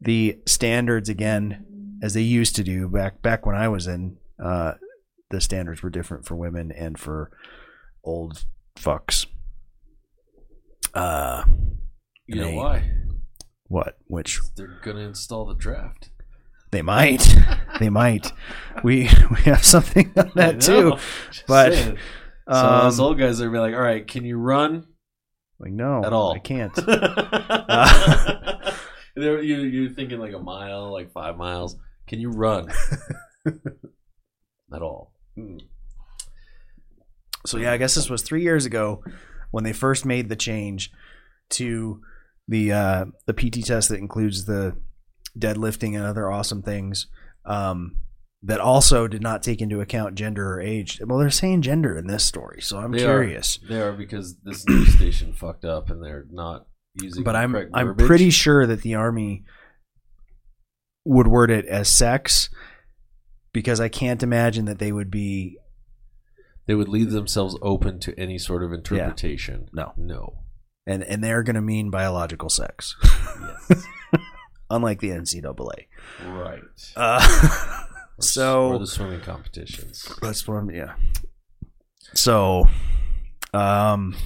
the 0.00 0.38
standards 0.46 1.08
again 1.08 1.98
as 2.02 2.14
they 2.14 2.22
used 2.22 2.56
to 2.56 2.64
do 2.64 2.88
back 2.88 3.22
back 3.22 3.46
when 3.46 3.54
I 3.54 3.68
was 3.68 3.86
in. 3.86 4.16
Uh, 4.42 4.72
the 5.30 5.40
standards 5.40 5.82
were 5.82 5.90
different 5.90 6.26
for 6.26 6.34
women 6.34 6.72
and 6.72 6.98
for 6.98 7.30
old 8.02 8.44
fucks. 8.76 9.26
Uh, 10.94 11.44
you 12.26 12.36
know 12.36 12.44
they- 12.44 12.56
why? 12.56 12.90
what? 13.68 13.98
Which 14.08 14.40
They're 14.56 14.80
gonna 14.82 15.00
install 15.00 15.46
the 15.46 15.54
draft. 15.54 16.09
They 16.70 16.82
might, 16.82 17.36
they 17.80 17.90
might. 17.90 18.32
We 18.82 19.08
we 19.30 19.36
have 19.44 19.64
something 19.64 20.12
on 20.16 20.32
that 20.36 20.60
too. 20.60 20.92
Just 21.30 21.46
but, 21.46 21.72
saying. 21.74 21.98
so 22.48 22.54
Um, 22.54 22.84
those 22.84 23.00
old 23.00 23.18
guys 23.18 23.40
are 23.40 23.44
gonna 23.46 23.56
be 23.56 23.58
like, 23.58 23.74
"All 23.74 23.80
right, 23.80 24.06
can 24.06 24.24
you 24.24 24.38
run 24.38 24.86
like 25.58 25.72
no, 25.72 26.04
at 26.04 26.12
all?" 26.12 26.32
I 26.34 26.38
can't. 26.38 26.72
They're- 29.16 29.42
you 29.42 29.56
you're 29.58 29.90
thinking 29.90 30.18
like 30.20 30.32
a 30.32 30.38
mile, 30.38 30.92
like 30.92 31.12
five 31.12 31.36
miles. 31.36 31.76
Can 32.06 32.20
you 32.20 32.30
run 32.30 32.68
at 34.74 34.82
all? 34.82 35.12
Hmm. 35.36 35.58
So 37.46 37.58
yeah, 37.58 37.72
I 37.72 37.76
guess 37.76 37.94
this 37.94 38.10
was 38.10 38.22
three 38.22 38.42
years 38.42 38.66
ago 38.66 39.02
when 39.50 39.64
they 39.64 39.72
first 39.72 40.04
made 40.04 40.28
the 40.28 40.36
change 40.36 40.90
to 41.50 42.00
the 42.48 42.72
uh, 42.72 43.04
the 43.26 43.34
PT 43.34 43.64
test 43.64 43.88
that 43.88 43.98
includes 43.98 44.44
the 44.44 44.76
deadlifting 45.38 45.96
and 45.96 46.04
other 46.04 46.30
awesome 46.30 46.62
things. 46.62 47.06
Um, 47.44 47.96
that 48.42 48.58
also 48.60 49.06
did 49.06 49.20
not 49.20 49.42
take 49.42 49.60
into 49.60 49.82
account 49.82 50.14
gender 50.14 50.54
or 50.54 50.60
age. 50.62 50.98
Well, 51.04 51.18
they're 51.18 51.28
saying 51.30 51.60
gender 51.60 51.98
in 51.98 52.06
this 52.06 52.24
story, 52.24 52.62
so 52.62 52.78
I'm 52.78 52.92
They 52.92 52.98
curious. 53.00 53.58
Are, 53.62 53.68
they 53.68 53.80
are 53.82 53.92
because 53.92 54.36
this 54.42 54.66
news 54.66 54.94
station 54.96 55.34
fucked 55.34 55.66
up 55.66 55.90
and 55.90 56.02
they're 56.02 56.24
not 56.30 56.66
using. 56.94 57.22
But 57.22 57.36
I'm 57.36 57.54
I'm 57.74 57.88
verbiage. 57.88 58.06
pretty 58.06 58.30
sure 58.30 58.66
that 58.66 58.80
the 58.80 58.94
army 58.94 59.44
would 61.04 61.26
word 61.26 61.50
it 61.50 61.66
as 61.66 61.88
sex 61.90 62.48
because 63.52 63.78
I 63.80 63.88
can't 63.90 64.22
imagine 64.22 64.64
that 64.66 64.78
they 64.78 64.92
would 64.92 65.10
be 65.10 65.58
they 66.66 66.74
would 66.74 66.88
leave 66.88 67.10
themselves 67.10 67.58
open 67.60 67.98
to 68.00 68.18
any 68.18 68.38
sort 68.38 68.62
of 68.62 68.72
interpretation. 68.72 69.68
no. 69.72 69.92
No. 69.98 70.38
and 70.86 71.02
and 71.02 71.22
they're 71.22 71.42
going 71.42 71.56
to 71.56 71.60
mean 71.62 71.90
biological 71.90 72.48
sex, 72.48 72.96
Yes. 73.70 73.84
Unlike 74.70 75.00
the 75.00 75.10
NCAA. 75.10 75.86
right. 76.26 76.60
Uh, 76.96 77.86
or 78.18 78.22
so 78.22 78.78
the 78.78 78.86
swimming 78.86 79.20
competitions. 79.20 80.10
that's 80.22 80.46
what 80.48 80.54
I'm. 80.56 80.70
Yeah. 80.70 80.94
So, 82.14 82.66
um, 83.54 84.16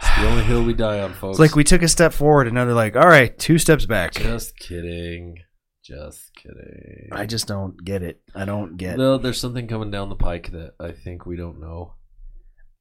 It's 0.00 0.16
the 0.20 0.28
only 0.28 0.44
hill 0.44 0.62
we 0.64 0.74
die 0.74 1.00
on, 1.00 1.14
folks. 1.14 1.34
it's 1.34 1.40
like 1.40 1.56
we 1.56 1.64
took 1.64 1.82
a 1.82 1.88
step 1.88 2.12
forward, 2.12 2.46
and 2.46 2.54
now 2.54 2.64
they're 2.64 2.74
like, 2.74 2.96
"All 2.96 3.08
right, 3.08 3.36
two 3.38 3.58
steps 3.58 3.86
back." 3.86 4.12
Just 4.14 4.56
kidding. 4.58 5.38
Just 5.84 6.30
kidding. 6.34 7.08
I 7.12 7.26
just 7.26 7.46
don't 7.46 7.82
get 7.84 8.02
it. 8.02 8.22
I 8.34 8.44
don't 8.46 8.76
get. 8.76 8.96
No, 8.96 9.18
there's 9.18 9.38
something 9.40 9.66
coming 9.68 9.90
down 9.90 10.08
the 10.08 10.16
pike 10.16 10.50
that 10.52 10.72
I 10.80 10.92
think 10.92 11.26
we 11.26 11.36
don't 11.36 11.60
know. 11.60 11.94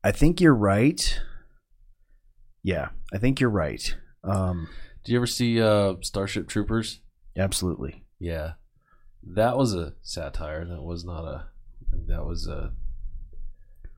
I 0.04 0.12
think 0.12 0.40
you're 0.40 0.56
right. 0.56 1.20
Yeah, 2.64 2.90
I 3.14 3.18
think 3.18 3.40
you're 3.42 3.50
right. 3.50 3.96
Um, 4.24 4.70
Do 5.04 5.12
you 5.12 5.18
ever 5.18 5.28
see 5.28 5.62
uh, 5.62 5.96
Starship 6.02 6.48
Troopers? 6.48 7.00
absolutely. 7.38 8.04
Yeah, 8.20 8.54
that 9.36 9.58
was 9.58 9.74
a 9.74 9.94
satire. 10.02 10.66
That 10.66 10.82
was 10.82 11.04
not 11.04 11.26
a. 11.26 11.46
That 12.08 12.26
was 12.26 12.48
a. 12.48 12.72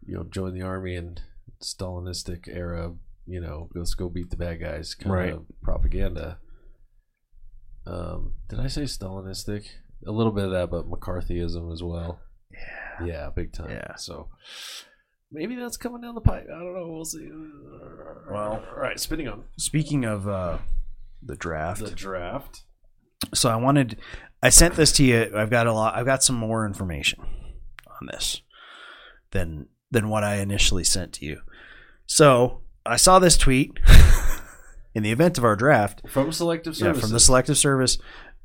You 0.07 0.15
know, 0.17 0.23
join 0.23 0.53
the 0.53 0.61
army 0.63 0.95
and 0.95 1.21
Stalinistic 1.61 2.47
era. 2.47 2.93
You 3.27 3.41
know, 3.41 3.69
let's 3.75 3.93
go 3.95 4.09
beat 4.09 4.29
the 4.29 4.37
bad 4.37 4.59
guys. 4.59 4.93
Kind 4.95 5.13
Right. 5.13 5.33
of 5.33 5.45
propaganda. 5.63 6.39
Um, 7.87 8.33
did 8.49 8.59
I 8.59 8.67
say 8.67 8.83
Stalinistic? 8.83 9.65
A 10.07 10.11
little 10.11 10.31
bit 10.31 10.45
of 10.45 10.51
that, 10.51 10.69
but 10.71 10.89
McCarthyism 10.89 11.71
as 11.71 11.81
well. 11.83 12.19
Yeah. 12.51 13.05
Yeah, 13.05 13.29
big 13.35 13.53
time. 13.53 13.69
Yeah. 13.71 13.95
So 13.95 14.29
maybe 15.31 15.55
that's 15.55 15.77
coming 15.77 16.01
down 16.01 16.15
the 16.15 16.21
pipe. 16.21 16.45
I 16.51 16.59
don't 16.59 16.73
know. 16.75 16.87
We'll 16.87 17.05
see. 17.05 17.29
Well- 18.29 18.63
all 18.75 18.79
right. 18.81 18.99
Spinning 18.99 19.27
on 19.27 19.43
Speaking 19.57 20.03
of 20.05 20.27
uh, 20.27 20.57
the 21.25 21.35
draft, 21.35 21.81
the 21.83 21.91
draft. 21.91 22.63
so 23.33 23.49
I 23.49 23.55
wanted, 23.55 23.97
I 24.43 24.49
sent 24.49 24.75
this 24.75 24.91
to 24.93 25.03
you. 25.03 25.31
I've 25.35 25.49
got 25.49 25.67
a 25.67 25.73
lot. 25.73 25.95
I've 25.95 26.05
got 26.05 26.23
some 26.23 26.35
more 26.35 26.65
information 26.65 27.19
on 27.21 28.07
this 28.11 28.41
than 29.31 29.67
than 29.91 30.09
what 30.09 30.23
I 30.23 30.35
initially 30.37 30.83
sent 30.83 31.13
to 31.13 31.25
you. 31.25 31.41
So 32.05 32.61
I 32.85 32.97
saw 32.97 33.19
this 33.19 33.37
tweet. 33.37 33.71
In 34.93 35.03
the 35.03 35.11
event 35.11 35.37
of 35.37 35.43
our 35.43 35.57
draft, 35.57 36.03
From 36.07 36.31
Selective 36.31 36.79
Yeah, 36.79 36.93
from 36.93 37.09
the 37.09 37.19
Selective 37.19 37.57
Service. 37.57 37.97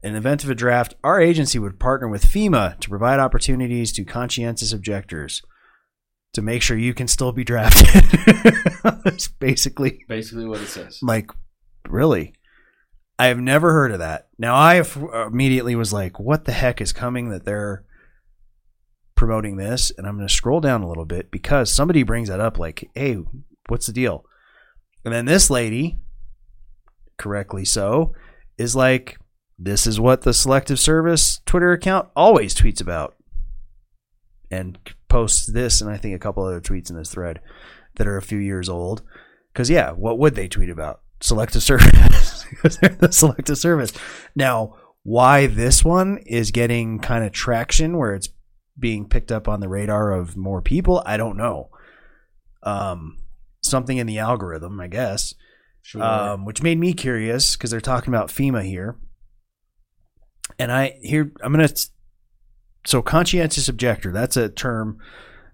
In 0.02 0.14
the 0.14 0.18
event 0.18 0.42
of 0.42 0.50
a 0.50 0.54
draft, 0.56 0.94
our 1.04 1.20
agency 1.20 1.60
would 1.60 1.78
partner 1.78 2.08
with 2.08 2.24
FEMA 2.26 2.76
to 2.80 2.88
provide 2.88 3.20
opportunities 3.20 3.92
to 3.92 4.04
conscientious 4.04 4.72
objectors 4.72 5.42
to 6.32 6.42
make 6.42 6.60
sure 6.62 6.76
you 6.76 6.92
can 6.92 7.06
still 7.06 7.30
be 7.30 7.44
drafted. 7.44 7.86
That's 9.04 9.28
basically 9.28 10.04
Basically, 10.08 10.44
what 10.44 10.60
it 10.60 10.66
says. 10.66 10.98
like, 11.02 11.30
really? 11.88 12.34
I 13.20 13.26
have 13.26 13.38
never 13.38 13.74
heard 13.74 13.92
of 13.92 13.98
that. 13.98 14.28
Now, 14.38 14.54
I 14.54 14.78
f- 14.78 14.96
uh, 14.96 15.26
immediately 15.26 15.76
was 15.76 15.92
like, 15.92 16.18
what 16.18 16.46
the 16.46 16.52
heck 16.52 16.80
is 16.80 16.94
coming 16.94 17.28
that 17.28 17.44
they're 17.44 17.84
promoting 19.14 19.58
this? 19.58 19.92
And 19.98 20.06
I'm 20.06 20.16
going 20.16 20.26
to 20.26 20.34
scroll 20.34 20.62
down 20.62 20.82
a 20.82 20.88
little 20.88 21.04
bit 21.04 21.30
because 21.30 21.70
somebody 21.70 22.02
brings 22.02 22.30
that 22.30 22.40
up, 22.40 22.58
like, 22.58 22.88
hey, 22.94 23.18
what's 23.68 23.86
the 23.86 23.92
deal? 23.92 24.24
And 25.04 25.12
then 25.12 25.26
this 25.26 25.50
lady, 25.50 25.98
correctly 27.18 27.66
so, 27.66 28.14
is 28.56 28.74
like, 28.74 29.18
this 29.58 29.86
is 29.86 30.00
what 30.00 30.22
the 30.22 30.32
Selective 30.32 30.80
Service 30.80 31.42
Twitter 31.44 31.72
account 31.72 32.08
always 32.16 32.54
tweets 32.54 32.80
about. 32.80 33.16
And 34.50 34.78
posts 35.10 35.44
this 35.44 35.82
and 35.82 35.90
I 35.90 35.98
think 35.98 36.16
a 36.16 36.18
couple 36.18 36.46
other 36.46 36.62
tweets 36.62 36.88
in 36.88 36.96
this 36.96 37.12
thread 37.12 37.42
that 37.96 38.06
are 38.06 38.16
a 38.16 38.22
few 38.22 38.38
years 38.38 38.70
old. 38.70 39.02
Because, 39.52 39.68
yeah, 39.68 39.90
what 39.90 40.18
would 40.18 40.36
they 40.36 40.48
tweet 40.48 40.70
about? 40.70 41.02
Selective 41.20 41.62
Service. 41.62 42.44
because 42.50 42.76
they're 42.80 42.90
the 42.90 43.12
Selective 43.12 43.58
Service. 43.58 43.92
Now, 44.34 44.76
why 45.02 45.46
this 45.46 45.84
one 45.84 46.18
is 46.26 46.50
getting 46.50 46.98
kind 46.98 47.24
of 47.24 47.32
traction 47.32 47.96
where 47.96 48.14
it's 48.14 48.28
being 48.78 49.08
picked 49.08 49.30
up 49.32 49.48
on 49.48 49.60
the 49.60 49.68
radar 49.68 50.12
of 50.12 50.36
more 50.36 50.62
people, 50.62 51.02
I 51.06 51.16
don't 51.16 51.36
know. 51.36 51.70
Um, 52.62 53.18
something 53.62 53.96
in 53.98 54.06
the 54.06 54.18
algorithm, 54.18 54.80
I 54.80 54.88
guess 54.88 55.34
Sure. 55.82 56.02
um, 56.02 56.44
which 56.44 56.62
made 56.62 56.78
me 56.78 56.92
curious 56.92 57.56
because 57.56 57.70
they're 57.70 57.80
talking 57.80 58.12
about 58.12 58.28
FEMA 58.28 58.62
here. 58.64 58.96
And 60.58 60.70
I 60.70 60.98
here 61.02 61.32
I'm 61.42 61.52
gonna 61.52 61.68
so 62.86 63.02
conscientious 63.02 63.68
objector. 63.68 64.12
That's 64.12 64.36
a 64.36 64.48
term 64.48 64.98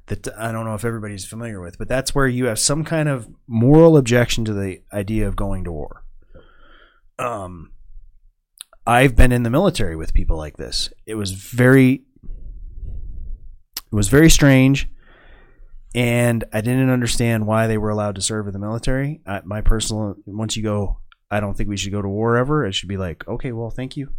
that 0.07 0.29
I 0.39 0.53
don't 0.53 0.65
know 0.65 0.75
if 0.75 0.85
everybody's 0.85 1.25
familiar 1.25 1.61
with, 1.61 1.79
but 1.79 1.89
that's 1.89 2.15
where 2.15 2.29
you 2.29 2.47
have 2.47 2.59
some 2.59 2.85
kind 2.85 3.09
of 3.09 3.29
moral 3.47 3.97
objection 3.97 4.45
to 4.45 4.53
the 4.53 4.81
idea 4.93 5.27
of 5.27 5.37
going 5.37 5.65
to 5.65 5.73
war. 5.73 6.05
Um, 7.19 7.73
I've 8.87 9.17
been 9.17 9.33
in 9.33 9.43
the 9.43 9.51
military 9.51 9.97
with 9.97 10.15
people 10.15 10.37
like 10.37 10.57
this. 10.57 10.91
It 11.07 11.17
was 11.17 11.33
very, 11.33 12.05
it 12.25 13.93
was 13.93 14.09
very 14.09 14.31
strange 14.31 14.89
and 15.97 16.45
I 16.53 16.61
didn't 16.61 16.91
understand 16.91 17.47
why 17.47 17.67
they 17.67 17.79
were 17.79 17.89
allowed 17.89 18.17
to 18.17 18.21
serve 18.21 18.47
in 18.47 18.53
the 18.53 18.59
military. 18.59 19.23
I, 19.27 19.41
my 19.45 19.63
personal, 19.63 20.17
once 20.27 20.55
you 20.55 20.63
go, 20.63 20.99
I 21.31 21.41
don't 21.41 21.57
think 21.57 21.71
we 21.71 21.79
should 21.79 21.91
go 21.91 22.03
to 22.03 22.09
war 22.09 22.37
ever. 22.37 22.67
It 22.67 22.75
should 22.75 22.91
be 22.91 22.99
like, 22.99 23.27
okay, 23.27 23.51
well, 23.53 23.71
thank 23.71 23.97
you, 23.97 24.11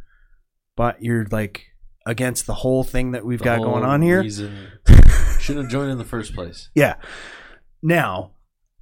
but 0.75 1.03
you're 1.03 1.27
like 1.31 1.67
against 2.05 2.47
the 2.47 2.55
whole 2.55 2.83
thing 2.83 3.11
that 3.11 3.25
we've 3.25 3.39
The 3.39 3.45
got 3.45 3.61
going 3.61 3.83
on 3.83 4.01
here. 4.01 4.23
Shouldn't 5.47 5.63
have 5.63 5.71
joined 5.71 5.91
in 5.91 5.97
the 5.97 6.03
first 6.03 6.35
place. 6.35 6.67
Yeah. 6.75 6.95
Now, 7.81 8.31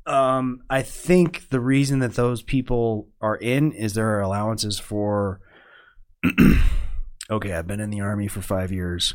um, 0.08 0.64
I 0.68 0.82
think 0.82 1.50
the 1.50 1.60
reason 1.60 2.00
that 2.00 2.16
those 2.16 2.42
people 2.42 3.08
are 3.22 3.36
in 3.36 3.72
is 3.72 3.94
there 3.94 4.18
are 4.18 4.22
allowances 4.22 4.80
for. 4.80 5.42
okay, 7.30 7.54
I've 7.54 7.68
been 7.68 7.80
in 7.80 7.92
the 7.92 8.02
army 8.02 8.28
for 8.28 8.42
five 8.42 8.72
years. 8.72 9.14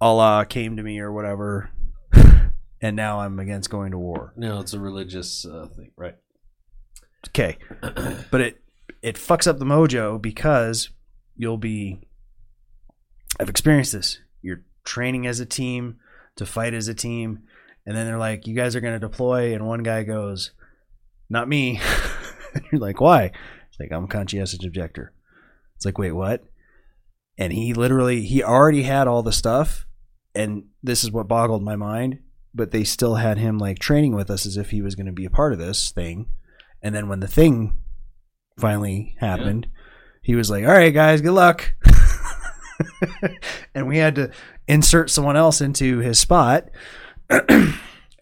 Allah 0.00 0.46
came 0.48 0.76
to 0.76 0.84
me 0.84 1.00
or 1.00 1.10
whatever, 1.10 1.70
and 2.80 2.94
now 2.94 3.18
I'm 3.18 3.40
against 3.40 3.68
going 3.68 3.90
to 3.90 3.98
war. 3.98 4.32
No, 4.36 4.60
it's 4.60 4.74
a 4.74 4.78
religious 4.78 5.44
uh, 5.44 5.66
thing, 5.74 5.90
right? 5.96 6.14
Okay, 7.30 7.58
but 8.30 8.40
it 8.40 8.62
it 9.02 9.16
fucks 9.16 9.48
up 9.48 9.58
the 9.58 9.64
mojo 9.64 10.22
because 10.22 10.90
you'll 11.34 11.58
be. 11.58 12.06
I've 13.40 13.50
experienced 13.50 13.90
this. 13.90 14.20
Training 14.86 15.26
as 15.26 15.40
a 15.40 15.46
team 15.46 15.96
to 16.36 16.46
fight 16.46 16.72
as 16.72 16.88
a 16.88 16.94
team, 16.94 17.40
and 17.84 17.96
then 17.96 18.06
they're 18.06 18.18
like, 18.18 18.46
"You 18.46 18.54
guys 18.54 18.74
are 18.76 18.80
going 18.80 18.94
to 18.94 19.00
deploy," 19.00 19.52
and 19.52 19.66
one 19.66 19.82
guy 19.82 20.02
goes, 20.02 20.52
"Not 21.28 21.48
me." 21.48 21.80
You're 22.72 22.80
like, 22.80 23.00
"Why?" 23.00 23.32
It's 23.68 23.80
like, 23.80 23.92
"I'm 23.92 24.04
a 24.04 24.08
conscientious 24.08 24.64
objector." 24.64 25.12
It's 25.74 25.84
like, 25.84 25.98
"Wait, 25.98 26.12
what?" 26.12 26.44
And 27.36 27.52
he 27.52 27.74
literally 27.74 28.22
he 28.22 28.42
already 28.42 28.84
had 28.84 29.08
all 29.08 29.22
the 29.22 29.32
stuff, 29.32 29.86
and 30.34 30.64
this 30.82 31.04
is 31.04 31.10
what 31.10 31.28
boggled 31.28 31.62
my 31.62 31.76
mind. 31.76 32.20
But 32.54 32.70
they 32.70 32.84
still 32.84 33.16
had 33.16 33.36
him 33.36 33.58
like 33.58 33.78
training 33.78 34.14
with 34.14 34.30
us 34.30 34.46
as 34.46 34.56
if 34.56 34.70
he 34.70 34.80
was 34.80 34.94
going 34.94 35.06
to 35.06 35.12
be 35.12 35.26
a 35.26 35.30
part 35.30 35.52
of 35.52 35.58
this 35.58 35.90
thing. 35.90 36.30
And 36.82 36.94
then 36.94 37.08
when 37.08 37.20
the 37.20 37.28
thing 37.28 37.76
finally 38.58 39.14
happened, 39.20 39.66
he 40.22 40.34
was 40.34 40.50
like, 40.50 40.64
"All 40.64 40.70
right, 40.70 40.94
guys, 40.94 41.20
good 41.20 41.32
luck." 41.32 41.74
and 43.74 43.86
we 43.86 43.98
had 43.98 44.14
to 44.14 44.30
insert 44.68 45.10
someone 45.10 45.36
else 45.36 45.60
into 45.60 45.98
his 45.98 46.18
spot. 46.18 46.68
and 47.30 47.74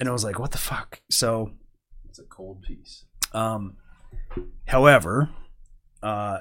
I 0.04 0.10
was 0.10 0.24
like, 0.24 0.38
"What 0.38 0.50
the 0.52 0.58
fuck?" 0.58 1.00
So, 1.10 1.52
It's 2.08 2.18
a 2.18 2.24
cold 2.24 2.62
piece. 2.62 3.04
um, 3.32 3.76
however, 4.66 5.30
uh, 6.02 6.38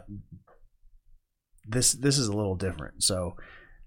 this 1.68 1.94
this 1.94 2.18
is 2.18 2.28
a 2.28 2.34
little 2.36 2.56
different. 2.56 3.04
So 3.04 3.36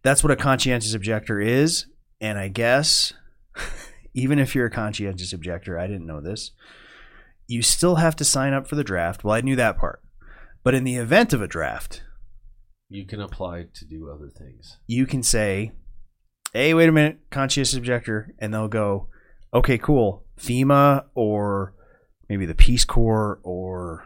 that's 0.02 0.22
what 0.22 0.30
a 0.30 0.36
conscientious 0.36 0.94
objector 0.94 1.40
is, 1.40 1.86
and 2.20 2.38
I 2.38 2.48
guess 2.48 3.12
even 4.14 4.38
if 4.38 4.54
you're 4.54 4.66
a 4.66 4.70
conscientious 4.70 5.32
objector, 5.32 5.78
I 5.78 5.86
didn't 5.86 6.06
know 6.06 6.20
this. 6.20 6.52
You 7.48 7.62
still 7.62 7.96
have 7.96 8.16
to 8.16 8.24
sign 8.24 8.52
up 8.52 8.66
for 8.66 8.74
the 8.74 8.84
draft. 8.84 9.22
Well, 9.22 9.34
I 9.34 9.40
knew 9.40 9.56
that 9.56 9.78
part, 9.78 10.02
but 10.64 10.74
in 10.74 10.84
the 10.84 10.96
event 10.96 11.32
of 11.32 11.40
a 11.42 11.46
draft, 11.46 12.02
You 12.88 13.06
can 13.06 13.20
apply 13.20 13.66
to 13.74 13.84
do 13.84 14.10
other 14.10 14.30
things. 14.36 14.78
you 14.86 15.06
can 15.06 15.22
say, 15.22 15.72
"Hey, 16.56 16.74
wait 16.74 16.88
a 16.88 16.92
minute, 16.92 17.18
conscientious 17.30 17.74
objector," 17.76 18.34
and 18.38 18.52
they'll 18.52 18.68
go, 18.68 19.08
"Okay, 19.52 19.78
cool, 19.78 20.24
FEMA 20.38 21.04
or 21.14 21.74
maybe 22.28 22.46
the 22.46 22.54
Peace 22.54 22.84
Corps 22.84 23.40
or 23.42 24.04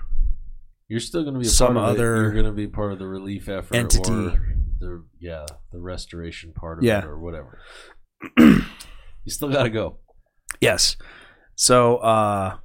You're 0.89 1.01
still 1.01 1.23
going 1.23 1.35
to 1.35 1.41
be 1.41 1.47
Some 1.47 1.77
other. 1.77 2.17
You're 2.23 2.33
going 2.33 2.47
to 2.47 2.53
be 2.53 2.67
part 2.67 2.93
of 2.93 2.99
the 2.99 3.07
relief 3.07 3.49
effort 3.49 3.75
entity. 3.77 4.11
or 4.13 4.57
the 4.81 5.05
yeah 5.21 5.47
the 5.73 5.79
restoration 5.79 6.53
part 6.53 6.79
of 6.79 6.85
Yeah. 6.85 6.99
it 6.99 7.05
or 7.05 7.19
whatever. 7.19 7.61
you 8.39 8.63
still 9.29 9.51
got 9.51 9.63
to 9.65 9.71
go. 9.71 9.99
Yes. 10.61 10.97
So, 11.55 11.99
uh, 11.99 12.57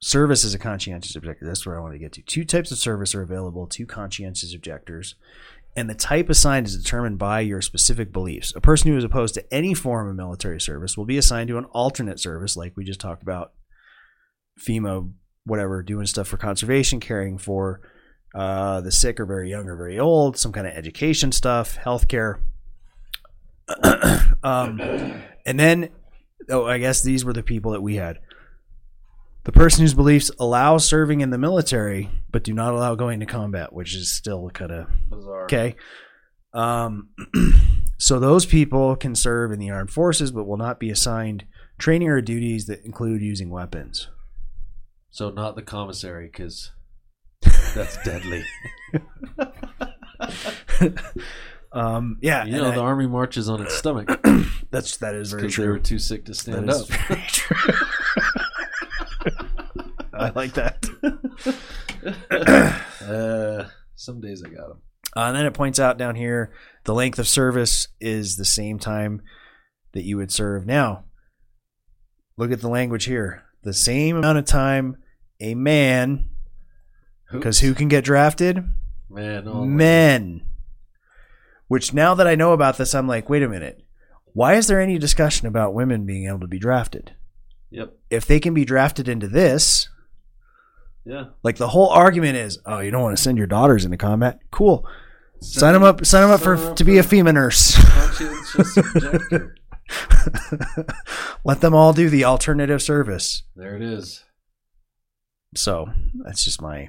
service 0.00 0.44
is 0.44 0.54
a 0.54 0.58
conscientious 0.58 1.16
objector. 1.16 1.46
That's 1.46 1.66
where 1.66 1.78
I 1.78 1.80
want 1.82 1.94
to 1.94 1.98
get 1.98 2.12
to. 2.12 2.22
Two 2.22 2.44
types 2.44 2.70
of 2.70 2.78
service 2.78 3.14
are 3.14 3.22
available 3.22 3.66
to 3.68 3.86
conscientious 3.86 4.54
objectors 4.54 5.14
and 5.76 5.90
the 5.90 5.94
type 5.94 6.28
assigned 6.28 6.66
is 6.66 6.76
determined 6.76 7.18
by 7.18 7.40
your 7.40 7.60
specific 7.60 8.12
beliefs. 8.12 8.52
A 8.54 8.60
person 8.60 8.90
who 8.90 8.96
is 8.96 9.04
opposed 9.04 9.34
to 9.34 9.54
any 9.54 9.74
form 9.74 10.08
of 10.08 10.14
military 10.14 10.60
service 10.60 10.96
will 10.96 11.04
be 11.04 11.18
assigned 11.18 11.48
to 11.48 11.58
an 11.58 11.64
alternate 11.66 12.20
service, 12.20 12.56
like 12.56 12.76
we 12.76 12.84
just 12.84 13.00
talked 13.00 13.22
about 13.22 13.52
FEMA, 14.60 15.10
whatever, 15.44 15.82
doing 15.82 16.06
stuff 16.06 16.28
for 16.28 16.36
conservation, 16.36 17.00
caring 17.00 17.38
for 17.38 17.80
uh, 18.34 18.80
the 18.80 18.92
sick 18.92 19.18
or 19.18 19.26
very 19.26 19.50
young 19.50 19.68
or 19.68 19.76
very 19.76 19.98
old, 19.98 20.36
some 20.36 20.52
kind 20.52 20.66
of 20.66 20.72
education 20.74 21.32
stuff, 21.32 21.76
healthcare. 21.76 22.40
um, 24.42 24.80
and 25.46 25.58
then, 25.58 25.88
oh, 26.50 26.66
I 26.66 26.78
guess 26.78 27.02
these 27.02 27.24
were 27.24 27.32
the 27.32 27.42
people 27.42 27.72
that 27.72 27.82
we 27.82 27.96
had. 27.96 28.18
The 29.44 29.52
person 29.52 29.82
whose 29.82 29.94
beliefs 29.94 30.30
allow 30.38 30.78
serving 30.78 31.20
in 31.20 31.30
the 31.30 31.36
military, 31.38 32.08
but 32.32 32.42
do 32.44 32.52
not 32.54 32.72
allow 32.72 32.94
going 32.94 33.20
to 33.20 33.26
combat, 33.26 33.72
which 33.74 33.94
is 33.94 34.10
still 34.10 34.48
kind 34.50 34.70
of 34.72 34.86
Bizarre. 35.10 35.44
Okay. 35.44 35.76
Um, 36.54 37.10
so 37.98 38.18
those 38.18 38.46
people 38.46 38.96
can 38.96 39.14
serve 39.14 39.52
in 39.52 39.58
the 39.58 39.70
armed 39.70 39.90
forces, 39.90 40.32
but 40.32 40.44
will 40.46 40.56
not 40.56 40.80
be 40.80 40.90
assigned 40.90 41.44
training 41.78 42.08
or 42.08 42.20
duties 42.22 42.66
that 42.66 42.84
include 42.86 43.20
using 43.20 43.50
weapons. 43.50 44.08
So 45.10 45.28
not 45.30 45.56
the 45.56 45.62
commissary, 45.62 46.28
because 46.32 46.72
that's 47.74 48.02
deadly. 48.02 48.44
Um, 51.72 52.18
yeah, 52.22 52.44
You 52.44 52.52
know, 52.58 52.70
I- 52.70 52.74
the 52.76 52.80
army 52.80 53.08
marches 53.08 53.48
on 53.48 53.60
its 53.60 53.74
stomach 53.76 54.08
that's 54.70 54.98
that 54.98 55.16
is 55.16 55.32
very 55.32 55.42
because 55.42 55.56
they 55.56 55.66
were 55.66 55.80
too 55.80 55.98
sick 55.98 56.24
to 56.26 56.34
stand 56.34 56.70
up. 56.70 56.86
I 60.18 60.30
like 60.30 60.54
that. 60.54 60.86
Uh, 63.00 63.66
some 63.94 64.20
days 64.20 64.42
I 64.44 64.48
got 64.48 64.68
them. 64.68 64.82
Uh, 65.16 65.20
and 65.20 65.36
then 65.36 65.46
it 65.46 65.54
points 65.54 65.78
out 65.78 65.98
down 65.98 66.14
here 66.14 66.52
the 66.84 66.94
length 66.94 67.18
of 67.18 67.28
service 67.28 67.88
is 68.00 68.36
the 68.36 68.44
same 68.44 68.78
time 68.78 69.22
that 69.92 70.04
you 70.04 70.16
would 70.16 70.32
serve 70.32 70.66
now. 70.66 71.04
Look 72.36 72.50
at 72.52 72.60
the 72.60 72.68
language 72.68 73.04
here. 73.04 73.44
The 73.62 73.72
same 73.72 74.16
amount 74.16 74.38
of 74.38 74.44
time 74.44 74.96
a 75.40 75.54
man, 75.54 76.28
because 77.30 77.60
who 77.60 77.74
can 77.74 77.88
get 77.88 78.04
drafted? 78.04 78.64
Man, 79.08 79.46
oh, 79.46 79.64
Men. 79.64 80.46
Which 81.68 81.94
now 81.94 82.14
that 82.14 82.26
I 82.26 82.34
know 82.34 82.52
about 82.52 82.76
this, 82.76 82.94
I'm 82.94 83.08
like, 83.08 83.28
wait 83.28 83.42
a 83.42 83.48
minute. 83.48 83.84
Why 84.32 84.54
is 84.54 84.66
there 84.66 84.80
any 84.80 84.98
discussion 84.98 85.46
about 85.46 85.74
women 85.74 86.06
being 86.06 86.26
able 86.26 86.40
to 86.40 86.46
be 86.46 86.58
drafted? 86.58 87.14
Yep. 87.70 87.96
If 88.10 88.26
they 88.26 88.40
can 88.40 88.52
be 88.52 88.64
drafted 88.64 89.08
into 89.08 89.28
this, 89.28 89.88
Yeah. 91.06 91.24
like 91.42 91.56
the 91.56 91.68
whole 91.68 91.88
argument 91.90 92.36
is, 92.36 92.58
oh, 92.64 92.78
you 92.80 92.90
don't 92.90 93.02
want 93.02 93.16
to 93.16 93.22
send 93.22 93.36
your 93.38 93.46
daughters 93.46 93.84
into 93.84 93.96
combat? 93.98 94.38
Cool. 94.50 94.86
Sign 95.40 95.74
them 95.74 95.82
up. 95.82 96.06
Sign 96.06 96.22
them 96.22 96.30
up 96.30 96.40
for 96.40 96.56
up 96.56 96.76
to 96.76 96.84
be 96.84 96.96
a 96.98 97.02
FEMA 97.02 97.34
nurse. 97.34 97.76
Let 101.44 101.60
them 101.60 101.74
all 101.74 101.92
do 101.92 102.08
the 102.08 102.24
alternative 102.24 102.80
service. 102.80 103.42
There 103.54 103.76
it 103.76 103.82
is. 103.82 104.24
So 105.54 105.88
that's 106.24 106.42
just 106.44 106.62
my 106.62 106.88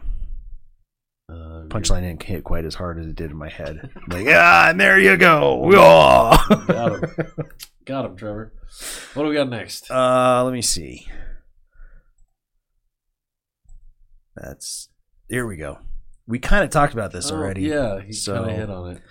Uh, 1.30 1.66
punchline. 1.68 2.02
Didn't 2.02 2.24
hit 2.24 2.44
quite 2.44 2.66
as 2.66 2.76
hard 2.76 3.00
as 3.00 3.08
it 3.08 3.16
did 3.16 3.32
in 3.32 3.38
my 3.38 3.50
head. 3.50 3.90
Like, 4.08 4.28
ah, 4.30 4.70
and 4.70 4.80
there 4.80 5.00
you 5.00 5.18
go. 5.18 5.70
Yeah. 5.72 6.38
Got 6.68 6.92
him. 6.94 7.34
Got 7.86 8.06
him, 8.06 8.16
Trevor. 8.16 8.54
What 9.16 9.24
do 9.24 9.30
we 9.30 9.36
got 9.36 9.50
next? 9.50 9.90
Uh, 9.92 10.44
let 10.44 10.54
me 10.54 10.62
see. 10.62 11.08
That's 14.36 14.90
here 15.30 15.46
we 15.46 15.56
go. 15.58 15.80
We 16.28 16.40
kind 16.40 16.64
of 16.64 16.70
talked 16.72 16.94
about 16.94 17.12
this 17.12 17.32
Oh, 17.32 17.36
already. 17.36 17.64
yeah, 17.64 18.02
he 18.02 18.12
So- 18.14 18.36
kind 18.36 18.52
of 18.52 18.58
hit 18.58 18.70
on 18.70 18.92
it. 18.92 19.02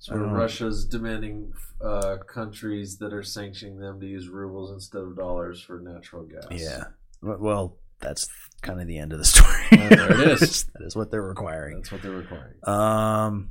So. 0.00 0.14
Russia's 0.16 0.84
demanding 0.84 1.52
uh, 1.80 2.18
countries 2.18 2.98
that 2.98 3.12
are 3.12 3.22
sanctioning 3.24 3.80
them 3.80 3.98
to 4.00 4.06
use 4.06 4.28
rubles 4.28 4.70
instead 4.70 5.02
of 5.02 5.16
dollars 5.16 5.60
for 5.60 5.80
natural 5.80 6.22
gas. 6.22 6.44
Yeah. 6.50 6.84
Well, 7.20 7.76
that's 7.98 8.28
kind 8.62 8.80
of 8.80 8.86
the 8.86 8.96
end 8.98 9.12
of 9.12 9.18
the 9.18 9.24
story. 9.34 9.56
Oh, 9.72 9.88
there 9.88 10.12
it 10.12 10.20
is. 10.40 10.64
that 10.74 10.82
is 10.84 10.94
what 10.94 11.10
they're 11.10 11.20
requiring. 11.22 11.76
that's 11.78 11.90
what 11.90 12.02
they're 12.02 12.12
requiring. 12.12 12.54
Um. 12.64 13.48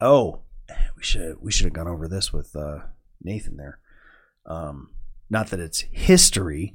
Oh, 0.00 0.40
we 0.96 1.02
should 1.02 1.36
we 1.40 1.52
should 1.52 1.64
have 1.66 1.72
gone 1.74 1.88
over 1.88 2.08
this 2.08 2.32
with 2.32 2.56
uh, 2.56 2.78
Nathan 3.22 3.56
there. 3.56 3.78
Um, 4.46 4.90
not 5.28 5.48
that 5.50 5.60
it's 5.60 5.82
history, 5.92 6.74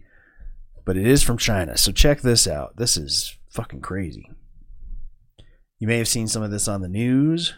but 0.85 0.95
it 0.97 1.05
is 1.07 1.23
from 1.23 1.37
China. 1.37 1.77
So 1.77 1.91
check 1.91 2.21
this 2.21 2.47
out. 2.47 2.77
This 2.77 2.95
is 2.97 3.37
fucking 3.49 3.81
crazy. 3.81 4.29
You 5.79 5.87
may 5.87 5.97
have 5.97 6.07
seen 6.07 6.27
some 6.27 6.41
of 6.43 6.51
this 6.51 6.67
on 6.67 6.81
the 6.81 6.87
news. 6.87 7.53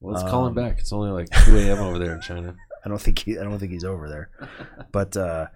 Well, 0.00 0.14
let's 0.14 0.28
call 0.30 0.46
him 0.46 0.56
Um, 0.58 0.64
back. 0.64 0.78
It's 0.78 0.92
only 0.92 1.10
like 1.10 1.28
2 1.44 1.56
a.m. 1.56 1.78
over 1.78 1.98
there 1.98 2.14
in 2.14 2.20
China. 2.20 2.54
I 2.84 2.88
don't 2.88 3.00
think 3.00 3.18
he, 3.20 3.38
I 3.38 3.42
don't 3.42 3.58
think 3.58 3.72
he's 3.72 3.84
over 3.84 4.08
there. 4.08 4.30
But 4.92 5.16
uh, 5.16 5.46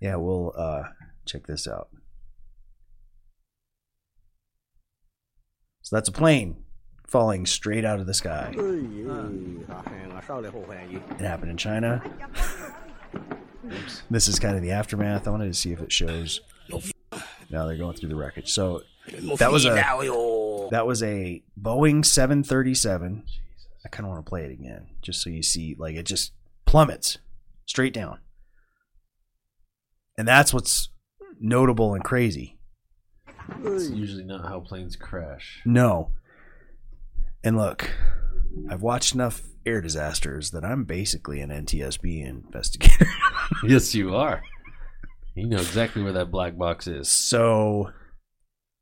yeah, 0.00 0.16
we'll 0.16 0.52
uh, 0.56 0.82
check 1.26 1.46
this 1.46 1.66
out. 1.66 1.88
So 5.82 5.96
that's 5.96 6.08
a 6.08 6.12
plane 6.12 6.62
falling 7.08 7.46
straight 7.46 7.84
out 7.84 7.98
of 7.98 8.06
the 8.06 8.14
sky. 8.14 8.52
It 11.18 11.20
happened 11.20 11.50
in 11.50 11.56
China. 11.56 12.00
This 14.10 14.28
is 14.28 14.38
kind 14.38 14.56
of 14.56 14.62
the 14.62 14.70
aftermath. 14.70 15.28
I 15.28 15.30
wanted 15.30 15.46
to 15.46 15.54
see 15.54 15.72
if 15.72 15.80
it 15.80 15.92
shows. 15.92 16.40
Now 17.50 17.66
they're 17.66 17.76
going 17.76 17.96
through 17.96 18.08
the 18.08 18.16
wreckage. 18.16 18.50
So 18.50 18.82
that 19.38 19.50
was 19.50 19.64
a 19.64 19.74
that 20.70 20.86
was 20.86 21.02
a 21.02 21.42
Boeing 21.60 22.04
737. 22.04 23.24
I 23.84 23.88
kind 23.88 24.06
of 24.06 24.10
want 24.10 24.24
to 24.24 24.28
play 24.28 24.44
it 24.44 24.52
again, 24.52 24.88
just 25.02 25.22
so 25.22 25.30
you 25.30 25.42
see, 25.42 25.74
like 25.78 25.96
it 25.96 26.04
just 26.04 26.32
plummets 26.66 27.18
straight 27.66 27.94
down, 27.94 28.18
and 30.18 30.28
that's 30.28 30.52
what's 30.54 30.90
notable 31.40 31.94
and 31.94 32.04
crazy. 32.04 32.58
It's 33.64 33.90
usually 33.90 34.24
not 34.24 34.46
how 34.46 34.60
planes 34.60 34.96
crash. 34.96 35.60
No, 35.64 36.12
and 37.42 37.56
look, 37.56 37.90
I've 38.70 38.82
watched 38.82 39.14
enough 39.14 39.42
air 39.66 39.80
disasters 39.80 40.50
that 40.52 40.64
I'm 40.64 40.84
basically 40.84 41.40
an 41.40 41.50
NTSB 41.50 42.24
investigator. 42.26 43.06
yes, 43.66 43.94
you 43.94 44.14
are. 44.16 44.42
You 45.34 45.46
know 45.48 45.58
exactly 45.58 46.02
where 46.02 46.12
that 46.14 46.30
black 46.30 46.56
box 46.58 46.86
is. 46.86 47.08
So, 47.08 47.90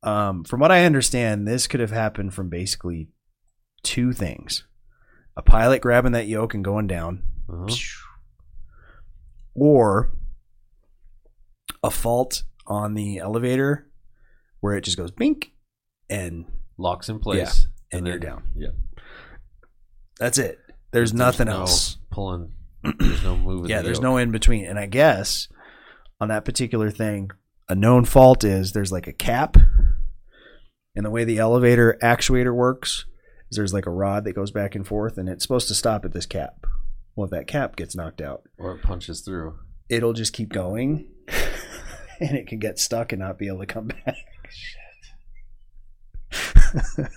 um, 0.02 0.44
from 0.44 0.60
what 0.60 0.72
I 0.72 0.84
understand, 0.84 1.46
this 1.46 1.66
could 1.66 1.80
have 1.80 1.90
happened 1.90 2.34
from 2.34 2.48
basically 2.48 3.08
two 3.82 4.12
things: 4.12 4.64
a 5.36 5.42
pilot 5.42 5.80
grabbing 5.82 6.12
that 6.12 6.26
yoke 6.26 6.54
and 6.54 6.64
going 6.64 6.86
down, 6.86 7.22
Uh-huh. 7.48 7.74
or 9.54 10.12
a 11.82 11.90
fault 11.90 12.42
on 12.66 12.94
the 12.94 13.18
elevator 13.18 13.88
where 14.60 14.74
it 14.74 14.82
just 14.84 14.96
goes 14.96 15.10
bink 15.10 15.52
and 16.10 16.46
Locks 16.76 17.08
in 17.08 17.18
place. 17.18 17.66
and 17.92 18.06
you're 18.06 18.18
down. 18.18 18.42
Yeah. 18.56 18.68
That's 20.18 20.38
it. 20.38 20.58
There's 20.90 21.12
nothing 21.14 21.46
no 21.46 21.60
else. 21.60 21.98
Pulling. 22.10 22.52
There's 22.98 23.22
no 23.24 23.36
moving. 23.36 23.70
Yeah, 23.70 23.78
the 23.78 23.84
there's 23.84 23.98
yoke. 23.98 24.02
no 24.04 24.16
in 24.16 24.30
between. 24.30 24.64
And 24.64 24.78
I 24.78 24.86
guess 24.86 25.48
on 26.20 26.28
that 26.28 26.44
particular 26.44 26.90
thing, 26.90 27.30
a 27.68 27.74
known 27.74 28.04
fault 28.04 28.44
is 28.44 28.72
there's 28.72 28.92
like 28.92 29.06
a 29.06 29.12
cap. 29.12 29.56
And 30.96 31.04
the 31.04 31.10
way 31.10 31.24
the 31.24 31.38
elevator 31.38 31.98
actuator 32.02 32.54
works 32.54 33.04
is 33.50 33.56
there's 33.56 33.74
like 33.74 33.86
a 33.86 33.90
rod 33.90 34.24
that 34.24 34.32
goes 34.34 34.50
back 34.50 34.74
and 34.74 34.86
forth 34.86 35.18
and 35.18 35.28
it's 35.28 35.44
supposed 35.44 35.68
to 35.68 35.74
stop 35.74 36.04
at 36.04 36.12
this 36.12 36.26
cap. 36.26 36.66
Well, 37.14 37.26
if 37.26 37.30
that 37.32 37.46
cap 37.46 37.76
gets 37.76 37.94
knocked 37.94 38.20
out, 38.20 38.42
Or 38.58 38.72
it 38.76 38.82
punches 38.82 39.20
through. 39.20 39.58
it'll 39.88 40.12
just 40.12 40.32
keep 40.32 40.48
going 40.52 41.08
and 42.20 42.36
it 42.36 42.46
can 42.46 42.58
get 42.58 42.78
stuck 42.78 43.12
and 43.12 43.20
not 43.20 43.38
be 43.38 43.48
able 43.48 43.60
to 43.60 43.66
come 43.66 43.88
back. 43.88 44.16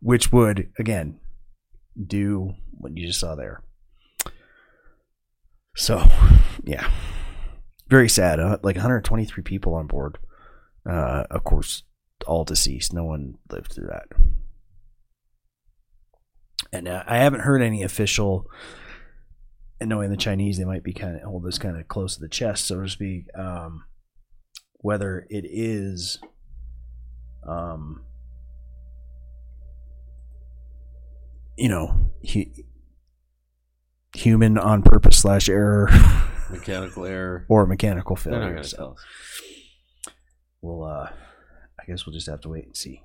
Which 0.00 0.32
would, 0.32 0.70
again, 0.78 1.18
do 2.00 2.54
what 2.72 2.96
you 2.96 3.06
just 3.06 3.20
saw 3.20 3.34
there. 3.34 3.62
So, 5.76 6.04
yeah. 6.64 6.90
Very 7.88 8.08
sad. 8.08 8.40
Uh, 8.40 8.58
like 8.62 8.76
123 8.76 9.42
people 9.42 9.74
on 9.74 9.86
board. 9.86 10.18
Uh, 10.88 11.24
of 11.30 11.44
course, 11.44 11.82
all 12.26 12.44
deceased. 12.44 12.92
No 12.92 13.04
one 13.04 13.34
lived 13.50 13.72
through 13.72 13.88
that. 13.88 14.06
And 16.72 16.88
uh, 16.88 17.04
I 17.06 17.18
haven't 17.18 17.40
heard 17.40 17.62
any 17.62 17.82
official 17.82 18.46
and 19.82 19.88
knowing 19.88 20.10
the 20.10 20.16
Chinese, 20.16 20.58
they 20.58 20.64
might 20.64 20.84
be 20.84 20.92
kind 20.92 21.16
of 21.16 21.22
hold 21.22 21.42
this 21.42 21.58
kind 21.58 21.76
of 21.76 21.88
close 21.88 22.14
to 22.14 22.20
the 22.20 22.28
chest, 22.28 22.68
so 22.68 22.80
to 22.80 22.88
speak. 22.88 23.26
Um, 23.36 23.82
whether 24.76 25.26
it 25.28 25.44
is, 25.44 26.20
um, 27.44 28.04
you 31.56 31.68
know, 31.68 32.10
hu- 32.32 32.50
human 34.14 34.58
on 34.58 34.82
purpose 34.82 35.18
slash 35.18 35.48
error 35.48 35.88
Mechanical 36.50 37.04
error. 37.04 37.46
or 37.48 37.66
mechanical 37.66 38.16
They're 38.16 38.32
not 38.32 38.38
failure. 38.40 38.52
going 38.54 38.62
to 38.62 38.68
So 38.68 38.76
tell 38.76 38.90
us. 38.92 39.04
we'll, 40.60 40.84
uh, 40.84 41.08
I 41.80 41.84
guess 41.86 42.04
we'll 42.06 42.12
just 42.14 42.28
have 42.28 42.40
to 42.42 42.48
wait 42.48 42.66
and 42.66 42.76
see. 42.76 43.02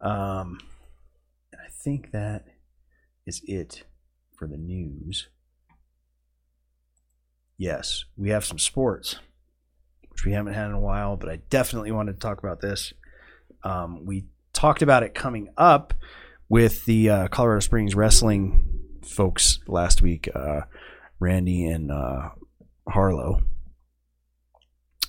Um, 0.00 0.58
and 1.52 1.60
I 1.64 1.68
think 1.70 2.10
that 2.12 2.46
is 3.26 3.40
it 3.44 3.84
for 4.36 4.46
the 4.48 4.56
news. 4.56 5.28
Yes, 7.56 8.04
we 8.16 8.30
have 8.30 8.44
some 8.44 8.58
sports, 8.58 9.18
which 10.10 10.24
we 10.24 10.32
haven't 10.32 10.54
had 10.54 10.66
in 10.66 10.72
a 10.74 10.80
while, 10.80 11.16
but 11.16 11.28
I 11.28 11.36
definitely 11.50 11.90
wanted 11.90 12.12
to 12.12 12.18
talk 12.20 12.38
about 12.38 12.60
this. 12.60 12.92
Um, 13.64 14.04
we 14.06 14.26
talked 14.52 14.82
about 14.82 15.02
it 15.02 15.14
coming 15.14 15.48
up 15.56 15.92
with 16.48 16.84
the 16.84 17.10
uh, 17.10 17.28
Colorado 17.28 17.60
Springs 17.60 17.94
wrestling 17.94 18.80
folks 19.04 19.60
last 19.66 20.02
week, 20.02 20.28
uh, 20.34 20.62
Randy 21.20 21.66
and 21.66 21.90
uh, 21.90 22.30
Harlow. 22.88 23.42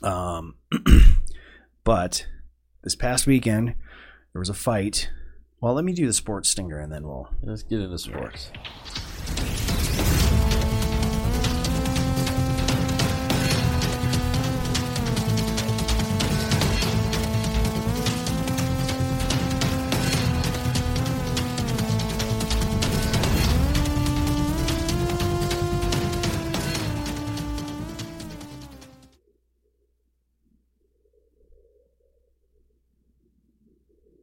Um, 0.02 0.56
but 1.84 2.26
this 2.84 2.96
past 2.96 3.28
weekend, 3.28 3.76
there 4.34 4.40
was 4.40 4.50
a 4.50 4.54
fight. 4.54 5.10
Well, 5.62 5.74
let 5.74 5.84
me 5.84 5.94
do 5.94 6.08
the 6.08 6.14
sports 6.14 6.50
stinger 6.50 6.80
and 6.80 6.92
then 6.92 7.06
we'll. 7.06 7.30
Let's 7.42 7.64
get 7.64 7.82
into 7.82 7.98
sports. 7.98 8.52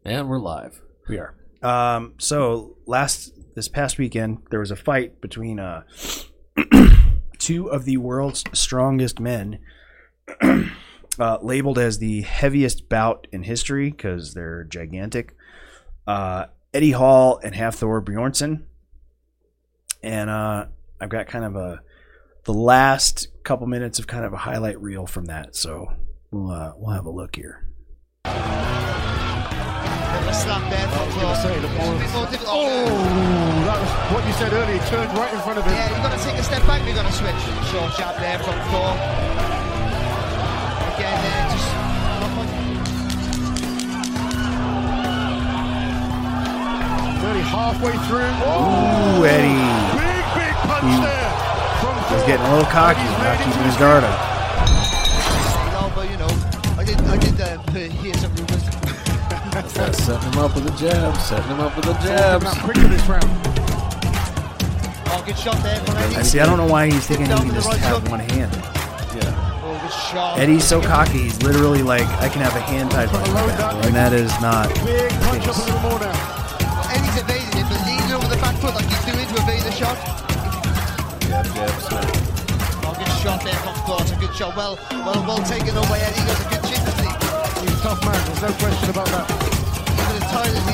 And 0.07 0.29
we're 0.29 0.39
live. 0.39 0.81
We 1.09 1.19
are. 1.19 1.35
Um, 1.63 2.15
so 2.19 2.77
last 2.87 3.33
this 3.57 3.67
past 3.67 3.99
weekend, 3.99 4.39
there 4.51 4.61
was 4.61 4.71
a 4.71 4.77
fight 4.77 5.21
between 5.21 5.59
uh, 5.59 5.83
two 7.39 7.67
of 7.67 7.85
the 7.85 7.97
world's 7.97 8.45
strongest 8.53 9.19
men, 9.19 9.59
uh, 10.41 11.39
labeled 11.43 11.77
as 11.77 11.99
the 11.99 12.23
heaviest 12.23 12.89
bout 12.89 13.27
in 13.33 13.43
history 13.43 13.91
because 13.91 14.33
they're 14.33 14.63
gigantic. 14.63 15.35
Uh, 16.07 16.47
Eddie 16.73 16.93
Hall 16.93 17.41
and 17.43 17.53
Hafthor 17.53 18.01
Bjornsson, 18.01 18.63
and 20.05 20.31
uh, 20.31 20.67
I've 21.01 21.11
got 21.11 21.27
kind 21.27 21.45
of 21.45 21.57
a 21.57 21.81
the 22.45 22.55
last 22.55 23.27
couple 23.43 23.67
minutes 23.67 23.99
of 23.99 24.07
kind 24.07 24.25
of 24.25 24.33
a 24.33 24.37
highlight 24.37 24.81
reel 24.81 25.09
from 25.09 25.25
that. 25.25 25.57
So 25.57 25.89
we'll 26.31 26.53
uh, 26.53 26.75
we'll 26.77 26.95
have 26.95 27.07
a 27.07 27.11
look 27.11 27.35
here. 27.35 27.65
Slap 30.33 30.71
there 30.71 30.89
from 30.89 31.09
gonna 31.21 31.37
say, 31.43 31.59
the 31.61 31.69
ball- 31.77 31.93
It's 32.01 32.03
a 32.03 32.07
bit 32.07 32.15
more 32.15 32.27
difficult. 32.27 32.57
Oh, 32.57 33.65
that 33.67 33.79
was 33.81 33.91
what 34.13 34.23
you 34.27 34.33
said 34.35 34.53
earlier. 34.53 34.79
He 34.79 34.91
turned 34.91 35.11
right 35.19 35.33
in 35.33 35.41
front 35.41 35.59
of 35.59 35.65
him. 35.65 35.73
Yeah, 35.75 35.89
you've 35.91 36.03
got 36.03 36.13
to 36.19 36.23
take 36.25 36.39
a 36.39 36.43
step 36.43 36.63
back. 36.67 36.83
We're 36.85 36.95
going 36.95 37.07
to 37.07 37.13
switch. 37.13 37.41
Short 37.73 37.91
jab 37.97 38.17
there 38.21 38.39
from 38.39 38.55
Thor. 38.71 38.93
Again, 40.97 41.17
there, 41.23 41.45
just 41.53 41.69
Nearly 47.23 47.41
halfway 47.43 47.93
through. 48.07 48.31
Ooh, 48.47 49.25
Eddie. 49.27 49.59
Big, 49.99 50.25
big 50.37 50.55
punch 50.69 50.85
He- 50.95 51.01
there 51.03 51.33
from 51.81 51.95
He's 51.97 52.21
Thor. 52.21 52.27
getting 52.29 52.47
a 52.47 52.51
little 52.55 52.71
cocky, 52.71 53.01
He's 53.01 53.19
not 53.19 53.39
keeping 53.39 53.65
his 53.67 53.75
the 53.75 53.81
guard 53.81 54.05
up. 54.05 54.19
no, 55.75 55.83
but 55.97 56.07
you 56.11 56.17
know, 56.19 56.31
I 56.79 56.85
did, 56.85 57.01
I 57.09 57.17
did 57.17 57.41
uh, 57.41 57.59
hear 58.03 58.15
some 58.15 58.33
rumors. 59.67 59.75
That's 59.75 60.05
setting 60.05 60.33
him 60.33 60.39
up 60.39 60.55
with 60.55 60.67
a 60.67 60.77
jab, 60.79 61.17
setting 61.17 61.51
him 61.51 61.61
up 61.61 61.77
with 61.77 61.87
a 61.87 61.93
Coming 61.95 62.07
jab. 62.07 62.45
up 62.45 62.59
quick 62.59 62.77
this 62.77 63.07
round. 63.09 63.25
Oh, 65.09 65.23
good 65.25 65.39
shot 65.39 65.63
there 65.63 65.81
from 65.81 65.97
Eddie. 65.97 66.17
I 66.17 66.23
see. 66.23 66.41
I 66.41 66.47
don't 66.47 66.59
know 66.59 66.67
why 66.67 66.87
he's 66.87 67.07
thinking 67.07 67.27
he 67.27 67.33
Down 67.33 67.47
can 67.47 67.55
just 67.55 67.73
have 67.73 68.09
one 68.11 68.21
hand. 68.21 68.53
Yeah. 69.15 69.63
Oh, 69.63 69.79
good 69.81 69.93
shot. 69.93 70.39
Eddie's 70.39 70.65
so 70.65 70.81
cocky. 70.81 71.19
He's 71.23 71.43
literally 71.43 71.83
like, 71.83 72.07
I 72.21 72.29
can 72.29 72.43
have 72.43 72.55
a 72.57 72.61
hand 72.61 72.91
tied 72.91 73.11
behind 73.11 73.33
my 73.33 73.47
back, 73.47 73.85
and 73.87 73.95
that 73.95 74.13
is 74.13 74.31
not. 74.41 74.69
Big 74.85 75.11
punch 75.23 75.47
up 75.47 75.57
a 75.57 75.61
little 75.61 75.81
more 75.81 76.01
now. 76.01 76.91
Eddie's 76.91 77.17
evading 77.23 77.55
it, 77.55 77.67
but 77.71 77.81
leaning 77.87 78.13
over 78.13 78.29
the 78.29 78.41
back 78.43 78.57
foot 78.59 78.75
like 78.75 78.87
he's 78.87 79.05
doing 79.07 79.27
to 79.27 79.37
evade 79.43 79.63
the 79.63 79.73
shot. 79.73 79.97
Jab, 81.23 81.47
jab, 81.55 81.71
smack. 81.87 82.11
Oh, 82.85 82.95
good 82.99 83.13
shot 83.23 83.43
there 83.43 83.55
from 83.63 83.75
Thor. 83.87 83.99
It's 84.03 84.11
a 84.11 84.17
good 84.17 84.35
shot. 84.35 84.57
Well, 84.57 84.79
well, 84.91 85.23
well 85.27 85.43
taken 85.47 85.77
away. 85.77 86.03
Eddie 86.03 86.27
does 86.27 86.41
a 86.45 86.49
good 86.51 86.63
chin 86.67 86.83
to 86.83 86.93
sleep. 86.99 87.17
He's 87.63 87.79
a 87.79 87.83
tough 87.83 88.03
man. 88.05 88.19
There's 88.27 88.43
no 88.43 88.53
question 88.59 88.91
about 88.91 89.07
that. 89.07 89.46
Tired 90.31 90.57
as 90.57 90.67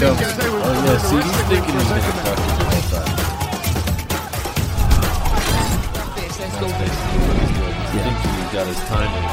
Oh 0.00 0.74
yeah, 0.84 0.98
see, 0.98 1.16
he's 1.16 1.42
thinking 1.48 1.74
he's 1.74 1.90
gonna 1.90 2.08
let's 6.38 6.60
go. 6.60 6.66
What 7.26 7.36
he's 7.38 7.90
thinking 7.90 8.30
he's 8.38 8.50
got 8.52 8.66
his 8.66 8.78
timing. 8.86 9.26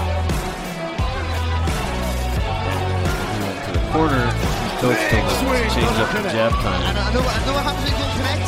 He 3.32 3.40
went 3.46 3.60
to 3.66 3.72
the 3.74 3.84
corner. 3.94 4.26
His 4.26 4.82
coach 4.82 5.02
told 5.12 5.54
him 5.54 5.62
to 5.62 5.70
change 5.74 5.98
up 6.02 6.10
the 6.12 6.30
jab 6.30 6.52
And 6.52 6.62
timing. 6.62 6.98
I 6.98 7.14
know, 7.14 7.22
I 7.22 7.46
know 7.46 7.54
what 7.54 7.64
happens 7.64 7.86
when 7.86 7.94
you 7.94 8.02
don't 8.02 8.16
connect. 8.18 8.48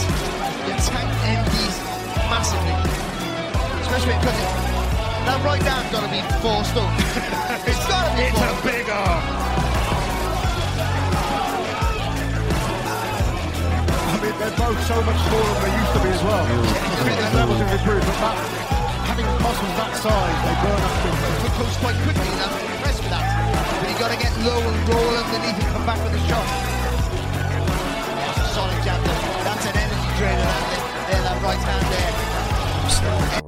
You 0.65 0.73
tank 0.89 1.09
empties 1.23 1.75
massively. 2.29 2.96
Especially 3.87 4.19
because 4.19 4.35
it, 4.35 4.51
that 5.23 5.39
right 5.47 5.63
down's 5.63 5.87
got 5.95 6.03
to 6.03 6.11
be 6.11 6.19
four 6.43 6.59
stone. 6.67 6.91
it's 7.71 7.87
got 7.87 8.03
to 8.03 8.11
be 8.19 8.27
It's 8.27 8.35
four 8.35 8.51
a 8.51 8.59
big 8.67 8.83
arm. 8.91 9.23
I 14.11 14.15
mean, 14.19 14.35
they're 14.43 14.59
both 14.59 14.75
so 14.83 14.99
much 15.07 15.19
smaller 15.23 15.51
than 15.55 15.63
they 15.63 15.71
used 15.71 15.93
to 15.95 16.01
be 16.03 16.11
as 16.11 16.19
well. 16.19 16.43
I 16.43 17.01
mean, 17.07 17.15
their 17.15 17.31
levels 17.31 17.63
have 17.63 17.71
improved, 17.71 18.03
but 18.03 18.19
that, 18.27 18.35
having 19.07 19.27
muscles 19.39 19.75
that 19.79 19.91
size, 20.03 20.39
they 20.43 20.55
burn 20.67 20.83
up 20.83 20.95
quickly. 21.07 21.31
Could 21.47 21.55
coach 21.55 21.75
quite 21.79 21.97
quickly 22.03 22.27
and 22.27 22.43
I'm 22.43 22.59
impressed 22.59 23.01
with 23.07 23.13
that. 23.15 23.23
But 23.23 23.87
you 23.87 23.95
got 24.03 24.11
to 24.11 24.19
get 24.19 24.35
low 24.43 24.59
and 24.59 24.77
roll 24.91 25.15
underneath 25.15 25.63
and 25.63 25.69
come 25.71 25.85
back 25.87 26.03
with 26.03 26.11
a 26.11 26.21
shot. 26.27 26.43
That's 28.19 28.35
a 28.35 28.47
solid 28.51 28.83
jab. 28.83 28.99
though. 28.99 29.47
That's 29.47 29.63
an 29.63 29.79
energy 29.79 30.11
drainer. 30.19 30.43
That, 30.43 31.07
there, 31.07 31.23
that 31.23 31.39
right 31.39 31.63
hand 31.63 31.87
there. 31.87 33.46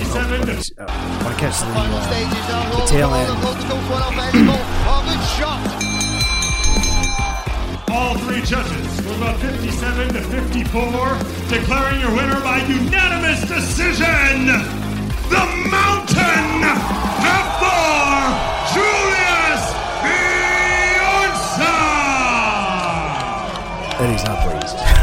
Start 0.00 0.24
over 0.24 0.36
a 0.36 0.38
little 0.38 0.46
bit. 0.46 0.72
Oh, 0.78 0.86
I 0.88 1.28
to 1.28 1.36
catch 1.38 1.60
the, 1.60 1.66
Final 1.66 1.98
uh, 1.98 2.08
stages 2.08 2.48
now. 2.48 2.70
Roll, 2.72 2.86
tail 2.86 3.12
end. 3.12 3.28
roll, 3.28 3.44
roll, 3.44 3.60
go 3.68 3.76
for 3.84 4.00
it 4.00 4.04
off 4.08 4.16
Eddie 4.16 4.48
Hall. 4.48 5.04
Good 5.04 5.20
shot. 5.36 5.60
All 7.92 8.16
three 8.24 8.40
judges 8.40 8.96
with 9.04 9.16
about 9.18 9.38
57 9.40 10.14
to 10.14 10.22
54, 10.22 11.18
declaring 11.48 12.00
your 12.00 12.10
winner 12.16 12.40
by 12.40 12.64
unanimous 12.64 13.42
decision, 13.44 14.46
the 15.28 15.44
Mountain 15.68 16.64
Hafthor 17.20 18.32
Julius 18.72 19.64
Bjornsson! 20.00 21.52
he's 24.10 24.24
not 24.24 24.40
pleased. 24.40 24.78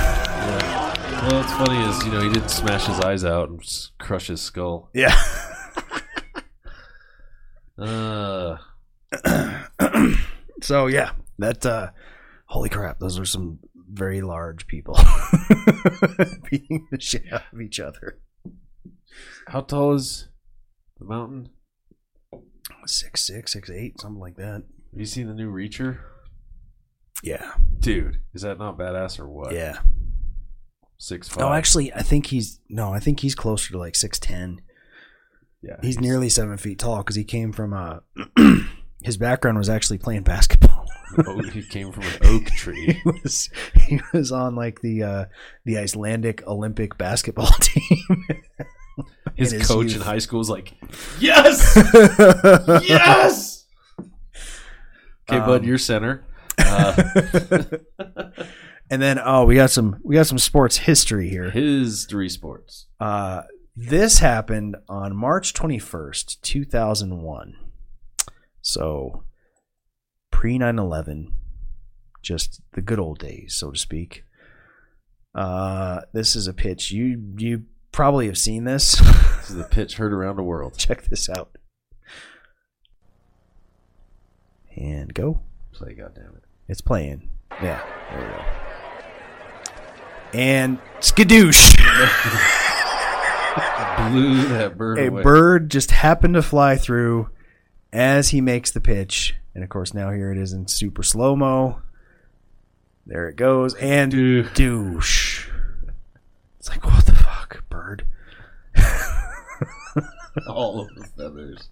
Well, 1.29 1.41
what's 1.41 1.53
funny 1.53 1.77
is 1.87 2.03
you 2.05 2.11
know 2.11 2.21
he 2.21 2.29
didn't 2.33 2.49
smash 2.49 2.87
his 2.87 2.99
eyes 3.01 3.23
out 3.23 3.49
and 3.49 3.61
crush 3.99 4.27
his 4.27 4.41
skull. 4.41 4.89
Yeah. 4.95 5.15
Uh, 7.77 8.57
so 10.61 10.87
yeah, 10.87 11.11
that. 11.37 11.65
uh 11.65 11.91
Holy 12.47 12.67
crap! 12.67 12.99
Those 12.99 13.17
are 13.17 13.23
some 13.25 13.59
very 13.89 14.19
large 14.19 14.67
people 14.67 14.95
beating 16.51 16.87
the 16.91 16.99
shit 16.99 17.23
out 17.31 17.43
of 17.53 17.61
each 17.61 17.79
other. 17.79 18.19
how 19.47 19.61
tall 19.61 19.93
is 19.93 20.27
the 20.99 21.05
mountain? 21.05 21.47
Six 22.85 23.21
six 23.25 23.53
six 23.53 23.69
eight, 23.69 24.01
something 24.01 24.19
like 24.19 24.35
that. 24.35 24.63
Have 24.91 24.99
you 24.99 25.05
seen 25.05 25.27
the 25.27 25.33
new 25.33 25.49
Reacher? 25.49 25.99
Yeah. 27.23 27.53
Dude, 27.79 28.17
is 28.33 28.41
that 28.41 28.59
not 28.59 28.77
badass 28.77 29.19
or 29.21 29.29
what? 29.29 29.53
Yeah. 29.53 29.77
Six 30.99 31.29
five. 31.29 31.43
Oh, 31.45 31.53
actually, 31.53 31.93
I 31.93 32.01
think 32.01 32.27
he's 32.27 32.59
no. 32.69 32.93
I 32.93 32.99
think 32.99 33.21
he's 33.21 33.33
closer 33.33 33.71
to 33.71 33.77
like 33.79 33.95
six 33.95 34.19
ten. 34.19 34.61
yeah, 35.61 35.77
He's 35.81 35.99
nearly 35.99 36.27
seven 36.29 36.57
feet 36.57 36.77
tall 36.79 36.97
because 36.97 37.15
he 37.15 37.23
came 37.23 37.51
from 37.53 37.71
a. 37.73 38.01
his 39.03 39.15
background 39.17 39.57
was 39.57 39.69
actually 39.69 39.97
playing 39.97 40.23
basketball. 40.23 40.85
Oh, 41.25 41.41
he 41.41 41.63
came 41.63 41.91
from 41.91 42.03
an 42.03 42.17
oak 42.21 42.45
tree. 42.55 42.93
he 43.03 43.09
was 43.09 43.49
he 43.87 43.99
was 44.13 44.31
on 44.31 44.53
like 44.55 44.81
the 44.81 45.01
uh 45.01 45.25
the 45.65 45.79
Icelandic 45.79 46.45
Olympic 46.45 46.99
basketball 46.99 47.47
team. 47.59 48.05
His 49.33 49.49
his 49.51 49.67
coach 49.67 49.85
youth. 49.87 49.95
in 49.95 50.01
high 50.01 50.19
school 50.19 50.37
was 50.37 50.51
like, 50.51 50.75
"Yes, 51.19 51.73
yes." 52.87 53.65
Okay, 55.27 55.39
bud, 55.39 55.61
Um, 55.61 55.63
you're 55.67 55.79
center. 55.79 56.23
Uh, 56.59 56.93
and 58.89 59.01
then 59.01 59.19
oh, 59.23 59.45
we 59.45 59.55
got 59.55 59.69
some 59.71 59.99
we 60.03 60.15
got 60.15 60.27
some 60.27 60.39
sports 60.39 60.77
history 60.77 61.29
here. 61.29 61.49
his 61.51 62.05
three 62.05 62.29
sports. 62.29 62.87
Uh 62.99 63.43
This 63.75 64.19
happened 64.19 64.75
on 64.87 65.15
March 65.15 65.53
21st, 65.53 66.41
2001. 66.41 67.55
So 68.61 69.23
pre 70.31 70.57
9 70.57 70.77
11, 70.79 71.33
just 72.21 72.61
the 72.73 72.81
good 72.81 72.99
old 72.99 73.19
days, 73.19 73.55
so 73.55 73.71
to 73.71 73.79
speak. 73.79 74.23
Uh, 75.35 76.01
this 76.13 76.35
is 76.35 76.47
a 76.47 76.53
pitch. 76.53 76.91
You 76.91 77.33
you 77.37 77.63
probably 77.91 78.25
have 78.27 78.37
seen 78.37 78.63
this. 78.65 78.99
This 79.39 79.51
is 79.51 79.63
the 79.63 79.63
pitch 79.63 79.95
heard 79.95 80.13
around 80.13 80.35
the 80.35 80.43
world. 80.43 80.77
Check 80.77 81.03
this 81.03 81.27
out. 81.29 81.57
And 84.75 85.11
go. 85.13 85.39
Play, 85.71 85.95
goddammit. 85.95 86.41
It's 86.67 86.81
playing. 86.81 87.29
Yeah, 87.63 87.81
there 88.11 88.19
we 88.19 88.27
go. 88.27 88.68
And 90.33 90.79
skadoosh. 90.99 91.77
Blew 94.11 94.47
that 94.47 94.77
bird 94.77 94.97
a 94.99 95.07
away. 95.07 95.23
bird 95.23 95.69
just 95.69 95.91
happened 95.91 96.35
to 96.35 96.41
fly 96.41 96.77
through 96.77 97.29
as 97.91 98.29
he 98.29 98.41
makes 98.41 98.71
the 98.71 98.81
pitch. 98.81 99.35
And 99.53 99.63
of 99.63 99.69
course, 99.69 99.93
now 99.93 100.11
here 100.11 100.31
it 100.31 100.37
is 100.37 100.53
in 100.53 100.67
super 100.67 101.03
slow 101.03 101.35
mo. 101.35 101.81
There 103.05 103.27
it 103.27 103.35
goes. 103.35 103.75
And 103.75 104.11
douche. 104.53 105.49
It's 106.59 106.69
like, 106.69 106.85
what 106.85 107.05
the 107.05 107.15
fuck, 107.15 107.63
bird? 107.69 108.05
All 110.47 110.81
of 110.81 110.89
the 110.95 111.05
feathers. 111.17 111.69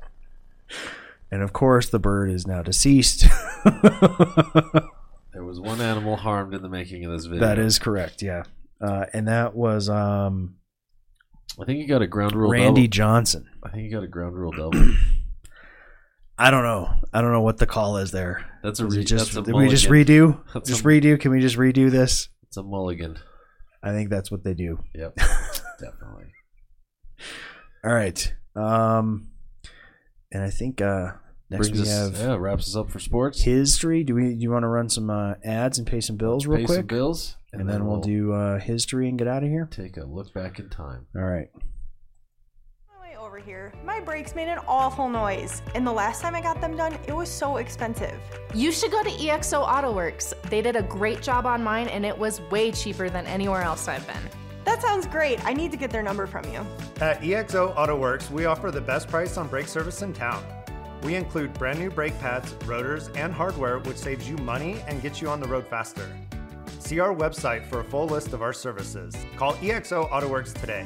And 1.30 1.44
of 1.44 1.54
course, 1.54 1.90
the 1.90 2.00
bird 2.00 2.32
is 2.32 2.48
now 2.48 2.64
deceased. 2.64 3.26
There 5.38 5.46
was 5.46 5.60
one 5.60 5.82
animal 5.82 6.16
harmed 6.16 6.56
in 6.56 6.64
the 6.64 6.68
making 6.68 7.06
of 7.06 7.12
this 7.12 7.26
video. 7.26 7.46
that 7.46 7.60
is 7.60 7.78
correct, 7.78 8.24
yeah. 8.24 8.42
Uh, 8.82 9.06
and 9.14 9.28
that 9.28 9.56
was 9.56 9.88
um, 9.88 10.56
I 11.62 11.66
think 11.66 11.78
you 11.78 11.88
got 11.88 12.02
a 12.02 12.08
ground 12.08 12.36
rule 12.36 12.50
Randy 12.50 12.88
double. 12.88 12.92
Johnson. 12.92 13.48
I 13.64 13.70
think 13.70 13.84
you 13.84 13.92
got 13.92 14.02
a 14.04 14.08
ground 14.08 14.36
rule 14.36 14.52
double. 14.52 14.96
I 16.40 16.50
don't 16.50 16.64
know. 16.64 16.90
I 17.14 17.22
don't 17.22 17.34
know 17.34 17.42
what 17.42 17.60
the 17.60 17.68
call 17.68 17.98
is 17.98 18.10
there. 18.10 18.52
That's 18.64 18.80
a 18.80 18.88
re- 18.88 19.04
just 19.04 19.26
that's 19.26 19.38
a 19.38 19.44
did 19.44 19.54
we 19.54 19.70
just 19.70 19.90
redo? 19.90 20.42
That's 20.56 20.70
just 20.70 20.82
a- 20.82 20.88
redo? 20.88 21.20
Can 21.20 21.30
we 21.30 21.40
just 21.40 21.56
redo 21.56 21.92
this? 21.92 22.30
It's 22.48 22.58
a 22.58 22.64
mulligan. 22.64 23.20
I 23.84 23.92
think 23.92 24.10
that's 24.10 24.32
what 24.32 24.44
they 24.44 24.56
do. 24.56 24.80
Yep. 24.96 25.18
Definitely. 25.80 26.32
All 27.86 27.94
right. 27.94 28.34
Um, 28.56 29.30
and 30.32 30.42
I 30.42 30.50
think 30.50 30.82
uh, 30.82 31.12
next 31.50 31.70
Brings 31.70 31.82
we 31.88 31.92
us, 31.92 31.98
have 32.18 32.18
yeah, 32.18 32.36
wraps 32.36 32.68
us 32.68 32.76
up 32.76 32.90
for 32.90 33.00
sports. 33.00 33.42
history. 33.42 34.04
Do 34.04 34.16
we? 34.16 34.34
Do 34.34 34.42
you 34.42 34.52
want 34.52 34.64
to 34.64 34.68
run 34.68 34.90
some 34.90 35.10
uh, 35.10 35.36
ads 35.44 35.78
and 35.78 35.88
pay 35.88 36.02
some 36.02 36.16
bills 36.18 36.46
real 36.48 36.60
Pay 36.60 36.66
quick? 36.66 36.78
some 36.78 36.88
bills, 36.88 37.38
and, 37.54 37.68
then, 37.70 37.86
we'll, 37.86 38.02
do 38.02 38.34
uh, 38.34 38.60
history 38.60 39.08
and 39.10 39.18
get 39.18 39.28
out 39.28 39.44
of 39.44 39.50
here. 39.50 39.68
take 39.72 39.98
a 39.98 40.04
look 40.06 40.34
back 40.34 40.60
in 40.60 40.70
time. 40.70 41.08
All 41.16 41.24
right. 41.24 41.48
way 43.02 43.16
over 43.18 43.40
here. 43.40 43.74
My 43.86 44.00
brakes 44.00 44.36
made 44.36 44.48
an 44.48 44.60
awful 44.68 45.08
noise, 45.10 45.62
and 45.76 45.86
the 45.88 45.92
last 45.92 46.22
time 46.22 46.36
I 46.36 46.42
got 46.42 46.60
them 46.62 46.76
done, 46.76 46.98
it 47.08 47.16
was 47.16 47.30
so 47.30 47.58
expensive. 47.58 48.20
You 48.54 48.72
should 48.72 48.92
go 48.92 49.04
to 49.04 49.10
EXO 49.10 49.66
AutoWorks. 49.68 50.34
They 50.50 50.62
did 50.62 50.76
a 50.76 50.84
great 50.84 51.22
job 51.22 51.46
on 51.46 51.64
mine 51.64 51.88
and 51.90 52.06
it 52.06 52.18
was 52.18 52.42
way 52.52 52.72
cheaper 52.72 53.10
than 53.10 53.26
anywhere 53.28 53.62
else 53.62 53.88
I've 53.88 54.06
been. 54.08 54.30
That 54.66 54.82
sounds 54.82 55.06
great. 55.08 55.44
I 55.46 55.54
need 55.54 55.72
to 55.72 55.78
get 55.78 55.92
their 55.92 56.04
number 56.04 56.28
from 56.28 56.44
you. 56.52 56.66
At 57.00 57.22
EXO 57.22 57.76
AutoWorks, 57.76 58.30
we 58.32 58.46
offer 58.46 58.70
the 58.72 58.82
best 58.82 59.08
price 59.08 59.38
on 59.38 59.48
brake 59.48 59.68
service 59.68 60.02
in 60.02 60.12
town. 60.14 60.44
We 61.04 61.16
include 61.16 61.54
brand 61.54 61.80
new 61.80 61.90
brake 61.90 62.18
pads, 62.20 62.54
rotors, 62.66 63.10
and 63.10 63.32
hardware, 63.34 63.80
which 63.80 63.98
saves 63.98 64.28
you 64.28 64.38
money 64.38 64.82
and 64.88 65.02
gets 65.02 65.22
you 65.22 65.30
on 65.30 65.40
the 65.40 65.48
road 65.48 65.68
faster. 65.68 66.10
See 66.80 67.00
our 67.00 67.14
website 67.14 67.66
for 67.66 67.80
a 67.80 67.84
full 67.84 68.08
list 68.08 68.34
of 68.34 68.42
our 68.42 68.54
services. 68.54 69.16
Call 69.36 69.54
EXO 69.56 70.10
AutoWorks 70.10 70.54
today. 70.54 70.86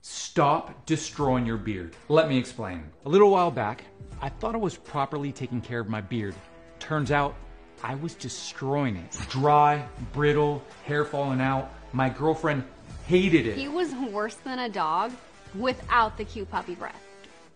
Stop 0.00 0.84
destroying 0.86 1.46
your 1.46 1.56
beard. 1.56 1.96
Let 2.08 2.28
me 2.28 2.36
explain. 2.36 2.84
A 3.04 3.08
little 3.08 3.30
while 3.30 3.50
back, 3.50 3.84
I 4.20 4.28
thought 4.28 4.54
I 4.54 4.58
was 4.58 4.76
properly 4.76 5.32
taking 5.32 5.60
care 5.60 5.80
of 5.80 5.88
my 5.88 6.00
beard. 6.00 6.34
Turns 6.78 7.10
out, 7.10 7.34
I 7.82 7.94
was 7.94 8.14
destroying 8.14 8.96
it. 8.96 9.16
Dry, 9.28 9.86
brittle, 10.12 10.62
hair 10.84 11.04
falling 11.04 11.40
out. 11.40 11.72
My 11.92 12.08
girlfriend 12.08 12.64
hated 13.06 13.46
it. 13.46 13.56
He 13.56 13.68
was 13.68 13.94
worse 14.12 14.34
than 14.36 14.58
a 14.58 14.68
dog 14.68 15.12
without 15.54 16.16
the 16.16 16.24
cute 16.24 16.50
puppy 16.50 16.74
breath. 16.74 17.00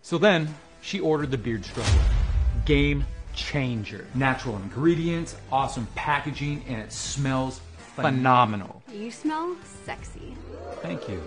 So 0.01 0.17
then, 0.17 0.53
she 0.83 0.99
ordered 0.99 1.31
the 1.31 1.37
Beard 1.37 1.65
Struggle. 1.65 1.93
Game 2.65 3.05
changer. 3.33 4.05
Natural 4.13 4.57
ingredients, 4.57 5.35
awesome 5.51 5.87
packaging, 5.95 6.63
and 6.67 6.81
it 6.81 6.91
smells 6.91 7.61
phenomenal. 7.95 8.83
You 8.91 9.09
smell 9.09 9.55
sexy. 9.85 10.35
Thank 10.81 11.07
you. 11.09 11.23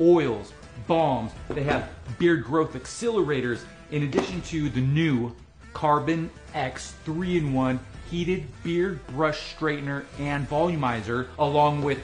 Oils, 0.00 0.52
balms, 0.86 1.32
they 1.48 1.64
have 1.64 1.88
beard 2.18 2.44
growth 2.44 2.74
accelerators 2.74 3.62
in 3.90 4.04
addition 4.04 4.42
to 4.42 4.68
the 4.68 4.80
new 4.80 5.34
Carbon 5.72 6.30
X 6.54 6.94
3 7.04 7.38
in 7.38 7.52
1 7.52 7.80
heated 8.10 8.46
beard 8.62 9.04
brush 9.08 9.54
straightener 9.56 10.04
and 10.18 10.48
volumizer, 10.48 11.28
along 11.38 11.82
with 11.82 11.98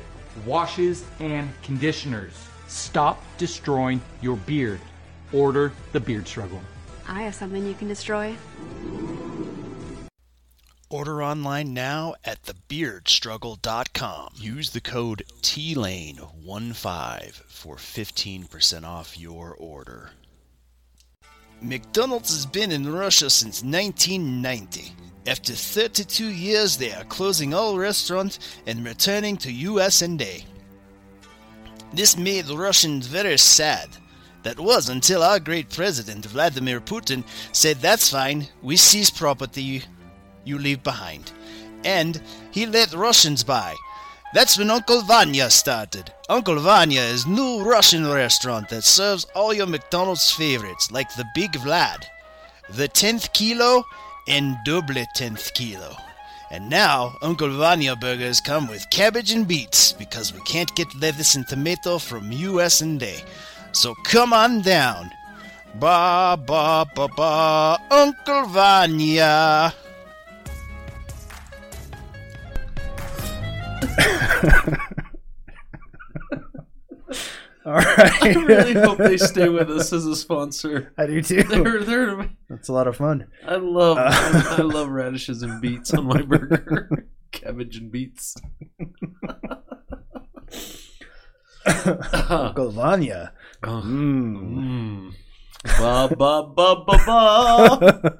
washes 0.45 1.05
and 1.21 1.49
conditioners. 1.63 2.33
Stop 2.67 3.23
destroying 3.39 4.01
your 4.21 4.37
beard. 4.37 4.81
Order 5.33 5.73
the 5.93 6.01
Beard 6.01 6.27
Struggle. 6.27 6.61
I 7.07 7.23
have 7.23 7.35
something 7.35 7.67
you 7.67 7.75
can 7.75 7.89
destroy. 7.89 8.37
Order 10.91 11.23
online 11.23 11.75
now 11.75 12.15
at 12.25 12.43
thebeardstruggle.com. 12.43 14.35
Use 14.37 14.71
the 14.71 14.81
code 14.81 15.25
TLANE15 15.43 17.35
for 17.49 17.77
15% 17.77 18.85
off 18.85 19.19
your 19.19 19.55
order. 19.55 20.11
McDonald's 21.61 22.31
has 22.31 22.47
been 22.47 22.71
in 22.71 22.93
Russia 22.93 23.29
since 23.31 23.63
1990. 23.63 24.93
After 25.27 25.55
32 25.55 26.27
years, 26.27 26.77
they 26.77 26.93
are 26.93 27.05
closing 27.05 27.55
all 27.55 27.79
restaurants 27.79 28.39
and 28.67 28.85
returning 28.85 29.39
to 29.39 29.51
US 29.51 30.03
and 30.03 30.21
A. 30.21 30.45
This 31.93 32.17
made 32.17 32.49
Russians 32.51 33.07
very 33.07 33.39
sad. 33.39 33.89
That 34.45 34.61
was 34.61 34.89
until 34.89 35.23
our 35.23 35.41
great 35.41 35.71
president, 35.71 36.27
Vladimir 36.27 36.81
Putin, 36.81 37.25
said, 37.53 37.79
That's 37.79 38.11
fine, 38.11 38.47
we 38.63 38.77
seize 38.77 39.11
property 39.11 39.83
you 40.45 40.59
leave 40.59 40.83
behind. 40.83 41.33
And 41.85 42.21
he 42.51 42.67
let 42.67 42.93
Russians 42.93 43.43
buy. 43.43 43.75
That's 44.35 44.59
when 44.59 44.71
Uncle 44.71 45.01
Vanya 45.03 45.49
started. 45.49 46.13
Uncle 46.29 46.59
Vanya 46.59 47.01
is 47.01 47.27
new 47.27 47.63
Russian 47.63 48.11
restaurant 48.11 48.69
that 48.69 48.83
serves 48.85 49.27
all 49.35 49.55
your 49.55 49.67
McDonald's 49.67 50.31
favorites 50.33 50.91
like 50.91 51.15
the 51.15 51.27
Big 51.35 51.53
Vlad, 51.53 52.05
the 52.71 52.89
10th 52.89 53.33
kilo, 53.33 53.85
and 54.29 54.57
double 54.65 54.95
10th 55.17 55.55
kilo. 55.55 55.97
And 56.51 56.69
now 56.69 57.17
Uncle 57.23 57.57
Vanya 57.57 57.97
burgers 57.97 58.41
come 58.41 58.67
with 58.69 58.91
cabbage 58.91 59.33
and 59.33 59.47
beets 59.47 59.93
because 59.93 60.35
we 60.35 60.41
can't 60.41 60.75
get 60.75 60.95
lettuce 61.01 61.35
and 61.35 61.47
tomato 61.47 61.99
from 61.99 62.31
US 62.33 62.81
and 62.81 63.03
A. 63.03 63.23
So 63.75 63.95
come 64.05 64.33
on 64.33 64.63
down. 64.63 65.11
Ba 65.79 66.39
ba 66.47 66.87
ba 66.95 67.09
ba 67.17 67.79
Uncle 67.91 68.47
Vanya. 68.47 69.75
All 77.67 77.73
right. 77.73 78.23
I 78.23 78.33
really 78.45 78.75
hope 78.75 78.99
they 78.99 79.17
stay 79.17 79.49
with 79.49 79.71
us 79.71 79.91
as 79.93 80.05
a 80.07 80.15
sponsor. 80.15 80.93
I 80.99 81.07
do 81.07 81.23
too. 81.23 81.43
They're, 81.45 81.83
they're, 81.83 82.31
That's 82.51 82.69
a 82.69 82.73
lot 82.75 82.87
of 82.87 82.97
fun. 82.97 83.27
I 83.47 83.57
love 83.57 83.97
Uh, 83.99 84.11
I 84.59 84.61
love 84.61 84.89
radishes 84.91 85.43
and 85.43 85.61
beets 85.63 85.93
on 85.95 86.05
my 86.07 86.21
burger. 86.23 87.07
Cabbage 87.33 87.79
and 87.79 87.91
beets. 87.91 88.37
Uncle 92.29 92.71
Vanya. 92.71 93.33
Oh. 93.67 93.83
Mm. 93.85 94.37
Mm. 94.55 95.13
Ba 95.79 96.09
ba 96.17 96.33
ba 96.55 96.85
ba 96.85 96.97
ba. 97.07 98.19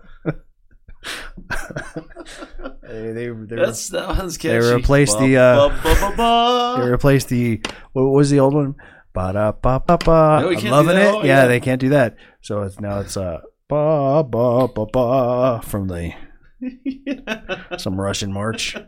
They, 2.83 3.13
they, 3.13 3.29
they, 3.29 3.57
That's 3.57 3.89
that 3.91 4.09
one's 4.09 4.39
catchy. 4.39 4.59
they 4.59 4.75
replaced 4.75 5.19
Ba, 5.19 5.27
the 5.27 5.37
uh, 5.37 5.69
ba, 5.69 5.81
ba, 5.83 5.95
ba, 6.01 6.17
ba. 6.17 6.83
they 6.83 6.91
replaced 6.91 7.29
the 7.29 7.61
what 7.93 8.05
was 8.05 8.31
the 8.31 8.41
old 8.41 8.55
one? 8.55 8.75
Ba 9.13 9.33
da 9.33 9.53
ba 9.53 9.81
ba 9.87 9.99
ba. 9.99 10.41
No, 10.43 10.51
I'm 10.51 10.65
loving 10.71 10.97
it. 10.97 11.15
Oh, 11.15 11.23
yeah, 11.23 11.43
yeah. 11.43 11.47
they 11.47 11.61
can't 11.61 11.81
do 11.81 11.91
that. 11.91 12.17
So 12.41 12.63
it's 12.63 12.81
now 12.81 13.01
it's 13.01 13.17
uh 13.17 13.41
ba 13.69 14.23
ba 14.25 14.69
ba 14.69 14.87
ba 14.87 15.61
from 15.63 15.89
the 15.89 16.13
some 17.79 18.01
Russian 18.01 18.33
march. 18.33 18.77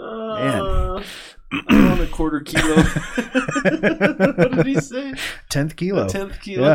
Uh, 0.00 1.02
I 1.52 1.88
want 1.88 2.00
a 2.00 2.06
quarter 2.06 2.40
kilo. 2.40 2.76
what 2.82 4.52
did 4.52 4.66
he 4.66 4.80
say? 4.80 5.14
Tenth 5.48 5.74
kilo. 5.76 6.04
A 6.06 6.08
tenth 6.08 6.40
kilo. 6.40 6.66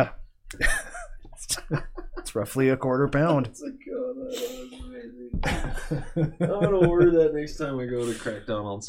Yeah. 0.60 1.78
it's 2.18 2.34
roughly 2.34 2.68
a 2.68 2.76
quarter 2.76 3.08
pound. 3.08 3.46
It's 3.46 3.62
like, 3.62 3.72
oh, 3.94 4.14
that 4.14 4.26
was 4.26 4.72
amazing. 4.84 6.32
I'm 6.40 6.60
gonna 6.60 6.88
order 6.88 7.10
that 7.22 7.34
next 7.34 7.56
time 7.56 7.78
I 7.78 7.86
go 7.86 8.04
to 8.10 8.18
Crackdonald's. 8.18 8.86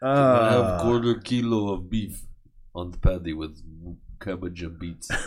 I 0.00 0.50
have 0.52 0.64
Uh, 0.64 0.82
quarter 0.82 1.14
kilo 1.14 1.72
of 1.74 1.90
beef 1.90 2.22
on 2.74 2.90
the 2.92 2.98
patty 2.98 3.32
with 3.32 3.60
cabbage 4.20 4.62
and 4.62 4.78
beets. 4.78 5.08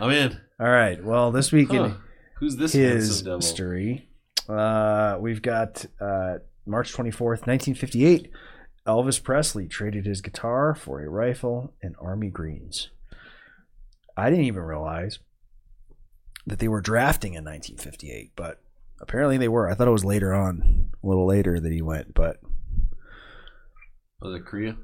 I'm 0.00 0.10
in. 0.10 0.38
All 0.58 0.68
right. 0.68 1.02
Well, 1.02 1.30
this 1.32 1.52
week 1.52 1.70
Huh. 1.70 1.84
in 1.84 1.94
Who's 2.38 2.56
this 2.56 2.72
his 2.72 2.92
handsome 2.92 3.24
devil? 3.24 3.38
history, 3.40 4.08
uh, 4.50 5.18
we've 5.20 5.42
got 5.42 5.84
uh, 6.00 6.38
March 6.66 6.92
24th, 6.92 7.46
1958. 7.46 8.30
Elvis 8.86 9.22
Presley 9.22 9.68
traded 9.68 10.06
his 10.06 10.20
guitar 10.20 10.74
for 10.74 11.02
a 11.02 11.08
rifle 11.08 11.74
and 11.82 11.94
army 12.00 12.28
greens. 12.28 12.90
I 14.16 14.30
didn't 14.30 14.46
even 14.46 14.62
realize 14.62 15.18
that 16.46 16.58
they 16.58 16.68
were 16.68 16.80
drafting 16.80 17.34
in 17.34 17.44
1958, 17.44 18.32
but 18.34 18.60
apparently 19.00 19.36
they 19.36 19.48
were. 19.48 19.68
I 19.68 19.74
thought 19.74 19.88
it 19.88 19.92
was 19.92 20.04
later 20.04 20.34
on, 20.34 20.90
a 21.02 21.06
little 21.06 21.26
later 21.26 21.60
that 21.60 21.72
he 21.72 21.82
went, 21.82 22.14
but 22.14 22.38
Was 24.20 24.34
it 24.34 24.46
Korea? 24.46 24.76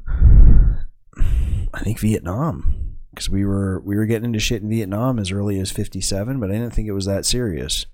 I 1.75 1.81
think 1.81 1.99
Vietnam 1.99 2.97
because 3.11 3.31
we 3.31 3.47
were 3.47 3.81
we 3.81 3.97
were 3.97 4.05
getting 4.05 4.27
into 4.27 4.39
shit 4.39 4.62
in 4.62 4.69
Vietnam 4.69 5.19
as 5.19 5.33
early 5.33 5.59
as 5.59 5.71
57, 5.71 6.39
but 6.39 6.51
I 6.51 6.55
didn't 6.55 6.75
think 6.75 6.87
it 6.87 6.93
was 6.93 7.07
that 7.07 7.25
serious. 7.25 7.87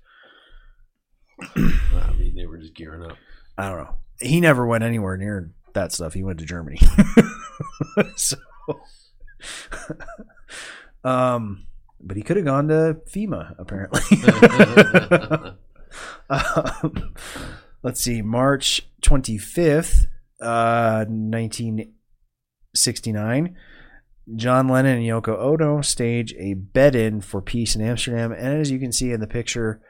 I 1.55 2.13
mean, 2.17 2.35
they 2.35 2.45
were 2.45 2.57
just 2.57 2.73
gearing 2.73 3.03
up. 3.03 3.17
I 3.57 3.69
don't 3.69 3.77
know. 3.79 3.95
He 4.19 4.39
never 4.39 4.65
went 4.65 4.83
anywhere 4.83 5.17
near 5.17 5.51
that 5.73 5.91
stuff. 5.91 6.13
He 6.13 6.23
went 6.23 6.39
to 6.39 6.45
Germany. 6.45 6.79
so, 8.15 8.37
um, 11.03 11.65
but 11.99 12.17
he 12.17 12.23
could 12.23 12.37
have 12.37 12.45
gone 12.45 12.67
to 12.69 12.97
FEMA 13.07 13.55
apparently. 13.57 14.01
um, 16.29 17.13
let's 17.81 18.01
see, 18.01 18.21
March 18.21 18.87
twenty 19.01 19.37
fifth, 19.37 20.07
uh, 20.41 21.05
nineteen 21.09 21.93
sixty 22.73 23.11
nine. 23.11 23.55
John 24.35 24.69
Lennon 24.69 24.99
and 24.99 25.05
Yoko 25.05 25.37
Ono 25.37 25.81
stage 25.81 26.33
a 26.39 26.53
bed-in 26.53 27.19
for 27.19 27.41
peace 27.41 27.75
in 27.75 27.81
Amsterdam, 27.81 28.31
and 28.31 28.59
as 28.59 28.71
you 28.71 28.79
can 28.79 28.93
see 28.93 29.11
in 29.11 29.19
the 29.19 29.27
picture, 29.27 29.81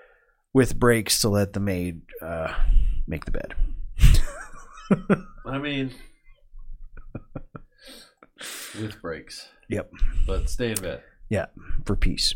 with 0.53 0.77
breaks 0.79 1.19
to 1.21 1.29
let 1.29 1.53
the 1.53 1.59
maid 1.59 2.01
uh, 2.21 2.53
make 3.07 3.25
the 3.25 3.31
bed. 3.31 3.55
I 5.45 5.57
mean, 5.57 5.91
with 8.79 9.01
breaks. 9.01 9.47
Yep. 9.69 9.91
But 10.27 10.49
stay 10.49 10.71
in 10.71 10.75
bed. 10.75 11.01
Yeah, 11.29 11.47
for 11.85 11.95
peace, 11.95 12.35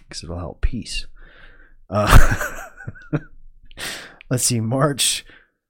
because 0.00 0.22
it'll 0.22 0.38
help 0.38 0.60
peace. 0.60 1.06
Uh, 1.88 2.58
let's 4.30 4.44
see, 4.44 4.60
March 4.60 5.24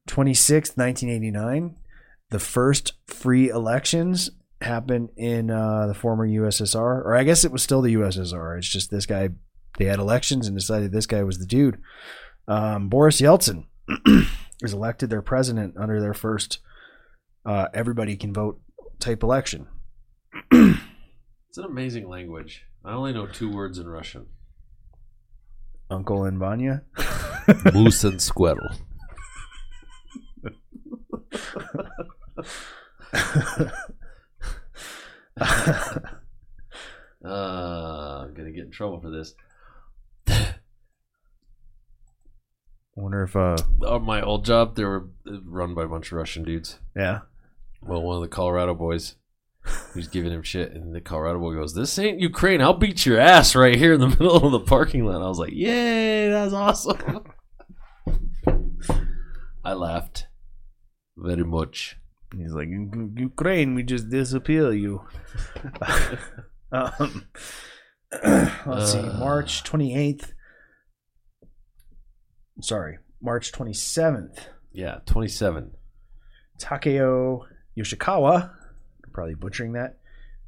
twenty 0.06 0.34
sixth, 0.34 0.76
1989. 0.76 1.76
The 2.30 2.38
first 2.38 2.94
free 3.06 3.48
elections 3.48 4.30
happened 4.60 5.10
in 5.16 5.50
uh, 5.50 5.86
the 5.86 5.94
former 5.94 6.26
USSR, 6.26 6.76
or 7.04 7.16
I 7.16 7.24
guess 7.24 7.44
it 7.44 7.52
was 7.52 7.62
still 7.62 7.82
the 7.82 7.94
USSR. 7.94 8.58
It's 8.58 8.68
just 8.68 8.90
this 8.90 9.06
guy, 9.06 9.30
they 9.78 9.86
had 9.86 9.98
elections 9.98 10.46
and 10.46 10.56
decided 10.56 10.92
this 10.92 11.06
guy 11.06 11.22
was 11.22 11.38
the 11.38 11.46
dude. 11.46 11.80
Um, 12.48 12.88
Boris 12.88 13.20
Yeltsin 13.20 13.66
was 14.62 14.72
elected 14.72 15.10
their 15.10 15.22
president 15.22 15.76
under 15.78 16.00
their 16.00 16.14
first 16.14 16.58
uh, 17.44 17.68
everybody 17.72 18.16
can 18.16 18.32
vote 18.32 18.60
type 18.98 19.22
election. 19.22 19.66
It's 21.48 21.58
an 21.58 21.64
amazing 21.64 22.08
language. 22.08 22.64
I 22.84 22.92
only 22.92 23.12
know 23.12 23.26
two 23.26 23.50
words 23.50 23.80
in 23.80 23.88
Russian. 23.88 24.26
Uncle 25.90 26.22
and 26.22 26.38
Vanya. 26.38 26.84
Moose 27.74 28.04
and 28.04 28.22
squirrel. 28.22 28.70
Uh, 35.36 37.24
I'm 37.24 38.34
gonna 38.34 38.52
get 38.52 38.66
in 38.66 38.70
trouble 38.70 39.00
for 39.00 39.10
this. 39.10 39.34
Wonder 43.01 43.22
if 43.22 43.34
uh 43.36 43.57
my 44.01 44.20
old 44.22 44.44
job, 44.44 44.76
they 44.76 44.84
were 44.84 45.09
run 45.44 45.74
by 45.74 45.84
a 45.84 45.88
bunch 45.88 46.07
of 46.12 46.18
Russian 46.18 46.42
dudes. 46.44 46.78
yeah. 46.96 47.20
Well, 47.82 48.03
one 48.03 48.16
of 48.16 48.22
the 48.22 48.28
Colorado 48.28 48.74
boys, 48.74 49.14
who's 49.94 50.07
giving 50.09 50.32
him 50.32 50.42
shit, 50.42 50.72
and 50.72 50.94
the 50.94 51.01
Colorado 51.01 51.38
boy 51.38 51.55
goes, 51.55 51.74
"This 51.74 51.98
ain't 51.98 52.20
Ukraine. 52.20 52.61
I'll 52.61 52.74
beat 52.74 53.07
your 53.07 53.18
ass 53.18 53.55
right 53.57 53.74
here 53.76 53.94
in 53.94 54.01
the 54.01 54.09
middle 54.20 54.36
of 54.36 54.53
the 54.53 54.61
parking 54.61 55.07
lot." 55.07 55.22
I 55.22 55.28
was 55.28 55.38
like, 55.38 55.53
"Yay, 55.53 56.28
that's 56.28 56.53
awesome!" 56.53 57.24
I 59.64 59.72
laughed 59.72 60.26
very 61.16 61.44
much. 61.44 61.96
He's 62.36 62.53
like 62.53 62.68
"U- 62.68 62.90
U- 62.94 63.12
Ukraine, 63.16 63.74
we 63.74 63.82
just 63.82 64.09
disappear 64.11 64.72
you. 64.72 65.05
um, 66.72 67.26
let's 68.66 68.92
see, 68.92 68.98
Uh. 68.98 69.18
March 69.18 69.64
twenty 69.64 69.94
eighth. 69.96 70.32
Sorry, 72.62 72.98
March 73.20 73.52
twenty 73.52 73.72
seventh. 73.72 74.48
Yeah, 74.72 74.98
twenty-seven. 75.06 75.72
Takeo 76.58 77.46
Yoshikawa, 77.76 78.50
probably 79.12 79.34
butchering 79.34 79.72
that, 79.72 79.98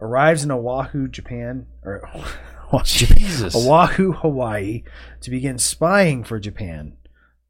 arrives 0.01 0.45
in 0.45 0.51
Oahu, 0.51 1.09
Japan, 1.09 1.67
or 1.83 2.09
Jesus. 2.85 3.55
Oahu, 3.57 4.13
Hawaii, 4.13 4.83
to 5.21 5.31
begin 5.31 5.59
spying 5.59 6.23
for 6.25 6.39
Japan 6.39 6.97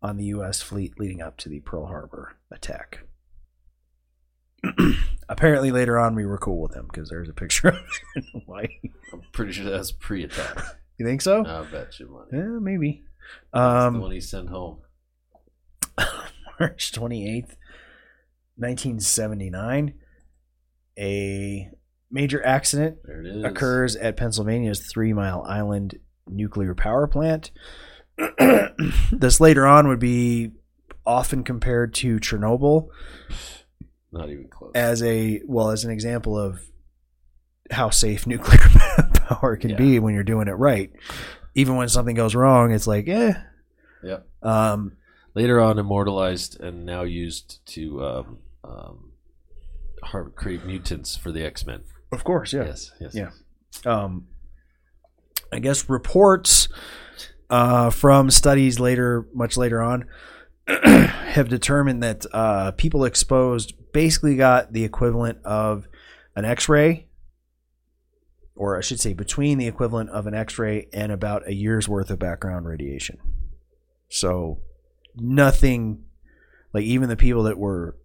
on 0.01 0.17
the 0.17 0.25
U.S. 0.27 0.63
fleet 0.63 0.99
leading 0.99 1.21
up 1.21 1.37
to 1.39 1.49
the 1.49 1.61
Pearl 1.61 1.87
Harbor 1.87 2.37
attack. 2.51 3.01
Apparently, 5.29 5.71
later 5.73 5.99
on, 5.99 6.15
we 6.15 6.25
were 6.27 6.39
cool 6.39 6.61
with 6.61 6.75
him 6.75 6.87
because 6.91 7.09
there's 7.09 7.29
a 7.29 7.33
picture 7.33 7.69
of 7.69 7.75
him 7.75 7.85
in 8.17 8.41
Hawaii. 8.41 8.69
I'm 9.13 9.23
pretty 9.33 9.53
sure 9.53 9.65
that's 9.69 9.93
pre-attack. 9.93 10.59
You 10.99 11.07
think 11.07 11.21
so? 11.23 11.45
I 11.45 11.63
bet 11.65 11.99
you 11.99 12.09
money. 12.09 12.29
Yeah, 12.33 12.59
maybe. 12.61 13.05
Um, 13.53 13.95
the 13.95 14.01
one 14.01 14.13
he 14.13 14.21
sent 14.21 14.49
home. 14.49 14.79
March 16.61 16.93
28th, 16.93 17.57
1979, 18.57 19.95
a 20.99 21.71
major 22.11 22.45
accident 22.45 22.99
There 23.05 23.21
it 23.23 23.27
is. 23.37 23.45
occurs 23.45 23.97
at 23.97 24.17
Pennsylvania's 24.17 24.81
Three 24.81 25.13
Mile 25.13 25.43
Island 25.47 25.99
nuclear 26.29 26.75
power 26.75 27.07
plant. 27.07 27.51
this 29.13 29.41
later 29.41 29.67
on 29.67 29.89
would 29.89 29.99
be 29.99 30.51
often 31.07 31.43
compared 31.43 31.95
to 31.95 32.19
Chernobyl 32.19 32.89
Not 34.13 34.29
even 34.31 34.49
close. 34.49 34.73
as 34.75 35.03
a 35.03 35.41
well 35.47 35.71
as 35.71 35.85
an 35.85 35.91
example 35.91 36.39
of 36.39 36.61
how 37.71 37.91
safe 37.91 38.27
nuclear 38.29 38.59
power 39.15 39.57
can 39.57 39.71
Yeah. 39.71 39.77
be 39.77 39.99
when 39.99 40.15
you're 40.15 40.23
doing 40.23 40.47
it 40.49 40.53
right. 40.53 40.91
Even 41.55 41.77
when 41.77 41.89
something 41.89 42.17
goes 42.17 42.35
wrong, 42.35 42.73
it's 42.73 42.87
like, 42.87 43.09
eh. 43.09 43.35
Yep. 44.03 44.27
Um, 44.43 44.93
Later 45.35 45.61
on, 45.61 45.79
immortalized 45.79 46.61
and 46.61 46.85
now 46.85 47.03
used 47.03 47.65
to 47.69 48.05
um, 48.05 48.39
um, 48.65 49.13
har- 50.03 50.31
create 50.31 50.65
mutants 50.67 51.17
for 51.17 51.33
the 51.33 51.43
X 51.43 51.65
Men. 51.67 51.85
Of 52.13 52.23
course, 52.25 52.53
yeah. 52.53 52.65
Yes, 52.65 52.93
yes. 53.01 53.15
Yeah. 53.15 53.31
Um, 53.87 54.27
I 55.51 55.59
guess 55.59 55.89
reports 55.89 56.69
uh, 57.49 57.89
from 57.91 58.31
studies 58.31 58.79
later, 58.79 59.27
much 59.33 59.57
later 59.57 59.81
on, 59.81 60.05
have 60.85 61.49
determined 61.49 62.03
that 62.03 62.27
uh, 62.33 62.73
people 62.73 63.05
exposed 63.05 63.73
basically 63.93 64.37
got 64.37 64.73
the 64.73 64.85
equivalent 64.85 65.39
of 65.45 65.87
an 66.37 66.45
X-ray, 66.45 67.07
or 68.55 68.77
I 68.77 68.81
should 68.81 69.01
say, 69.01 69.13
between 69.15 69.59
the 69.59 69.67
equivalent 69.67 70.11
of 70.11 70.27
an 70.27 70.35
X-ray 70.35 70.89
and 70.93 71.11
about 71.13 71.47
a 71.49 71.55
year's 71.55 71.89
worth 71.89 72.11
of 72.11 72.19
background 72.19 72.67
radiation. 72.67 73.19
So 74.09 74.61
nothing, 75.17 76.05
like 76.73 76.85
even 76.85 77.09
the 77.09 77.17
people 77.17 77.45
that 77.45 77.59
were 77.59 77.97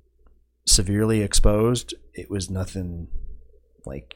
severely 0.65 1.21
exposed, 1.21 1.93
it 2.13 2.29
was 2.29 2.49
nothing 2.49 3.07
like 3.85 4.15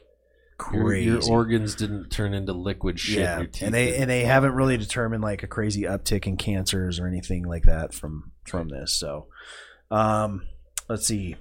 Your, 0.72 0.84
crazy. 0.84 1.04
your 1.10 1.22
organs 1.30 1.74
didn't 1.74 2.10
turn 2.10 2.34
into 2.34 2.52
liquid 2.52 2.98
shit. 2.98 3.18
yeah, 3.18 3.38
Your 3.38 3.46
teeth 3.46 3.62
and 3.62 3.74
they 3.74 3.96
and 3.96 4.08
they 4.10 4.24
haven't 4.24 4.52
really 4.52 4.76
determined 4.76 5.22
like 5.22 5.42
a 5.42 5.46
crazy 5.46 5.82
uptick 5.82 6.26
in 6.26 6.36
cancers 6.36 6.98
or 6.98 7.06
anything 7.06 7.44
like 7.44 7.64
that 7.64 7.92
from 7.94 8.32
from 8.46 8.68
this. 8.68 8.94
So, 8.94 9.26
um, 9.90 10.46
let's 10.88 11.06
see, 11.06 11.36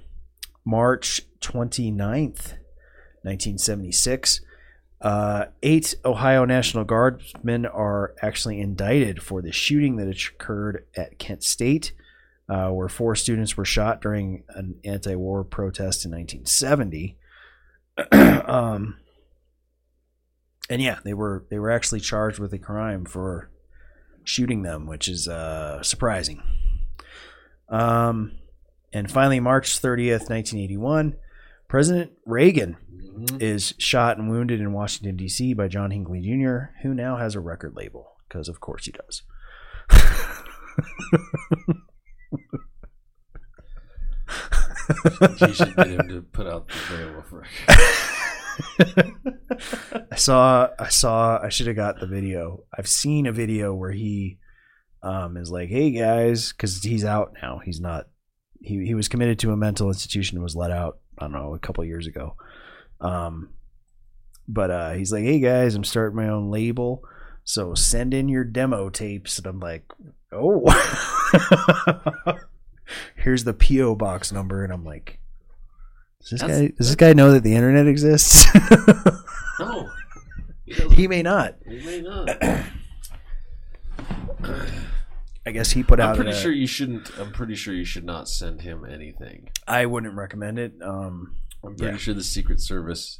March 0.65 1.21
29th, 1.41 2.55
1976. 3.23 4.41
Uh, 5.01 5.45
eight 5.63 5.95
Ohio 6.05 6.45
National 6.45 6.83
Guardsmen 6.83 7.65
are 7.65 8.13
actually 8.21 8.59
indicted 8.59 9.23
for 9.23 9.41
the 9.41 9.51
shooting 9.51 9.95
that 9.95 10.07
occurred 10.07 10.85
at 10.95 11.17
Kent 11.17 11.43
State, 11.43 11.91
uh, 12.47 12.69
where 12.69 12.89
four 12.89 13.15
students 13.15 13.57
were 13.57 13.65
shot 13.65 14.01
during 14.01 14.43
an 14.49 14.75
anti-war 14.85 15.43
protest 15.43 16.05
in 16.05 16.11
1970. 16.11 17.17
um, 18.11 18.97
and 20.69 20.81
yeah, 20.81 20.99
they 21.03 21.13
were 21.13 21.45
they 21.49 21.57
were 21.59 21.71
actually 21.71 21.99
charged 21.99 22.39
with 22.39 22.53
a 22.53 22.59
crime 22.59 23.03
for 23.05 23.49
shooting 24.23 24.61
them, 24.61 24.85
which 24.85 25.07
is 25.07 25.27
uh, 25.27 25.81
surprising. 25.81 26.43
Um, 27.69 28.33
And 28.93 29.09
finally, 29.09 29.39
March 29.39 29.81
30th, 29.81 30.29
1981, 30.29 31.15
President 31.71 32.11
Reagan 32.25 32.75
is 33.39 33.73
shot 33.77 34.17
and 34.17 34.29
wounded 34.29 34.59
in 34.59 34.73
Washington, 34.73 35.15
D.C. 35.15 35.53
by 35.53 35.69
John 35.69 35.91
Hinckley 35.91 36.19
Jr., 36.19 36.73
who 36.83 36.93
now 36.93 37.15
has 37.15 37.33
a 37.33 37.39
record 37.39 37.77
label, 37.77 38.17
because 38.27 38.49
of 38.49 38.59
course 38.59 38.87
he 38.87 38.91
does. 38.91 39.23
You 45.39 45.53
should 45.53 45.73
get 45.77 45.87
him 45.87 46.09
to 46.09 46.21
put 46.33 46.45
out 46.45 46.67
the 46.67 46.73
Beowulf 46.89 47.31
record. 47.31 47.47
I 50.11 50.15
saw 50.17 50.67
I 50.77 50.89
saw 50.89 51.39
I 51.41 51.47
should 51.47 51.67
have 51.67 51.77
got 51.77 52.01
the 52.01 52.07
video. 52.07 52.65
I've 52.77 52.89
seen 52.89 53.25
a 53.25 53.31
video 53.31 53.73
where 53.73 53.91
he 53.91 54.39
um 55.03 55.37
is 55.37 55.49
like, 55.49 55.69
"Hey 55.69 55.91
guys," 55.91 56.51
cuz 56.51 56.83
he's 56.83 57.05
out 57.05 57.31
now. 57.41 57.61
He's 57.63 57.79
not 57.79 58.07
he 58.59 58.85
he 58.85 58.93
was 58.93 59.07
committed 59.07 59.39
to 59.39 59.53
a 59.53 59.57
mental 59.57 59.87
institution 59.87 60.37
and 60.37 60.43
was 60.43 60.55
let 60.55 60.71
out, 60.71 61.00
I 61.21 61.25
don't 61.25 61.33
know, 61.33 61.53
a 61.53 61.59
couple 61.59 61.83
years 61.85 62.07
ago. 62.07 62.35
Um 62.99 63.49
but 64.47 64.71
uh 64.71 64.91
he's 64.91 65.11
like, 65.11 65.23
"Hey 65.23 65.39
guys, 65.39 65.75
I'm 65.75 65.83
starting 65.83 66.15
my 66.17 66.27
own 66.29 66.49
label. 66.51 67.03
So 67.43 67.73
send 67.75 68.13
in 68.13 68.27
your 68.29 68.43
demo 68.43 68.89
tapes." 68.89 69.37
And 69.37 69.47
I'm 69.47 69.59
like, 69.59 69.83
"Oh." 70.31 70.63
Here's 73.15 73.43
the 73.45 73.53
PO 73.53 73.95
box 73.95 74.31
number 74.31 74.63
and 74.63 74.73
I'm 74.73 74.83
like, 74.83 75.19
does 76.21 76.29
this 76.31 76.41
That's- 76.41 76.59
guy 76.59 76.67
does 76.77 76.87
this 76.87 76.95
guy 76.95 77.13
know 77.13 77.31
that 77.31 77.43
the 77.43 77.55
internet 77.55 77.87
exists? 77.87 78.45
No. 79.59 79.89
he 80.91 81.07
may 81.07 81.21
not. 81.21 81.55
He 81.67 81.79
may 81.85 82.01
not. 82.01 82.29
I 85.45 85.51
guess 85.51 85.71
he 85.71 85.81
put 85.83 85.99
out 85.99 86.11
I'm 86.11 86.15
pretty 86.17 86.31
a- 86.31 86.39
sure 86.39 86.51
you 86.51 86.67
shouldn't. 86.67 87.17
I'm 87.19 87.31
pretty 87.31 87.55
sure 87.55 87.73
you 87.73 87.85
should 87.85 88.05
not 88.05 88.27
send 88.27 88.61
him 88.61 88.85
anything. 88.85 89.49
I 89.67 89.85
wouldn't 89.85 90.15
recommend 90.15 90.59
it. 90.59 90.73
Um, 90.83 91.35
I'm 91.63 91.75
pretty 91.75 91.93
yeah. 91.93 91.97
sure 91.97 92.13
the 92.13 92.23
Secret 92.23 92.59
Service 92.59 93.19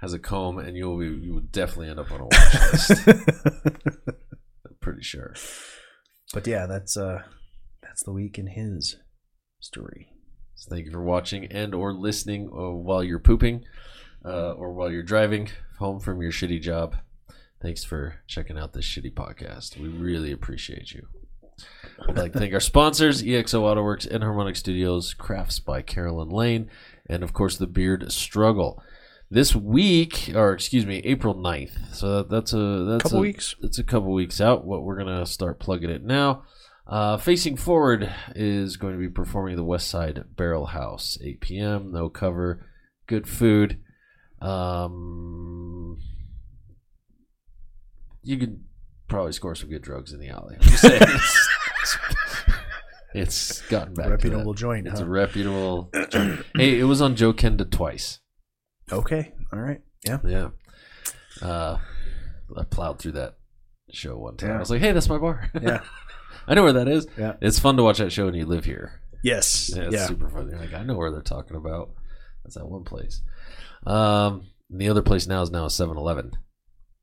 has 0.00 0.12
a 0.12 0.18
comb, 0.18 0.58
and 0.58 0.76
you'll 0.76 0.98
be 0.98 1.06
you 1.06 1.34
will 1.34 1.40
definitely 1.40 1.88
end 1.88 2.00
up 2.00 2.12
on 2.12 2.20
a 2.20 2.24
watch 2.30 2.72
list. 2.72 3.08
I'm 3.08 4.76
pretty 4.80 5.02
sure. 5.02 5.34
But 6.34 6.46
yeah, 6.46 6.66
that's 6.66 6.96
uh, 6.96 7.22
that's 7.82 8.02
the 8.02 8.12
week 8.12 8.38
in 8.38 8.48
his 8.48 8.96
story. 9.60 10.08
So 10.56 10.70
thank 10.70 10.86
you 10.86 10.90
for 10.90 11.02
watching 11.02 11.46
and 11.46 11.74
or 11.74 11.92
listening 11.92 12.48
uh, 12.52 12.72
while 12.72 13.04
you're 13.04 13.18
pooping 13.18 13.64
uh, 14.24 14.52
or 14.52 14.72
while 14.72 14.90
you're 14.90 15.02
driving 15.02 15.50
home 15.78 16.00
from 16.00 16.20
your 16.20 16.32
shitty 16.32 16.60
job. 16.60 16.96
Thanks 17.62 17.84
for 17.84 18.16
checking 18.26 18.58
out 18.58 18.72
this 18.72 18.84
shitty 18.84 19.14
podcast. 19.14 19.78
We 19.78 19.88
really 19.88 20.32
appreciate 20.32 20.92
you. 20.92 21.06
I'd 22.00 22.16
like 22.16 22.32
to 22.32 22.38
thank 22.38 22.52
our 22.52 22.60
sponsors, 22.60 23.22
EXO 23.22 23.62
AutoWorks 23.62 24.06
and 24.06 24.22
Harmonic 24.22 24.56
Studios, 24.56 25.14
Crafts 25.14 25.58
by 25.58 25.82
Carolyn 25.82 26.28
Lane, 26.28 26.70
and 27.08 27.22
of 27.22 27.32
course 27.32 27.56
the 27.56 27.66
Beard 27.66 28.10
Struggle. 28.12 28.82
This 29.28 29.56
week, 29.56 30.30
or 30.34 30.52
excuse 30.52 30.86
me, 30.86 30.98
April 30.98 31.34
9th. 31.34 31.94
So 31.94 32.18
that, 32.18 32.30
that's 32.30 32.52
a 32.52 32.84
that's 32.88 33.02
Couple 33.04 33.18
a, 33.18 33.22
weeks. 33.22 33.56
It's 33.60 33.78
a 33.78 33.84
couple 33.84 34.12
weeks 34.12 34.40
out. 34.40 34.64
What 34.64 34.84
we're 34.84 34.98
gonna 34.98 35.26
start 35.26 35.58
plugging 35.58 35.90
it 35.90 36.04
now. 36.04 36.44
Uh, 36.86 37.16
Facing 37.16 37.56
Forward 37.56 38.12
is 38.36 38.76
going 38.76 38.92
to 38.92 39.00
be 39.00 39.08
performing 39.08 39.56
the 39.56 39.64
West 39.64 39.88
Side 39.88 40.22
Barrel 40.36 40.66
House, 40.66 41.18
8 41.20 41.40
p.m. 41.40 41.90
No 41.90 42.08
cover, 42.08 42.64
good 43.08 43.28
food. 43.28 43.80
Um, 44.40 45.98
you 48.22 48.38
could 48.38 48.62
probably 49.08 49.32
score 49.32 49.56
some 49.56 49.68
good 49.68 49.82
drugs 49.82 50.12
in 50.12 50.20
the 50.20 50.28
alley. 50.28 50.58
I'm 53.18 53.24
just 53.24 53.48
saying, 53.48 53.62
it's, 53.62 53.70
gotten 53.70 53.94
back. 53.94 54.10
Reputable 54.10 54.54
joint, 54.54 54.86
It's 54.86 55.00
huh? 55.00 55.06
a 55.06 55.08
reputable. 55.08 55.90
joint. 56.10 56.44
Hey, 56.56 56.78
it 56.78 56.84
was 56.84 57.00
on 57.00 57.16
Joe 57.16 57.32
Kenda 57.32 57.70
twice. 57.70 58.20
Okay, 58.92 59.32
all 59.52 59.58
right, 59.60 59.80
yeah, 60.06 60.18
Yeah. 60.24 60.48
Uh, 61.42 61.78
I 62.56 62.62
plowed 62.64 62.98
through 63.00 63.12
that 63.12 63.36
show 63.90 64.16
one 64.16 64.36
time. 64.36 64.50
Yeah. 64.50 64.56
I 64.56 64.60
was 64.60 64.70
like, 64.70 64.80
"Hey, 64.80 64.92
that's 64.92 65.08
my 65.08 65.18
bar." 65.18 65.50
Yeah. 65.60 65.82
I 66.48 66.54
know 66.54 66.62
where 66.62 66.72
that 66.74 66.86
is. 66.88 67.06
Yeah. 67.18 67.34
it's 67.40 67.58
fun 67.58 67.76
to 67.76 67.82
watch 67.82 67.98
that 67.98 68.12
show, 68.12 68.28
and 68.28 68.36
you 68.36 68.46
live 68.46 68.64
here. 68.64 69.00
Yes, 69.24 69.70
Yeah, 69.74 69.84
it's 69.84 69.94
yeah. 69.94 70.06
super 70.06 70.28
fun. 70.28 70.48
You're 70.48 70.60
like, 70.60 70.72
I 70.74 70.84
know 70.84 70.94
where 70.94 71.10
they're 71.10 71.20
talking 71.22 71.56
about. 71.56 71.90
That's 72.44 72.54
that 72.54 72.68
one 72.68 72.84
place. 72.84 73.22
Um, 73.84 74.46
the 74.70 74.88
other 74.88 75.02
place 75.02 75.26
now 75.26 75.42
is 75.42 75.50
now 75.50 75.64
a 75.64 75.68
7-Eleven, 75.68 76.32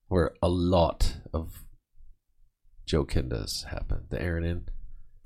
where 0.08 0.32
a 0.42 0.48
lot 0.48 1.18
of 1.34 1.64
Joe 2.86 3.04
Kendas 3.06 3.66
happen. 3.66 4.06
The 4.10 4.22
Aaron 4.22 4.46
Inn. 4.46 4.66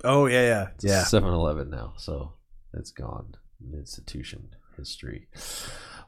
Oh 0.04 0.26
yeah, 0.26 0.42
yeah, 0.42 0.66
It's 0.74 0.84
yeah. 0.84 1.02
7-Eleven 1.02 1.70
now, 1.70 1.94
so 1.96 2.34
it's 2.72 2.92
gone. 2.92 3.34
Institution 3.74 4.50
history. 4.76 5.26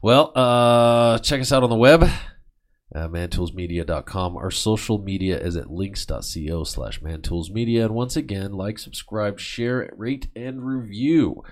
Well, 0.01 0.31
uh, 0.35 1.19
check 1.19 1.41
us 1.41 1.51
out 1.51 1.63
on 1.63 1.69
the 1.69 1.75
web, 1.75 2.03
uh, 2.03 3.07
mantoolsmedia.com. 3.07 4.37
Our 4.37 4.51
social 4.51 4.97
media 4.97 5.37
is 5.37 5.55
at 5.57 5.69
links.co 5.69 6.63
slash 6.63 7.01
mantoolsmedia. 7.01 7.85
And 7.85 7.93
once 7.93 8.15
again, 8.15 8.53
like, 8.53 8.79
subscribe, 8.79 9.39
share, 9.39 9.91
rate, 9.95 10.27
and 10.35 10.65
review. 10.65 11.43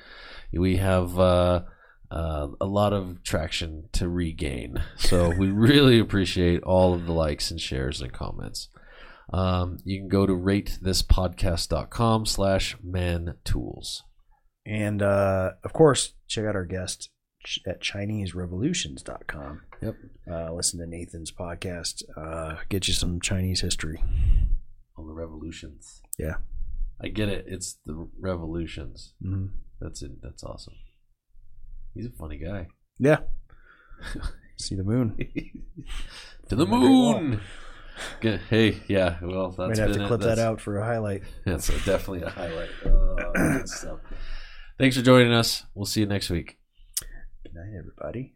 We 0.53 0.77
have 0.77 1.19
uh, 1.19 1.63
uh, 2.09 2.47
a 2.59 2.65
lot 2.65 2.93
of 2.93 3.21
traction 3.23 3.89
to 3.93 4.09
regain. 4.09 4.81
So 4.97 5.29
we 5.37 5.47
really 5.51 5.99
appreciate 5.99 6.63
all 6.63 6.93
of 6.93 7.05
the 7.05 7.13
likes 7.13 7.51
and 7.51 7.59
shares 7.59 8.01
and 8.01 8.11
comments. 8.13 8.69
Um, 9.31 9.77
you 9.83 9.99
can 9.99 10.07
go 10.07 10.25
to 10.25 10.33
ratethispodcast.com 10.33 12.25
slash 12.25 12.75
man 12.83 13.35
tools. 13.43 14.03
And 14.65 15.01
uh, 15.01 15.51
of 15.63 15.73
course, 15.73 16.13
check 16.27 16.45
out 16.45 16.55
our 16.55 16.65
guest 16.65 17.09
at 17.65 17.81
ChineseRevolutions.com. 17.81 19.61
Yep. 19.81 19.95
Uh, 20.29 20.53
listen 20.53 20.79
to 20.79 20.85
Nathan's 20.85 21.31
podcast. 21.31 22.03
Uh, 22.17 22.57
get 22.69 22.87
you 22.87 22.93
some 22.93 23.19
Chinese 23.21 23.61
history. 23.61 24.03
on 24.97 25.07
the 25.07 25.13
revolutions. 25.13 26.01
Yeah. 26.17 26.35
I 27.01 27.07
get 27.07 27.29
it. 27.29 27.45
It's 27.47 27.77
the 27.85 28.09
revolutions. 28.19 29.13
Mhm. 29.23 29.51
That's 29.79 30.01
it. 30.01 30.21
That's 30.21 30.43
awesome. 30.43 30.73
He's 31.93 32.05
a 32.07 32.11
funny 32.11 32.37
guy. 32.37 32.67
Yeah. 32.97 33.19
See 34.57 34.75
the 34.75 34.83
moon. 34.83 35.15
to 36.49 36.55
the 36.55 36.65
moon. 36.65 37.39
Good. 38.21 38.39
Hey, 38.49 38.81
yeah. 38.87 39.17
Well, 39.21 39.49
that's 39.51 39.77
Might 39.79 39.87
have 39.87 39.93
to 39.95 40.03
it. 40.03 40.07
clip 40.07 40.19
that 40.21 40.27
That's- 40.27 40.45
out 40.45 40.61
for 40.61 40.77
a 40.77 40.85
highlight. 40.85 41.23
That's 41.45 41.67
definitely 41.85 42.23
a 42.23 42.29
highlight. 42.29 42.69
Uh, 42.85 43.31
good 43.57 43.69
stuff. 43.69 43.99
Thanks 44.77 44.95
for 44.97 45.01
joining 45.03 45.33
us. 45.33 45.63
We'll 45.75 45.85
see 45.85 45.99
you 46.01 46.05
next 46.05 46.29
week. 46.29 46.57
Good 47.43 47.53
night, 47.53 47.73
everybody. 47.77 48.35